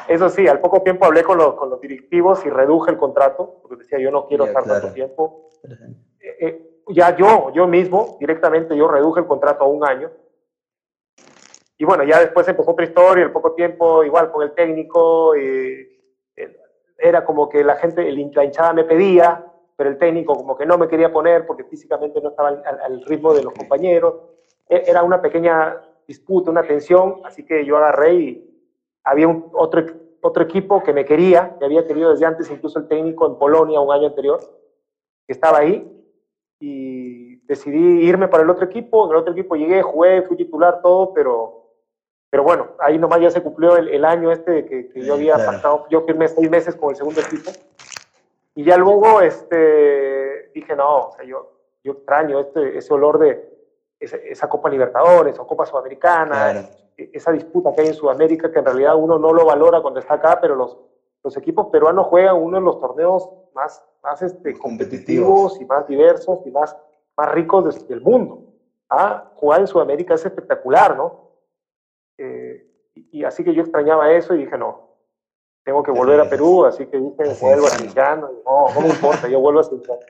Eso 0.06 0.28
sí, 0.28 0.46
al 0.46 0.60
poco 0.60 0.82
tiempo 0.82 1.06
hablé 1.06 1.24
con 1.24 1.38
los, 1.38 1.54
con 1.54 1.70
los 1.70 1.80
directivos 1.80 2.44
y 2.44 2.50
reduje 2.50 2.90
el 2.90 2.98
contrato, 2.98 3.60
porque 3.62 3.82
decía, 3.82 3.98
yo 3.98 4.10
no 4.10 4.26
quiero 4.26 4.44
estar 4.44 4.64
tanto 4.64 4.92
tiempo. 4.92 5.48
Eh, 6.20 6.36
eh, 6.40 6.82
ya 6.88 7.16
yo, 7.16 7.50
yo 7.54 7.66
mismo, 7.66 8.18
directamente 8.20 8.76
yo 8.76 8.86
reduje 8.86 9.20
el 9.20 9.26
contrato 9.26 9.64
a 9.64 9.68
un 9.68 9.82
año. 9.84 10.10
Y 11.78 11.84
bueno, 11.84 12.04
ya 12.04 12.20
después 12.20 12.46
empezó 12.46 12.72
otra 12.72 12.84
historia, 12.84 13.24
al 13.24 13.32
poco 13.32 13.54
tiempo, 13.54 14.04
igual 14.04 14.30
con 14.30 14.42
el 14.42 14.52
técnico, 14.52 15.34
eh, 15.34 15.88
era 16.98 17.24
como 17.24 17.48
que 17.48 17.64
la 17.64 17.76
gente, 17.76 18.10
la 18.12 18.44
hinchada 18.44 18.74
me 18.74 18.84
pedía, 18.84 19.44
pero 19.76 19.90
el 19.90 19.98
técnico 19.98 20.34
como 20.34 20.56
que 20.56 20.66
no 20.66 20.78
me 20.78 20.88
quería 20.88 21.12
poner 21.12 21.46
porque 21.46 21.64
físicamente 21.64 22.20
no 22.20 22.30
estaba 22.30 22.48
al, 22.48 22.80
al 22.82 23.04
ritmo 23.04 23.34
de 23.34 23.44
los 23.44 23.52
compañeros. 23.52 24.14
E, 24.68 24.84
era 24.86 25.02
una 25.02 25.20
pequeña 25.20 25.80
disputa, 26.06 26.50
una 26.50 26.62
tensión, 26.62 27.20
así 27.24 27.44
que 27.44 27.64
yo 27.64 27.76
agarré 27.76 28.14
y 28.14 28.46
había 29.04 29.28
un, 29.28 29.50
otro, 29.52 29.84
otro 30.20 30.42
equipo 30.42 30.82
que 30.82 30.92
me 30.92 31.04
quería, 31.04 31.56
que 31.58 31.64
había 31.64 31.86
querido 31.86 32.10
desde 32.10 32.26
antes, 32.26 32.50
incluso 32.50 32.78
el 32.78 32.88
técnico 32.88 33.26
en 33.26 33.38
Polonia 33.38 33.80
un 33.80 33.92
año 33.92 34.08
anterior, 34.08 34.40
que 35.26 35.32
estaba 35.32 35.58
ahí, 35.58 35.92
y 36.58 37.36
decidí 37.46 38.04
irme 38.04 38.28
para 38.28 38.42
el 38.42 38.50
otro 38.50 38.64
equipo, 38.64 39.04
en 39.04 39.10
el 39.12 39.16
otro 39.16 39.32
equipo 39.32 39.56
llegué, 39.56 39.82
jugué, 39.82 40.22
fui 40.22 40.36
titular, 40.36 40.80
todo, 40.82 41.12
pero, 41.12 41.70
pero 42.30 42.42
bueno, 42.42 42.68
ahí 42.80 42.98
nomás 42.98 43.20
ya 43.20 43.30
se 43.30 43.42
cumplió 43.42 43.76
el, 43.76 44.04
año 44.04 44.32
este 44.32 44.64
que, 44.64 44.88
que 44.88 45.02
yo 45.02 45.14
había 45.14 45.36
pasado, 45.36 45.86
yo 45.90 46.02
firmé 46.02 46.28
seis 46.28 46.50
meses 46.50 46.74
con 46.76 46.90
el 46.90 46.96
segundo 46.96 47.20
equipo, 47.20 47.50
y 48.56 48.64
ya 48.64 48.76
luego 48.76 49.20
este, 49.20 50.50
dije, 50.52 50.74
no, 50.74 51.08
o 51.08 51.12
sea, 51.12 51.24
yo, 51.24 51.52
yo 51.84 51.92
extraño 51.92 52.40
este, 52.40 52.78
ese 52.78 52.92
olor 52.92 53.18
de, 53.18 53.56
esa, 54.00 54.48
Copa 54.48 54.68
Libertadores 54.68 55.38
o 55.38 55.46
Copa 55.46 55.66
Sudamericana, 55.66 56.68
e, 56.96 57.10
esa 57.12 57.32
disputa 57.32 57.72
que 57.72 57.82
hay 57.82 57.88
en 57.88 57.94
Sudamérica 57.94 58.50
que 58.50 58.58
en 58.58 58.64
realidad 58.64 58.96
uno 58.96 59.18
no 59.18 59.32
lo 59.32 59.44
valora 59.44 59.80
cuando 59.80 60.00
está 60.00 60.14
acá, 60.14 60.38
pero 60.40 60.54
los, 60.54 60.76
los 61.22 61.36
equipos 61.36 61.68
peruanos 61.68 62.06
juegan 62.06 62.36
uno 62.36 62.58
de 62.58 62.64
los 62.64 62.80
torneos 62.80 63.30
más, 63.54 63.84
más 64.02 64.22
este, 64.22 64.58
competitivos 64.58 65.60
y 65.60 65.64
más 65.64 65.86
diversos 65.86 66.40
y 66.46 66.50
más, 66.50 66.76
más 67.16 67.32
ricos 67.32 67.86
del 67.86 68.00
mundo. 68.00 68.42
a 68.88 69.32
jugar 69.34 69.60
en 69.60 69.66
Sudamérica 69.66 70.14
es 70.14 70.24
espectacular, 70.24 70.96
¿no? 70.96 71.30
Eh, 72.18 72.66
y, 72.94 73.24
así 73.24 73.44
que 73.44 73.54
yo 73.54 73.62
extrañaba 73.62 74.12
eso 74.12 74.34
y 74.34 74.38
dije, 74.38 74.56
no, 74.56 74.85
tengo 75.66 75.82
que 75.82 75.90
volver 75.90 76.20
a 76.20 76.30
Perú, 76.30 76.64
así 76.64 76.86
que 76.86 76.96
dije, 76.96 77.36
vuelvo 77.40 77.66
a 77.66 77.70
Cinciano. 77.70 78.30
No, 78.46 78.72
no 78.72 78.80
me 78.82 78.88
importa, 78.88 79.26
yo 79.26 79.40
vuelvo 79.40 79.58
a 79.58 79.64
Cinciano. 79.64 80.00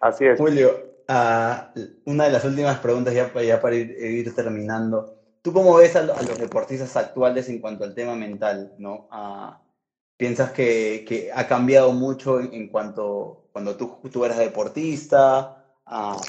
Así 0.00 0.24
es. 0.24 0.38
Julio, 0.40 0.70
uh, 1.10 1.78
una 2.06 2.24
de 2.24 2.30
las 2.30 2.42
últimas 2.46 2.78
preguntas 2.78 3.12
ya, 3.12 3.30
ya 3.42 3.60
para 3.60 3.76
ir, 3.76 4.34
terminando. 4.34 5.14
¿Tú 5.42 5.52
cómo 5.52 5.76
ves 5.76 5.94
a, 5.96 6.02
los 6.04 6.38
deportistas 6.38 6.96
actuales 6.96 7.50
en 7.50 7.60
cuanto 7.60 7.84
al 7.84 7.94
tema 7.94 8.14
mental? 8.14 8.74
¿no? 8.78 9.08
Uh, 9.12 9.52
¿Piensas 10.16 10.52
que, 10.52 11.04
que, 11.06 11.30
ha 11.30 11.46
cambiado 11.46 11.92
mucho 11.92 12.40
en, 12.40 12.68
cuanto 12.68 13.50
cuando 13.52 13.76
tú, 13.76 13.98
tú 14.10 14.24
eras 14.24 14.38
deportista? 14.38 15.66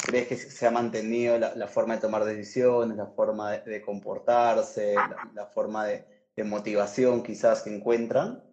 ¿Crees 0.06 0.28
que 0.28 0.36
se 0.36 0.68
ha 0.68 0.72
mantenido 0.72 1.38
la, 1.38 1.68
forma 1.68 1.96
de 1.96 2.02
tomar 2.02 2.26
decisiones, 2.26 2.98
la 2.98 3.06
forma 3.06 3.52
de, 3.52 3.82
comportarse, 3.82 4.96
la, 5.34 5.46
forma 5.46 5.86
de, 5.86 6.15
motivación 6.44 7.24
quizás 7.24 7.64
que 7.64 7.74
encuentran? 7.74 8.44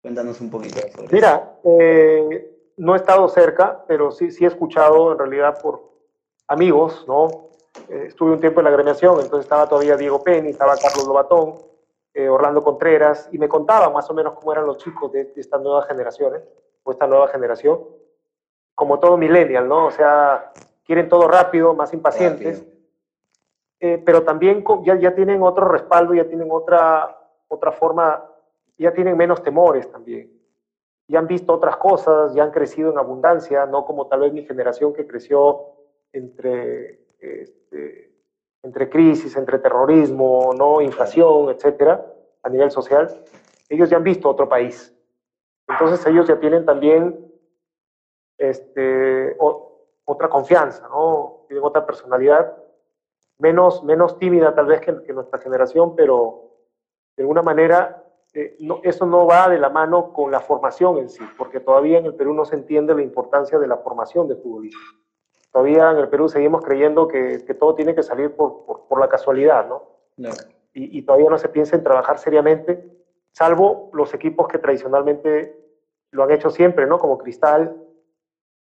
Cuéntanos 0.00 0.40
un 0.40 0.50
poquito 0.50 0.78
sobre 0.80 1.04
eso. 1.04 1.08
Mira, 1.10 1.58
eh, 1.64 2.72
no 2.76 2.94
he 2.94 2.96
estado 2.96 3.28
cerca, 3.28 3.84
pero 3.86 4.12
sí, 4.12 4.30
sí 4.30 4.44
he 4.44 4.48
escuchado 4.48 5.12
en 5.12 5.18
realidad 5.18 5.60
por 5.60 5.90
amigos, 6.46 7.04
¿no? 7.08 7.48
Eh, 7.88 8.04
estuve 8.08 8.32
un 8.32 8.40
tiempo 8.40 8.60
en 8.60 8.64
la 8.64 8.70
agremiación, 8.70 9.20
entonces 9.20 9.46
estaba 9.46 9.68
todavía 9.68 9.96
Diego 9.96 10.22
Penny, 10.22 10.50
estaba 10.50 10.76
Carlos 10.76 11.06
Lobatón, 11.06 11.54
eh, 12.14 12.28
Orlando 12.28 12.62
Contreras, 12.62 13.28
y 13.32 13.38
me 13.38 13.48
contaban 13.48 13.92
más 13.92 14.08
o 14.08 14.14
menos 14.14 14.34
cómo 14.34 14.52
eran 14.52 14.66
los 14.66 14.78
chicos 14.78 15.10
de, 15.12 15.24
de 15.24 15.40
estas 15.40 15.60
nuevas 15.60 15.86
generaciones, 15.86 16.42
o 16.84 16.92
esta 16.92 17.06
nueva 17.06 17.28
generación 17.28 17.80
como 18.78 19.00
todo 19.00 19.16
millennial, 19.16 19.66
¿no? 19.66 19.86
O 19.86 19.90
sea, 19.90 20.52
quieren 20.84 21.08
todo 21.08 21.26
rápido, 21.26 21.74
más 21.74 21.92
impacientes, 21.92 22.64
eh, 23.80 24.02
pero 24.04 24.22
también 24.24 24.64
ya, 24.82 24.96
ya 24.96 25.14
tienen 25.14 25.42
otro 25.42 25.68
respaldo, 25.68 26.14
ya 26.14 26.26
tienen 26.26 26.48
otra, 26.50 27.16
otra 27.46 27.72
forma, 27.72 28.24
ya 28.76 28.92
tienen 28.92 29.16
menos 29.16 29.42
temores 29.42 29.90
también. 29.90 30.32
Ya 31.06 31.20
han 31.20 31.26
visto 31.26 31.54
otras 31.54 31.76
cosas, 31.76 32.34
ya 32.34 32.42
han 32.42 32.50
crecido 32.50 32.90
en 32.90 32.98
abundancia, 32.98 33.66
no 33.66 33.84
como 33.84 34.08
tal 34.08 34.20
vez 34.20 34.32
mi 34.32 34.44
generación 34.44 34.92
que 34.92 35.06
creció 35.06 35.74
entre, 36.12 37.06
este, 37.20 38.12
entre 38.62 38.90
crisis, 38.90 39.36
entre 39.36 39.58
terrorismo, 39.58 40.52
no 40.56 40.80
inflación, 40.80 41.50
etcétera, 41.50 42.04
a 42.42 42.48
nivel 42.48 42.70
social. 42.70 43.24
Ellos 43.68 43.88
ya 43.88 43.96
han 43.96 44.04
visto 44.04 44.28
otro 44.28 44.48
país. 44.48 44.94
Entonces 45.68 46.04
ellos 46.06 46.26
ya 46.26 46.38
tienen 46.40 46.64
también 46.64 47.30
este, 48.38 49.36
otra 50.04 50.28
confianza, 50.28 50.88
¿no? 50.88 51.44
Tienen 51.46 51.64
otra 51.64 51.86
personalidad, 51.86 52.56
menos, 53.38 53.82
menos 53.84 54.18
tímida 54.18 54.54
tal 54.54 54.66
vez 54.66 54.80
que, 54.80 54.92
nuestra 55.12 55.38
generación, 55.38 55.94
pero 55.96 56.50
de 57.16 57.22
alguna 57.22 57.42
manera 57.42 58.04
eh, 58.34 58.56
no, 58.60 58.80
eso 58.82 59.06
no 59.06 59.26
va 59.26 59.48
de 59.48 59.58
la 59.58 59.70
mano 59.70 60.12
con 60.12 60.30
la 60.30 60.40
formación 60.40 60.98
en 60.98 61.08
sí, 61.08 61.24
porque 61.36 61.60
todavía 61.60 61.98
en 61.98 62.06
el 62.06 62.14
Perú 62.14 62.34
no 62.34 62.44
se 62.44 62.56
entiende 62.56 62.94
la 62.94 63.02
importancia 63.02 63.58
de 63.58 63.66
la 63.66 63.78
formación 63.78 64.28
de 64.28 64.36
futbolistas. 64.36 64.82
Todavía 65.50 65.90
en 65.90 65.98
el 65.98 66.08
Perú 66.08 66.28
seguimos 66.28 66.62
creyendo 66.62 67.08
que, 67.08 67.44
que 67.44 67.54
todo 67.54 67.74
tiene 67.74 67.94
que 67.94 68.02
salir 68.02 68.32
por, 68.34 68.64
por, 68.86 69.00
la 69.00 69.08
casualidad, 69.08 69.66
¿no? 69.66 69.82
Y, 70.74 70.98
y, 70.98 71.02
todavía 71.02 71.30
no 71.30 71.38
se 71.38 71.48
piensa 71.48 71.74
en 71.74 71.82
trabajar 71.82 72.18
seriamente, 72.18 72.84
salvo 73.32 73.88
los 73.94 74.12
equipos 74.12 74.46
que 74.46 74.58
tradicionalmente 74.58 75.58
lo 76.10 76.24
han 76.24 76.30
hecho 76.32 76.50
siempre, 76.50 76.86
¿no? 76.86 76.98
Como 76.98 77.18
Cristal, 77.18 77.76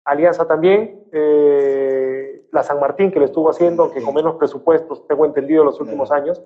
Alianza 0.06 0.46
también, 0.48 1.04
eh, 1.12 2.35
la 2.56 2.64
San 2.64 2.80
Martín 2.80 3.12
que 3.12 3.20
lo 3.20 3.26
estuvo 3.26 3.50
haciendo, 3.50 3.84
aunque 3.84 4.02
con 4.02 4.16
menos 4.16 4.36
presupuestos, 4.36 5.06
tengo 5.08 5.26
entendido 5.26 5.62
en 5.62 5.68
los 5.68 5.80
últimos 5.80 6.10
años. 6.10 6.42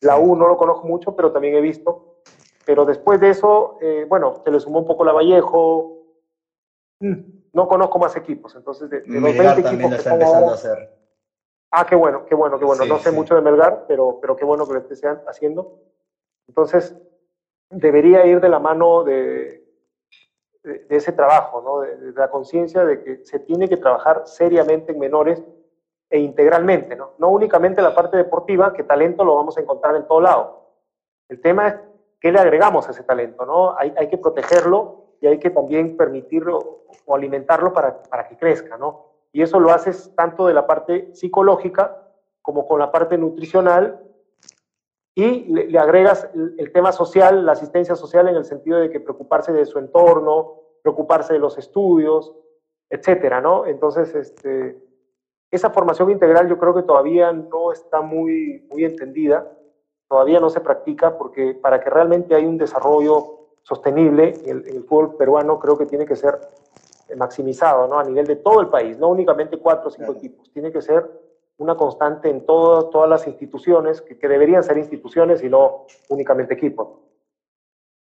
La 0.00 0.18
U 0.18 0.34
no 0.34 0.48
lo 0.48 0.56
conozco 0.56 0.86
mucho, 0.86 1.14
pero 1.14 1.30
también 1.30 1.54
he 1.54 1.60
visto. 1.60 2.16
Pero 2.64 2.84
después 2.84 3.20
de 3.20 3.30
eso, 3.30 3.76
eh, 3.80 4.06
bueno, 4.08 4.40
se 4.42 4.50
le 4.50 4.58
sumó 4.58 4.80
un 4.80 4.86
poco 4.86 5.04
la 5.04 5.12
Vallejo. 5.12 5.98
Mm, 7.00 7.14
no 7.52 7.68
conozco 7.68 7.98
más 7.98 8.16
equipos, 8.16 8.54
entonces 8.54 8.88
de, 8.88 9.02
de 9.02 9.20
los 9.20 9.36
20 9.36 9.60
equipos 9.60 9.90
que 9.90 9.96
está 9.96 10.14
empezando 10.14 10.50
a 10.50 10.54
hacer. 10.54 10.90
Ah, 11.70 11.86
qué 11.86 11.96
bueno, 11.96 12.24
qué 12.24 12.34
bueno, 12.34 12.58
qué 12.58 12.64
bueno. 12.64 12.84
no 12.86 12.98
sé 12.98 13.12
mucho 13.12 13.34
de 13.34 13.42
Melgar, 13.42 13.84
pero, 13.86 14.18
pero 14.20 14.36
qué 14.36 14.44
bueno 14.44 14.66
que 14.66 14.72
lo 14.74 14.78
esté 14.78 14.94
haciendo. 15.26 15.80
Entonces, 16.48 16.96
debería 17.70 18.24
ir 18.26 18.40
de 18.40 18.48
la 18.48 18.58
mano 18.58 19.04
de, 19.04 19.61
de, 20.62 20.86
ese 20.90 21.12
trabajo, 21.12 21.60
¿no? 21.60 21.80
de, 21.80 22.12
la 22.12 22.30
conciencia 22.30 22.84
de 22.84 23.02
que 23.02 23.24
se 23.24 23.40
tiene 23.40 23.68
que 23.68 23.76
trabajar 23.76 24.22
seriamente 24.26 24.92
en 24.92 24.98
menores 24.98 25.42
e 26.08 26.18
integralmente, 26.18 26.94
¿no? 26.94 27.12
no 27.18 27.30
únicamente 27.30 27.82
la 27.82 27.94
parte 27.94 28.16
deportiva, 28.16 28.72
que 28.72 28.84
talento 28.84 29.24
lo 29.24 29.36
vamos 29.36 29.56
a 29.56 29.60
encontrar 29.60 29.96
en 29.96 30.06
todo 30.06 30.20
lado. 30.20 30.68
El 31.28 31.40
tema 31.40 31.68
es 31.68 31.74
qué 32.20 32.30
le 32.30 32.38
agregamos 32.38 32.86
a 32.86 32.90
ese 32.92 33.02
talento, 33.02 33.46
¿no? 33.46 33.76
Hay, 33.78 33.94
hay 33.96 34.08
que 34.08 34.18
protegerlo 34.18 35.16
y 35.20 35.26
hay 35.26 35.38
que 35.38 35.50
también 35.50 35.96
permitirlo 35.96 36.84
o 37.06 37.14
alimentarlo 37.14 37.72
para, 37.72 38.02
para 38.02 38.28
que 38.28 38.36
crezca, 38.36 38.76
¿no? 38.76 39.06
Y 39.32 39.40
eso 39.42 39.58
lo 39.58 39.72
haces 39.72 40.12
tanto 40.14 40.46
de 40.46 40.54
la 40.54 40.66
parte 40.66 41.14
psicológica 41.14 42.06
como 42.42 42.68
con 42.68 42.78
la 42.78 42.92
parte 42.92 43.16
nutricional 43.16 44.00
y 45.14 45.52
le, 45.52 45.78
agregas 45.78 46.28
el, 46.34 46.72
tema 46.72 46.90
social, 46.90 47.44
la 47.44 47.52
asistencia 47.52 47.94
social 47.94 48.28
en 48.28 48.36
el 48.36 48.44
sentido 48.44 48.78
de 48.78 48.90
que 48.90 49.00
preocuparse 49.00 49.52
de 49.52 49.66
su 49.66 49.78
entorno, 49.78 50.54
preocuparse 50.82 51.34
de 51.34 51.38
los 51.38 51.58
estudios, 51.58 52.34
etcétera, 52.88 53.40
¿no? 53.40 53.66
Entonces, 53.66 54.14
este, 54.14 54.82
esa 55.50 55.70
formación 55.70 56.10
integral 56.10 56.48
yo 56.48 56.58
creo 56.58 56.74
que 56.74 56.82
todavía 56.82 57.30
no 57.32 57.72
está 57.72 58.00
muy, 58.00 58.66
muy 58.70 58.84
entendida, 58.84 59.52
todavía 60.08 60.40
no 60.40 60.48
se 60.48 60.60
practica 60.60 61.18
porque 61.18 61.54
para 61.54 61.80
que 61.80 61.90
realmente 61.90 62.34
haya 62.34 62.48
un 62.48 62.58
desarrollo 62.58 63.50
sostenible 63.62 64.34
en 64.44 64.64
el, 64.66 64.84
fútbol 64.84 65.16
peruano 65.16 65.58
creo 65.58 65.76
que 65.76 65.86
tiene 65.86 66.06
que 66.06 66.16
ser 66.16 66.38
maximizado, 67.16 67.86
¿no? 67.86 67.98
A 67.98 68.04
nivel 68.04 68.26
de 68.26 68.36
todo 68.36 68.60
el 68.60 68.68
país, 68.68 68.98
no 68.98 69.08
únicamente 69.08 69.58
cuatro 69.58 69.88
o 69.88 69.90
cinco 69.90 70.12
equipos, 70.12 70.50
tiene 70.52 70.72
que 70.72 70.80
ser 70.80 71.08
una 71.62 71.76
constante 71.76 72.28
en 72.28 72.44
todas 72.44 73.08
las 73.08 73.26
instituciones, 73.26 74.00
que, 74.00 74.28
deberían 74.28 74.62
ser 74.62 74.78
instituciones 74.78 75.42
y 75.42 75.48
no 75.48 75.86
únicamente 76.08 76.54
equipos. 76.54 76.88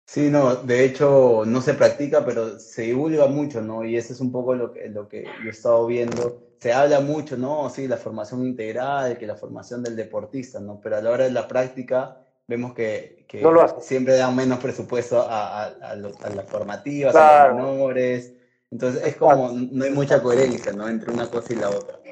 Sí, 0.06 0.30
no, 0.30 0.56
de 0.56 0.84
hecho 0.84 1.44
no 1.46 1.62
se 1.62 1.74
practica, 1.74 2.26
pero 2.26 2.60
se 2.60 2.84
divulga 2.84 3.28
mucho, 3.28 3.62
¿no? 3.62 3.86
Y 3.86 3.96
eso 3.96 4.14
es 4.14 4.20
un 4.20 4.32
poco 4.32 4.54
lo 4.54 4.74
que, 4.74 4.90
lo 4.90 5.08
que 5.08 5.24
yo 5.24 5.48
he 5.48 5.50
estado 5.50 5.86
viendo. 5.86 6.44
Se 6.60 6.74
habla 6.74 7.00
mucho, 7.00 7.38
¿no? 7.38 7.70
Sí, 7.70 7.88
la 7.88 7.98
formación 7.98 8.46
integral, 8.46 9.18
que 9.18 9.28
la 9.28 9.36
formación 9.36 9.82
del 9.82 9.96
deportista, 9.96 10.60
¿no? 10.60 10.80
Pero 10.82 10.98
a 10.98 11.02
la 11.02 11.12
hora 11.12 11.24
de 11.24 11.32
la 11.32 11.48
práctica 11.48 12.18
vemos 12.48 12.74
que, 12.74 13.26
que 13.28 13.44
siempre 13.80 14.16
dan 14.16 14.36
menos 14.36 14.60
presupuesto 14.60 15.22
a, 15.22 15.66
a, 15.66 15.96
las 15.96 16.46
formativas, 16.48 17.16
a 17.16 17.48
los 17.50 17.56
menores. 17.56 18.34
Entonces 18.70 19.06
es 19.06 19.16
como, 19.16 19.52
no 19.52 19.86
hay 19.86 19.92
mucha 19.92 20.22
coherencia, 20.22 20.74
¿no? 20.74 20.90
Entre 20.90 21.12
una 21.12 21.28
cosa 21.30 21.54
y 21.54 21.58
la 21.58 21.70
otra. 21.70 22.03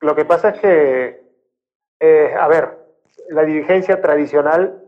Lo 0.00 0.14
que 0.14 0.24
pasa 0.24 0.50
es 0.50 0.60
que, 0.60 1.22
eh, 2.00 2.34
a 2.38 2.48
ver, 2.48 2.78
la 3.28 3.42
dirigencia 3.44 4.00
tradicional 4.00 4.82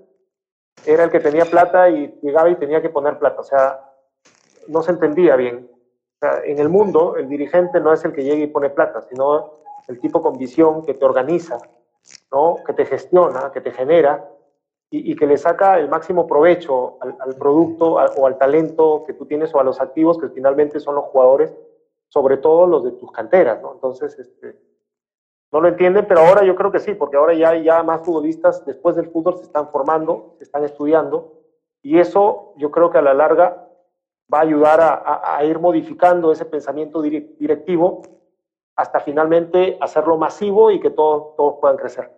era 0.86 1.04
el 1.04 1.10
que 1.10 1.20
tenía 1.20 1.44
plata 1.44 1.88
y 1.90 2.18
llegaba 2.22 2.48
y 2.48 2.56
tenía 2.56 2.80
que 2.80 2.90
poner 2.90 3.18
plata. 3.18 3.40
O 3.40 3.44
sea, 3.44 3.80
no 4.68 4.82
se 4.82 4.92
entendía 4.92 5.36
bien. 5.36 5.68
O 5.70 6.18
sea, 6.18 6.42
en 6.44 6.58
el 6.58 6.68
mundo, 6.68 7.16
el 7.16 7.28
dirigente 7.28 7.80
no 7.80 7.92
es 7.92 8.04
el 8.04 8.12
que 8.12 8.24
llega 8.24 8.42
y 8.42 8.46
pone 8.46 8.70
plata, 8.70 9.02
sino 9.02 9.60
el 9.88 10.00
tipo 10.00 10.22
con 10.22 10.38
visión 10.38 10.84
que 10.84 10.94
te 10.94 11.04
organiza, 11.04 11.58
¿no? 12.30 12.56
que 12.64 12.72
te 12.72 12.86
gestiona, 12.86 13.50
que 13.52 13.60
te 13.60 13.72
genera 13.72 14.28
y, 14.90 15.16
que 15.16 15.26
le 15.26 15.38
saca 15.38 15.78
el 15.78 15.88
máximo 15.88 16.26
provecho 16.26 16.98
al, 17.00 17.34
producto 17.36 17.94
o 17.94 18.26
al 18.26 18.36
talento 18.36 19.04
que 19.06 19.14
tú 19.14 19.24
tienes 19.24 19.54
o 19.54 19.60
a 19.60 19.64
los 19.64 19.80
activos 19.80 20.18
que 20.18 20.28
finalmente 20.28 20.80
son 20.80 20.96
los 20.96 21.04
jugadores, 21.06 21.52
sobre 22.08 22.36
todo 22.36 22.66
los 22.66 22.84
de 22.84 22.92
tus 22.92 23.10
canteras. 23.10 23.62
¿no? 23.62 23.72
Entonces, 23.72 24.18
este, 24.18 24.58
no 25.52 25.60
lo 25.60 25.68
entienden, 25.68 26.06
pero 26.08 26.20
ahora 26.20 26.44
yo 26.44 26.56
creo 26.56 26.72
que 26.72 26.80
sí, 26.80 26.94
porque 26.94 27.16
ahora 27.16 27.34
ya, 27.34 27.54
ya 27.56 27.82
más 27.82 28.00
futbolistas 28.04 28.64
después 28.64 28.96
del 28.96 29.10
fútbol 29.10 29.36
se 29.36 29.44
están 29.44 29.70
formando, 29.70 30.34
se 30.38 30.44
están 30.44 30.64
estudiando, 30.64 31.40
y 31.82 31.98
eso 31.98 32.54
yo 32.56 32.70
creo 32.70 32.90
que 32.90 32.98
a 32.98 33.02
la 33.02 33.12
larga 33.12 33.68
va 34.32 34.38
a 34.38 34.42
ayudar 34.42 34.80
a, 34.80 35.44
ir 35.44 35.58
modificando 35.58 36.32
ese 36.32 36.46
pensamiento 36.46 37.02
directivo 37.02 38.02
hasta 38.76 39.00
finalmente 39.00 39.76
hacerlo 39.80 40.16
masivo 40.16 40.70
y 40.70 40.80
que 40.80 40.90
todos, 40.90 41.36
todos 41.36 41.56
puedan 41.60 41.76
crecer. 41.76 42.10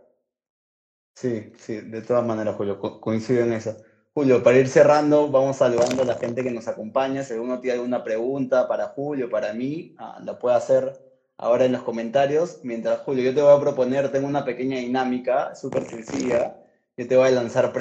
Sí, 1.16 1.53
sí, 1.57 1.80
de 1.80 2.03
todas 2.03 2.24
maneras, 2.24 2.55
Julio, 2.55 2.78
coincido 3.01 3.43
en 3.43 3.55
eso. 3.55 3.76
Julio, 4.12 4.45
para 4.45 4.59
ir 4.59 4.68
cerrando, 4.68 5.28
vamos 5.28 5.57
saludando 5.57 6.03
a 6.03 6.07
la 6.07 6.14
gente 6.14 6.45
que 6.45 6.53
nos 6.53 6.68
acompaña. 6.68 7.24
Si 7.24 7.32
alguno 7.32 7.59
tiene 7.59 7.78
alguna 7.78 8.05
pregunta 8.05 8.68
para 8.68 8.89
Julio, 8.89 9.28
para 9.28 9.53
mí, 9.53 9.97
ah, 9.99 10.20
la 10.22 10.39
puede 10.39 10.55
hacer 10.55 11.03
ahora 11.39 11.64
en 11.64 11.72
los 11.72 11.82
comentarios. 11.82 12.61
Mientras, 12.62 13.01
Julio, 13.01 13.24
yo 13.24 13.35
te 13.35 13.43
voy 13.43 13.57
a 13.57 13.61
proponer, 13.61 14.11
tengo 14.11 14.26
una 14.26 14.45
pequeña 14.45 14.78
dinámica 14.78 15.55
súper 15.55 15.85
sencilla. 15.85 16.57
Yo 16.97 17.09
te 17.09 17.16
voy 17.16 17.28
a 17.28 17.32
lanzar 17.32 17.72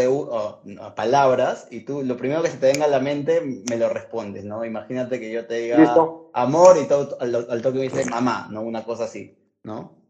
palabras 0.96 1.68
y 1.70 1.82
tú 1.82 2.02
lo 2.02 2.18
primero 2.18 2.42
que 2.42 2.50
se 2.50 2.58
te 2.58 2.72
venga 2.72 2.86
a 2.86 2.90
la 2.90 3.00
mente 3.00 3.42
me 3.70 3.78
lo 3.78 3.88
respondes, 3.90 4.44
¿no? 4.44 4.66
Imagínate 4.66 5.20
que 5.20 5.32
yo 5.32 5.46
te 5.46 5.56
diga 5.60 5.96
amor 6.34 6.78
y 6.84 6.88
todo, 6.88 7.16
al, 7.20 7.62
toque 7.62 7.78
me 7.78 7.84
dice 7.84 8.06
mamá, 8.10 8.48
¿no? 8.50 8.62
Una 8.62 8.84
cosa 8.84 9.04
así, 9.04 9.38
¿no? 9.62 10.04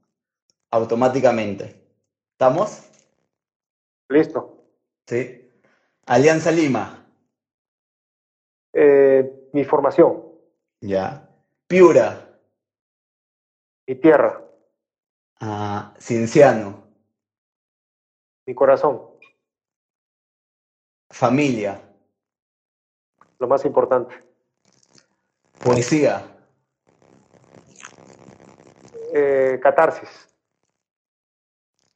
automáticamente. 0.73 1.79
¿Estamos? 2.31 2.89
Listo. 4.09 4.65
Sí. 5.05 5.47
Alianza 6.07 6.51
Lima. 6.51 7.05
Eh, 8.73 9.49
mi 9.53 9.63
formación. 9.63 10.23
Ya. 10.81 11.29
Piura. 11.67 12.22
Mi 13.87 13.95
tierra. 13.95 14.41
Ah, 15.39 15.93
Cinciano. 15.99 16.87
Mi 18.45 18.55
corazón. 18.55 19.01
Familia. 21.09 21.81
Lo 23.39 23.47
más 23.47 23.65
importante. 23.65 24.15
Poesía. 25.63 26.25
Eh, 29.13 29.59
catarsis. 29.61 30.09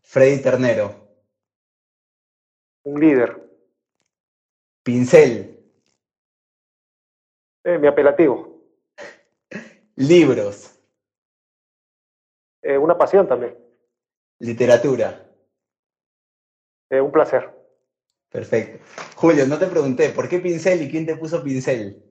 Freddy 0.02 0.42
Ternero. 0.42 0.94
Un 2.84 3.00
líder. 3.00 3.44
Pincel. 4.84 5.58
Eh, 7.64 7.78
mi 7.78 7.88
apelativo. 7.88 8.62
Libros. 9.96 10.77
Eh, 12.68 12.78
una 12.78 12.98
pasión 12.98 13.26
también. 13.26 13.58
Literatura. 14.40 15.26
Eh, 16.90 17.00
un 17.00 17.12
placer. 17.14 17.50
Perfecto. 18.30 18.84
Julio, 19.16 19.48
no 19.48 19.58
te 19.58 19.68
pregunté, 19.68 20.10
¿por 20.10 20.28
qué 20.28 20.40
pincel 20.40 20.82
y 20.82 20.92
quién 20.92 21.06
te 21.06 21.16
puso 21.16 21.42
pincel? 21.42 22.04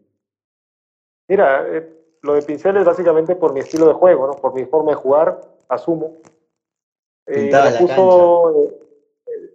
Mira, 1.28 1.66
eh, 1.68 1.86
lo 2.22 2.32
de 2.32 2.42
pincel 2.42 2.78
es 2.78 2.86
básicamente 2.86 3.36
por 3.36 3.52
mi 3.52 3.61
estilo 3.61 3.86
de 3.86 3.92
juego, 3.92 4.28
¿no? 4.28 4.32
Por 4.32 4.54
mi 4.54 4.64
forma 4.64 4.92
de 4.92 4.96
jugar, 4.96 5.42
asumo. 5.68 6.16
Eh, 7.26 7.42
Pintaba 7.42 7.70
la 7.70 7.78
puso, 7.78 8.62
eh, 8.62 9.50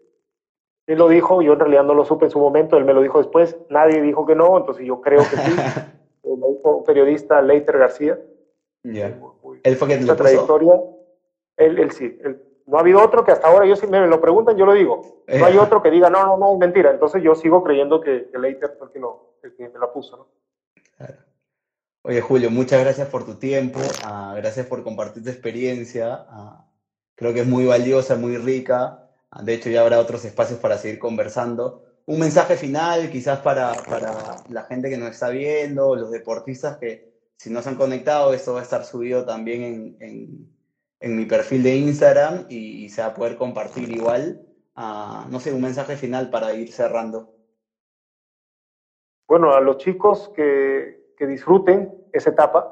él 0.86 1.00
lo 1.00 1.10
dijo, 1.10 1.42
yo 1.42 1.54
en 1.54 1.60
realidad 1.62 1.84
no 1.84 1.96
lo 1.96 2.06
supe 2.06 2.26
en 2.26 2.32
su 2.32 2.38
momento, 2.40 2.78
él 2.78 2.86
me 2.86 2.94
lo 2.94 3.02
dijo 3.02 3.18
después, 3.18 3.58
nadie 3.70 4.02
dijo 4.02 4.28
que 4.28 4.36
no, 4.36 4.56
entonces 4.56 4.86
yo 4.86 5.02
creo 5.02 5.22
que 5.22 5.38
sí. 5.38 5.52
Eh, 6.24 6.38
lo 6.38 6.50
dijo 6.50 6.76
un 6.76 6.84
periodista, 6.84 7.42
Leiter 7.42 7.80
García. 7.80 8.20
Ya. 8.84 9.20
Él 9.64 9.76
fue 9.76 9.88
quien 9.88 10.06
lo 10.06 10.16
puso. 10.16 10.24
trayectoria, 10.24 10.74
él, 11.58 11.80
él 11.80 11.92
sí. 11.92 12.06
él- 12.24 12.40
no 12.68 12.78
ha 12.78 12.82
habido 12.82 13.02
otro 13.04 13.24
que 13.24 13.32
hasta 13.32 13.48
ahora, 13.48 13.66
yo 13.66 13.76
si 13.76 13.88
me 13.88 14.06
lo 14.08 14.22
preguntan, 14.22 14.56
yo 14.56 14.66
lo 14.66 14.74
digo. 14.74 15.02
No 15.28 15.46
hay 15.46 15.56
Eh. 15.56 15.60
otro 15.60 15.82
que 15.82 15.90
diga, 15.90 16.10
no, 16.10 16.24
no, 16.26 16.38
no, 16.38 16.54
es 16.54 16.60
mentira. 16.60 16.92
Entonces 16.92 17.22
yo 17.22 17.36
sigo 17.36 17.62
creyendo 17.64 18.00
que, 18.00 18.28
que 18.32 18.38
Leiter 18.40 18.72
fue 18.78 18.88
el 18.88 18.94
que, 18.94 19.00
lo- 19.00 19.20
el 19.42 19.52
que 19.54 19.68
me 19.68 19.80
la 19.80 19.88
puso, 19.92 20.16
¿no? 20.18 20.28
Claro. 20.96 21.16
Oye, 22.04 22.22
Julio, 22.22 22.50
muchas 22.50 22.80
gracias 22.82 23.08
por 23.10 23.26
tu 23.26 23.36
tiempo, 23.36 23.80
ah, 24.04 24.34
gracias 24.38 24.66
por 24.68 24.84
compartir 24.84 25.24
tu 25.24 25.30
experiencia. 25.30 26.24
ah, 26.30 26.66
creo 27.16 27.34
que 27.34 27.42
es 27.42 27.48
muy 27.48 27.66
valiosa, 27.66 28.16
muy 28.16 28.38
rica. 28.38 29.04
ah, 29.32 29.44
de 29.44 29.54
hecho, 29.54 29.70
ya 29.70 29.82
habrá 29.82 30.00
otros 30.00 30.24
espacios 30.26 30.60
para 30.60 30.78
seguir 30.78 30.98
conversando. 31.00 31.82
Un 32.06 32.20
mensaje 32.20 32.56
final, 32.56 33.10
quizás 33.10 33.40
para, 33.40 33.74
para 33.88 34.38
la 34.50 34.64
gente 34.64 34.90
que 34.90 34.98
nos 34.98 35.10
está 35.12 35.30
viendo, 35.30 35.96
los 35.96 36.10
deportistas 36.12 36.78
que 36.78 37.11
si 37.42 37.50
no 37.50 37.64
se 37.64 37.70
han 37.70 37.76
conectado, 37.76 38.34
esto 38.34 38.54
va 38.54 38.60
a 38.60 38.62
estar 38.62 38.84
subido 38.86 39.26
también 39.26 39.64
en, 39.64 40.48
en- 41.00 41.18
mi 41.18 41.26
perfil 41.26 41.64
de 41.64 41.76
Instagram 41.76 42.46
y, 42.48 42.88
se 42.90 43.02
va 43.02 43.08
a 43.08 43.14
poder 43.16 43.36
compartir 43.36 43.90
igual. 43.92 44.40
Ah, 44.76 45.26
no 45.28 45.40
sé, 45.40 45.52
un 45.52 45.62
mensaje 45.62 45.96
final 45.98 46.30
para 46.30 46.54
ir 46.54 46.72
cerrando. 46.72 47.32
Bueno, 49.28 49.56
a 49.56 49.60
los 49.60 49.78
chicos 49.78 50.30
que, 50.36 51.14
que 51.18 51.26
disfruten 51.26 51.92
esa 52.12 52.30
etapa, 52.30 52.72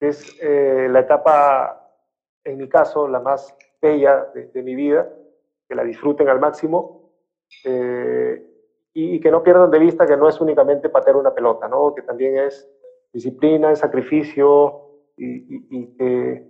que 0.00 0.08
es 0.08 0.34
eh, 0.40 0.88
la 0.90 1.00
etapa, 1.00 1.78
en 2.44 2.56
mi 2.56 2.68
caso, 2.70 3.06
la 3.06 3.20
más 3.20 3.54
bella 3.82 4.26
de, 4.32 4.46
de 4.46 4.62
mi 4.62 4.74
vida, 4.74 5.06
que 5.68 5.74
la 5.74 5.84
disfruten 5.84 6.30
al 6.30 6.40
máximo 6.40 7.12
eh, 7.64 8.42
y 8.94 9.20
que 9.20 9.30
no 9.30 9.42
pierdan 9.42 9.70
de 9.70 9.78
vista 9.78 10.06
que 10.06 10.16
no 10.16 10.30
es 10.30 10.40
únicamente 10.40 10.88
patear 10.88 11.16
una 11.16 11.34
pelota, 11.34 11.68
¿no? 11.68 11.92
que 11.94 12.00
también 12.00 12.38
es 12.38 12.66
disciplina, 13.12 13.74
sacrificio 13.76 14.80
y, 15.16 15.26
y- 15.56 15.66
y 15.70 15.86
que, 15.98 16.46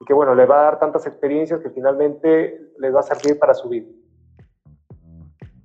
y 0.00 0.04
que, 0.04 0.14
bueno, 0.14 0.34
les 0.34 0.48
va 0.48 0.60
a 0.60 0.64
dar 0.64 0.78
tantas 0.80 1.06
experiencias 1.06 1.60
que 1.60 1.70
finalmente 1.70 2.72
les 2.78 2.94
va 2.94 3.00
a 3.00 3.02
servir 3.02 3.38
para 3.38 3.54
su 3.54 3.68
vida. 3.68 3.86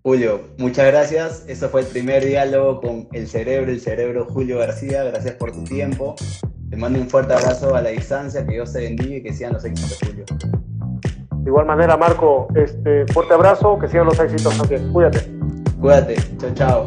Julio, 0.03 0.39
muchas 0.57 0.87
gracias. 0.87 1.45
Eso 1.49 1.67
fue 1.67 1.81
el 1.81 1.87
primer 1.87 2.23
diálogo 2.23 2.79
con 2.79 3.07
el 3.11 3.27
cerebro, 3.27 3.71
el 3.71 3.81
cerebro 3.81 4.25
Julio 4.25 4.57
García. 4.59 5.03
Gracias 5.03 5.35
por 5.35 5.51
tu 5.51 5.63
tiempo. 5.65 6.15
Te 6.69 6.77
mando 6.77 6.99
un 6.99 7.09
fuerte 7.09 7.33
abrazo 7.33 7.75
a 7.75 7.81
la 7.81 7.89
distancia. 7.89 8.45
Que 8.45 8.53
Dios 8.53 8.71
te 8.71 8.79
bendiga 8.79 9.17
y 9.17 9.23
que 9.23 9.33
sigan 9.33 9.53
los 9.53 9.65
éxitos, 9.65 9.99
Julio. 10.05 10.23
De 11.43 11.49
igual 11.49 11.65
manera, 11.65 11.97
Marco, 11.97 12.47
este 12.55 13.05
fuerte 13.07 13.33
abrazo, 13.33 13.77
que 13.79 13.87
sigan 13.89 14.05
los 14.05 14.17
éxitos 14.19 14.57
también. 14.57 14.93
Cuídate. 14.93 15.19
Cuídate. 15.81 16.15
Chao, 16.37 16.53
chao. 16.53 16.85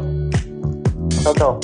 Chao, 1.23 1.33
chao. 1.35 1.59